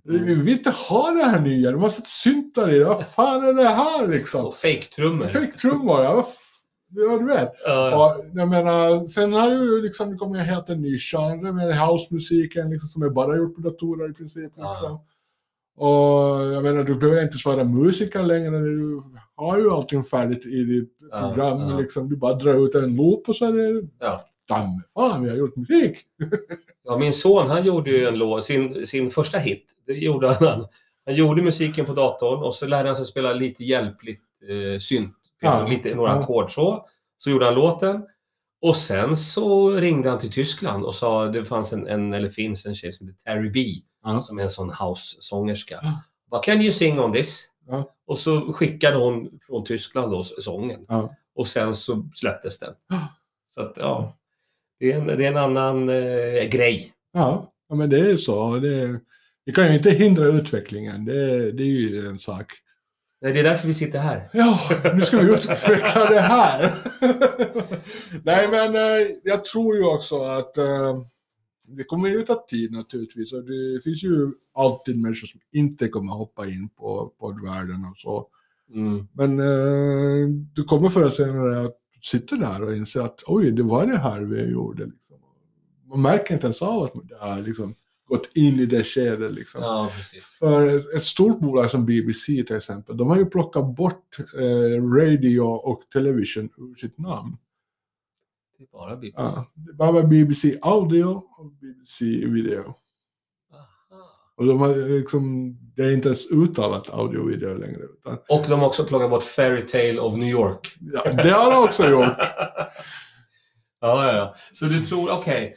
Vi 0.05 0.19
vi 0.19 0.35
vill 0.35 0.49
inte 0.59 0.71
ha 0.71 1.11
det 1.11 1.25
här 1.25 1.41
nya, 1.41 1.71
de 1.73 1.83
har 1.83 1.89
satt 1.91 2.07
syntar 2.07 2.71
i 2.75 2.79
det. 2.79 2.85
Vad 2.85 3.07
fan 3.07 3.45
är 3.45 3.53
det 3.53 3.69
här 3.69 4.09
liksom? 4.09 4.45
Och 4.47 4.55
fake-trummor. 4.55 5.27
Fake-trummor, 5.27 6.03
ja, 6.03 6.29
ja 6.91 7.19
du 7.19 7.25
vet. 7.27 7.53
Ja, 7.65 8.07
Och, 8.07 8.25
jag 8.39 8.49
menar, 8.49 9.09
sen 9.09 9.33
har 9.33 9.51
ju 9.51 9.83
liksom, 9.83 10.11
det 10.11 10.17
kommer 10.17 10.39
en 10.39 10.45
helt 10.45 10.69
en 10.71 10.83
ny 10.83 10.99
genre 10.99 11.53
med 11.53 11.79
housemusiken 11.79 12.71
liksom, 12.71 12.89
som 12.89 13.03
är 13.03 13.11
bara 13.11 13.37
gjort 13.37 13.55
på 13.55 13.61
datorer 13.61 14.11
i 14.11 14.13
princip. 14.15 14.53
Liksom. 14.57 14.99
Och 15.77 15.91
jag 16.53 16.63
menar, 16.63 16.85
du 16.85 16.95
behöver 16.95 17.23
inte 17.23 17.39
vara 17.45 17.65
musiker 17.65 18.23
längre. 18.23 18.59
Du 18.59 19.03
har 19.37 19.59
ju 19.59 19.71
allting 19.71 20.05
färdigt 20.05 20.47
i 20.47 20.65
ditt 20.65 20.93
Ja, 21.11 21.21
program. 21.21 21.61
ja. 21.71 21.79
Liksom. 21.79 22.09
Du 22.09 22.17
bara 22.17 22.35
drar 22.35 22.65
ut 22.65 22.75
en 22.75 22.97
loop 22.97 23.29
och 23.29 23.37
så 23.37 23.45
är 23.45 23.53
det... 23.53 23.89
Ja. 24.01 24.21
Damme 24.49 24.83
fan, 24.95 25.23
vi 25.25 25.31
har 25.31 25.37
gjort 25.37 25.57
musik! 25.57 25.99
Ja, 26.85 26.99
min 26.99 27.13
son 27.13 27.51
han 27.51 27.65
gjorde 27.65 27.91
ju 27.91 28.07
en 28.07 28.19
låt, 28.19 28.45
sin, 28.45 28.87
sin 28.87 29.11
första 29.11 29.39
hit. 29.39 29.65
Det 29.87 29.93
gjorde 29.93 30.29
han. 30.29 30.67
Han 31.07 31.15
gjorde 31.15 31.43
musiken 31.43 31.87
på 31.87 31.93
datorn 31.93 32.43
och 32.43 32.55
så 32.55 32.67
lärde 32.67 32.89
han 32.89 32.97
sig 32.97 33.05
spela 33.05 33.33
lite 33.33 33.65
hjälpligt 33.65 34.23
eh, 34.49 34.79
synt. 34.79 35.17
Ja, 35.41 35.67
lite, 35.69 35.95
några 35.95 36.11
ja. 36.11 36.21
ackord 36.21 36.51
så. 36.51 36.87
Så 37.19 37.31
gjorde 37.31 37.45
han 37.45 37.55
låten. 37.55 38.03
Och 38.65 38.77
sen 38.77 39.17
så 39.17 39.71
ringde 39.71 40.11
han 40.11 40.19
till 40.19 40.33
Tyskland 40.33 40.85
och 40.85 40.95
sa, 40.95 41.27
det 41.27 41.45
fanns 41.45 41.73
en, 41.73 41.87
en 41.87 42.13
eller 42.13 42.29
finns 42.29 42.67
en 42.67 42.75
tjej 42.75 42.93
som 42.93 43.07
heter 43.07 43.21
Terry 43.23 43.51
B. 43.51 43.61
Ja. 44.05 44.21
Som 44.21 44.39
är 44.39 44.43
en 44.43 44.51
sån 44.51 44.71
house-sångerska. 44.71 45.81
Ja. 45.83 46.03
What 46.31 46.45
can 46.45 46.63
you 46.63 46.73
sing 46.73 47.01
on 47.01 47.13
this? 47.13 47.51
Ja. 47.67 47.95
Och 48.07 48.19
så 48.19 48.53
skickade 48.53 48.97
hon 48.97 49.39
från 49.47 49.65
Tyskland 49.65 50.13
då 50.13 50.25
sången. 50.25 50.87
Och 51.35 51.49
sen 51.49 51.75
så 51.75 52.09
släpptes 52.15 52.59
den. 52.59 52.75
Så 53.47 53.61
att 53.61 53.73
ja, 53.77 54.17
det 54.81 54.93
är 54.93 55.01
en, 55.01 55.07
det 55.07 55.25
är 55.25 55.31
en 55.31 55.37
annan 55.37 55.89
eh, 55.89 56.49
grej. 56.51 56.93
Ja. 57.13 57.53
Ja, 57.69 57.75
men 57.75 57.91
det 57.91 57.99
är 57.99 58.17
så. 58.17 58.57
Det, 58.57 59.01
vi 59.45 59.53
kan 59.53 59.69
ju 59.69 59.75
inte 59.75 59.91
hindra 59.91 60.25
utvecklingen, 60.25 61.05
det, 61.05 61.53
det 61.53 61.63
är 61.63 61.67
ju 61.67 62.07
en 62.07 62.19
sak. 62.19 62.53
Nej, 63.25 63.33
det 63.33 63.41
är 63.41 63.45
därför 63.45 63.69
vi 63.69 63.75
sitter 63.75 63.99
här. 63.99 64.29
Ja, 64.33 64.61
nu 64.95 65.01
ska 65.01 65.19
vi 65.19 65.35
utveckla 65.35 66.11
det 66.11 66.21
här. 66.21 66.75
Nej, 68.25 68.49
men 68.51 68.75
eh, 68.75 69.07
jag 69.25 69.45
tror 69.45 69.77
ju 69.77 69.85
också 69.85 70.17
att 70.17 70.59
eh, 70.59 70.99
det 71.67 71.85
kommer 71.85 72.09
ju 72.09 72.23
ta 72.23 72.47
tid 72.49 72.73
naturligtvis. 72.73 73.33
Och 73.33 73.45
det 73.45 73.83
finns 73.85 74.03
ju 74.03 74.33
alltid 74.55 74.99
människor 74.99 75.27
som 75.27 75.41
inte 75.53 75.89
kommer 75.89 76.13
hoppa 76.13 76.47
in 76.47 76.69
på 76.69 77.13
poddvärlden 77.21 77.87
och 77.91 77.97
så. 77.97 78.27
Mm. 78.75 79.09
Men 79.13 79.41
eh, 79.41 80.29
du 80.55 80.65
kommer 80.65 80.89
förr 80.89 81.01
eller 81.01 81.11
senare 81.11 81.61
att 81.61 81.77
sitta 82.03 82.37
där 82.37 82.63
och 82.63 82.77
inse 82.77 83.03
att 83.03 83.23
oj, 83.27 83.51
det 83.51 83.63
var 83.63 83.87
det 83.87 83.99
här 83.99 84.23
vi 84.23 84.43
gjorde. 84.43 84.85
Liksom. 84.85 85.17
Man 85.89 86.03
märker 86.03 86.35
inte 86.35 86.47
ens 86.47 86.63
av 86.63 86.83
att 86.83 86.93
det 87.09 87.17
har 87.21 87.41
liksom, 87.41 87.75
gått 88.07 88.37
in 88.37 88.61
i 88.61 88.67
det 88.67 88.85
skedet. 88.85 89.33
Liksom. 89.33 89.63
Ja. 89.63 89.91
För 90.39 90.77
ett, 90.77 90.95
ett 90.95 91.05
stort 91.05 91.41
bolag 91.41 91.71
som 91.71 91.87
BBC 91.87 92.45
till 92.45 92.57
exempel, 92.57 92.97
de 92.97 93.09
har 93.09 93.17
ju 93.17 93.27
plockat 93.27 93.77
bort 93.77 94.17
eh, 94.39 94.83
radio 94.83 95.41
och 95.41 95.83
television 95.93 96.51
ur 96.57 96.75
sitt 96.75 96.99
namn. 96.99 97.37
Det 98.59 98.65
är 98.65 98.69
bara 98.73 98.97
BBC. 98.97 99.23
Ja, 99.23 99.47
det 99.55 99.71
är 99.71 99.75
bara 99.75 100.03
BBC 100.03 100.59
Audio 100.63 101.05
och 101.39 101.53
BBC 101.53 102.05
Video. 102.27 102.75
Aha. 103.53 104.11
Och 104.37 104.47
de 104.47 104.61
har 104.61 104.99
liksom, 104.99 105.55
det 105.77 105.83
är 105.85 105.93
inte 105.93 106.09
ens 106.09 106.27
uttalat 106.31 106.91
audio 106.91 107.19
och 107.19 107.31
video 107.31 107.55
längre. 107.55 107.81
Utan, 107.83 108.19
Och 108.29 108.45
de 108.49 108.61
har 108.61 108.67
också 108.67 108.85
plockat 108.85 109.11
bort 109.11 109.23
Fairy 109.23 109.67
Tale 109.67 109.99
of 110.01 110.17
New 110.17 110.29
York. 110.29 110.77
ja, 110.81 111.13
det 111.13 111.31
har 111.31 111.51
de 111.51 111.65
också 111.69 111.91
gjort. 111.91 112.19
ja, 113.81 114.07
ja, 114.07 114.13
ja. 114.13 114.35
Så 114.53 114.65
du 114.65 114.85
tror, 114.85 115.11
okej. 115.11 115.57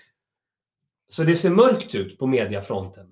Så 1.10 1.24
det 1.24 1.36
ser 1.36 1.50
mörkt 1.50 1.96
ut 1.96 2.20
på 2.20 2.28
mediafronten? 2.28 3.08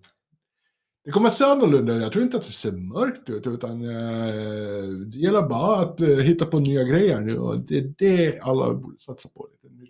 Det 1.05 1.11
kommer 1.11 1.27
att 1.29 1.37
se 1.37 1.43
annorlunda 1.43 1.93
ut. 1.95 2.01
Jag 2.03 2.11
tror 2.11 2.23
inte 2.23 2.37
att 2.37 2.45
det 2.45 2.51
ser 2.51 2.71
mörkt 2.71 3.29
ut, 3.29 3.47
utan 3.47 3.81
eh, 3.81 4.83
det 5.07 5.17
gäller 5.17 5.41
bara 5.41 5.79
att 5.79 6.01
eh, 6.01 6.07
hitta 6.07 6.45
på 6.45 6.59
nya 6.59 6.83
grejer 6.83 7.21
nu. 7.21 7.37
Och 7.37 7.59
det 7.59 7.77
är 7.77 7.93
det 7.97 8.39
alla 8.41 8.73
borde 8.73 8.99
satsa 8.99 9.29
på. 9.29 9.47
Lite 9.51 9.75
nytt 9.75 9.89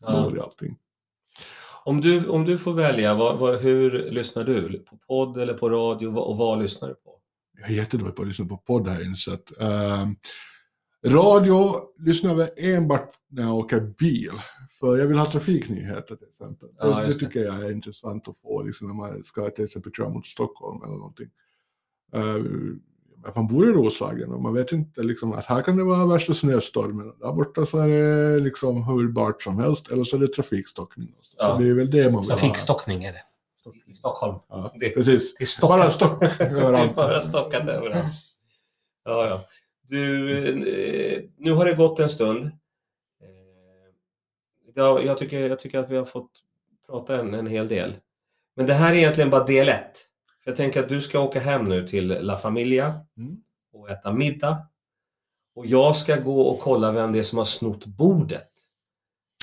Ja. 0.00 0.22
mål 0.22 0.36
i 0.36 0.40
allting. 0.40 0.76
Om, 1.84 2.00
du, 2.00 2.26
om 2.28 2.44
du 2.44 2.58
får 2.58 2.72
välja, 2.72 3.14
vad, 3.14 3.38
vad, 3.38 3.60
hur 3.60 4.10
lyssnar 4.10 4.44
du? 4.44 4.78
På 4.78 4.96
podd 4.96 5.38
eller 5.38 5.54
på 5.54 5.68
radio? 5.70 6.08
Och 6.08 6.36
vad 6.36 6.62
lyssnar 6.62 6.88
du 6.88 6.94
på? 6.94 7.16
Jag 7.60 7.70
är 7.70 7.74
jättedålig 7.74 8.16
på 8.16 8.22
att 8.22 8.28
lyssna 8.28 8.44
på 8.46 8.56
podd 8.56 8.88
har 8.88 8.94
jag 8.94 9.04
insett. 9.04 9.60
Eh, 9.60 10.06
radio 11.10 11.70
lyssnar 11.98 12.34
jag 12.38 12.48
enbart 12.74 13.08
när 13.28 13.42
jag 13.42 13.54
åker 13.56 13.80
bil. 13.80 14.30
För 14.80 14.98
jag 14.98 15.06
vill 15.06 15.18
ha 15.18 15.26
trafiknyheter 15.26 16.16
till 16.16 16.28
exempel. 16.28 16.68
Ja, 16.78 17.00
det, 17.00 17.06
det 17.06 17.12
tycker 17.14 17.40
jag 17.40 17.54
är 17.64 17.72
intressant 17.72 18.28
att 18.28 18.38
få 18.38 18.62
liksom, 18.62 18.86
när 18.88 18.94
man 18.94 19.24
ska 19.24 19.50
till 19.50 19.64
exempel 19.64 19.92
köra 19.92 20.08
mot 20.08 20.26
Stockholm 20.26 20.82
eller 20.82 20.96
någonting. 20.96 21.28
Att 23.24 23.36
man 23.36 23.46
bor 23.46 23.68
i 23.68 23.72
Roslagen 23.72 24.32
och 24.32 24.42
man 24.42 24.54
vet 24.54 24.72
inte 24.72 25.02
liksom, 25.02 25.32
att 25.32 25.44
här 25.44 25.62
kan 25.62 25.76
det 25.76 25.84
vara 25.84 26.06
värsta 26.06 26.34
snöstormen. 26.34 27.12
Där 27.20 27.32
borta 27.32 27.66
så 27.66 27.78
är 27.78 27.88
det 27.88 28.40
liksom 28.40 28.84
hur 28.84 29.08
bart 29.08 29.42
som 29.42 29.58
helst. 29.58 29.90
Eller 29.90 30.04
så 30.04 30.16
är 30.16 30.20
det 30.20 30.26
trafikstockning. 30.28 31.14
Ja. 31.38 31.52
Så 31.56 31.62
det 31.62 31.68
är 31.68 31.74
väl 31.74 31.90
det 31.90 32.10
man 32.10 32.20
vill 32.20 32.28
Trafikstockning 32.28 33.04
är 33.04 33.12
det. 33.12 33.22
I 33.86 33.94
Stockholm. 33.94 34.38
Ja, 34.48 34.72
Det- 34.80 34.88
precis. 34.94 35.34
Det 35.34 35.44
är 35.44 35.46
stockat. 35.46 35.78
Bara 35.78 35.90
stock 35.90 36.20
det 36.38 36.44
är 36.44 36.50
överallt. 36.56 36.94
bara 36.96 37.20
stockat 37.20 37.68
överallt. 37.68 38.12
Ja, 39.04 39.26
ja. 39.28 39.40
Du, 39.88 40.38
eh, 41.16 41.22
nu 41.38 41.52
har 41.52 41.64
det 41.64 41.74
gått 41.74 42.00
en 42.00 42.10
stund. 42.10 42.50
Ja, 44.74 45.00
Jag 45.02 45.18
tycker, 45.18 45.48
jag 45.48 45.58
tycker 45.58 45.78
att 45.78 45.90
vi 45.90 45.96
har 45.96 46.04
fått 46.04 46.30
prata 46.88 47.20
en, 47.20 47.34
en 47.34 47.46
hel 47.46 47.68
del. 47.68 47.92
Men 48.56 48.66
det 48.66 48.74
här 48.74 48.92
är 48.92 48.96
egentligen 48.96 49.30
bara 49.30 49.44
del 49.44 49.68
ett. 49.68 50.06
Jag 50.44 50.56
tänker 50.56 50.82
att 50.82 50.88
du 50.88 51.00
ska 51.00 51.20
åka 51.20 51.40
hem 51.40 51.64
nu 51.64 51.88
till 51.88 52.08
La 52.20 52.36
Familia 52.36 53.00
Mm. 53.16 53.36
och 53.72 53.90
äta 53.90 54.12
middag. 54.12 54.58
Och 55.54 55.66
jag 55.66 55.96
ska 55.96 56.16
gå 56.16 56.40
och 56.42 56.60
kolla 56.60 56.92
vem 56.92 57.12
det 57.12 57.18
är 57.18 57.22
som 57.22 57.38
har 57.38 57.44
snott 57.44 57.86
bordet. 57.86 58.48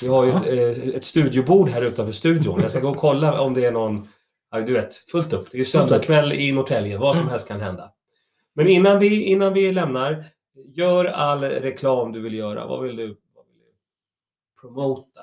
Vi 0.02 0.08
har 0.08 0.26
ju 0.26 0.32
ett, 0.32 0.48
eh, 0.48 0.96
ett 0.96 1.06
studiobord 1.06 1.70
här 1.70 1.82
utanför 1.82 2.14
studion. 2.14 2.60
Jag 2.62 2.72
ska 2.72 2.80
gå 2.80 2.90
och 2.90 2.98
kolla 2.98 3.42
om 3.42 3.54
det 3.54 3.66
är 3.66 3.72
någon, 3.72 4.08
ja, 4.52 4.62
du 4.62 4.74
vet, 4.74 4.96
fullt 4.96 5.34
upp. 5.34 5.48
Det 5.52 5.60
är 5.60 5.66
söndagkväll 5.66 6.34
i 6.34 6.52
Norrtälje, 6.52 6.98
vad 6.98 7.16
som 7.18 7.30
helst 7.30 7.48
kan 7.48 7.62
hända. 7.62 7.92
Men 8.56 8.68
innan 8.68 9.00
vi, 9.00 9.24
innan 9.24 9.54
vi 9.54 9.72
lämnar, 9.72 10.26
gör 10.68 11.06
all 11.06 11.42
reklam 11.44 12.12
du 12.12 12.22
vill 12.22 12.34
göra. 12.34 12.68
Vad 12.68 12.84
vill 12.84 12.96
du 12.96 13.18
promota? 14.62 15.22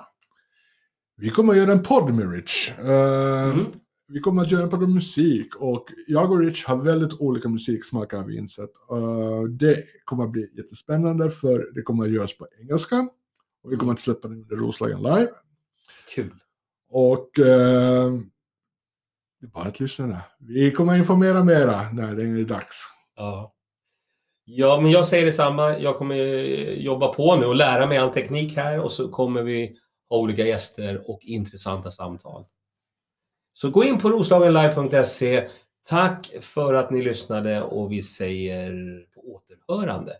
Vi 1.16 1.30
kommer 1.30 1.52
att 1.52 1.58
göra 1.58 1.72
en 1.72 1.82
podd 1.82 2.14
med 2.14 2.32
Rich. 2.32 2.70
Eh, 2.78 3.52
Mm. 3.52 3.66
Vi 4.08 4.20
kommer 4.20 4.42
att 4.42 4.50
göra 4.50 4.62
en 4.62 4.70
podd 4.70 4.82
om 4.82 4.94
musik 4.94 5.56
och 5.56 5.86
jag 6.06 6.30
och 6.32 6.38
Rich 6.38 6.64
har 6.64 6.76
väldigt 6.76 7.20
olika 7.20 7.48
musiksmak 7.48 8.12
har 8.12 8.24
vi 8.24 8.36
insett. 8.36 8.70
Eh, 8.90 9.42
det 9.42 9.76
kommer 10.04 10.24
att 10.24 10.30
bli 10.30 10.50
jättespännande 10.56 11.30
för 11.30 11.70
det 11.74 11.82
kommer 11.82 12.04
att 12.04 12.10
göras 12.10 12.38
på 12.38 12.46
engelska. 12.60 13.08
Och 13.62 13.72
vi 13.72 13.76
kommer 13.76 13.92
att 13.92 14.00
släppa 14.00 14.28
den 14.28 14.42
under 14.42 14.56
Roslagen 14.56 15.02
live. 15.02 15.28
Kul. 16.14 16.34
Och 16.90 17.38
eh, 17.38 18.12
det 19.40 19.46
är 19.46 19.50
bara 19.50 19.64
att 19.64 19.80
lyssna. 19.80 20.20
Vi 20.38 20.70
kommer 20.70 20.92
att 20.92 20.98
informera 20.98 21.44
mera 21.44 21.90
när 21.92 22.14
det 22.14 22.22
är 22.22 22.44
dags. 22.44 22.76
Ja. 23.16 23.54
Ja, 24.44 24.80
men 24.80 24.90
jag 24.90 25.06
säger 25.06 25.26
detsamma. 25.26 25.78
Jag 25.78 25.96
kommer 25.96 26.14
eh, 26.16 26.72
jobba 26.72 27.08
på 27.08 27.36
nu 27.36 27.46
och 27.46 27.54
lära 27.56 27.86
mig 27.86 27.98
all 27.98 28.10
teknik 28.10 28.56
här 28.56 28.80
och 28.80 28.92
så 28.92 29.08
kommer 29.08 29.42
vi 29.42 29.76
ha 30.10 30.16
olika 30.16 30.42
gäster 30.46 31.10
och 31.10 31.20
intressanta 31.22 31.90
samtal. 31.90 32.44
Så 33.52 33.70
gå 33.70 33.84
in 33.84 33.98
på 33.98 34.08
roslagenlive.se. 34.08 35.48
Tack 35.88 36.32
för 36.40 36.74
att 36.74 36.90
ni 36.90 37.02
lyssnade 37.02 37.62
och 37.62 37.92
vi 37.92 38.02
säger 38.02 38.72
på 39.14 39.20
återhörande. 39.20 40.12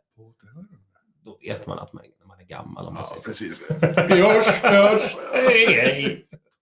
Då 1.25 1.39
vet 1.43 1.67
man 1.67 1.79
att 1.79 1.93
man, 1.93 2.03
man 2.27 2.41
är 2.41 2.45
gammal. 2.45 2.87
Om 2.87 2.95
man 2.95 3.03
Ja, 3.03 3.09
säger. 3.09 3.23
precis. 3.23 3.71
Vi 4.15 4.23
hörs, 4.23 4.63
hörs. 4.63 5.17
Hej, 5.35 5.67
hej! 5.67 6.27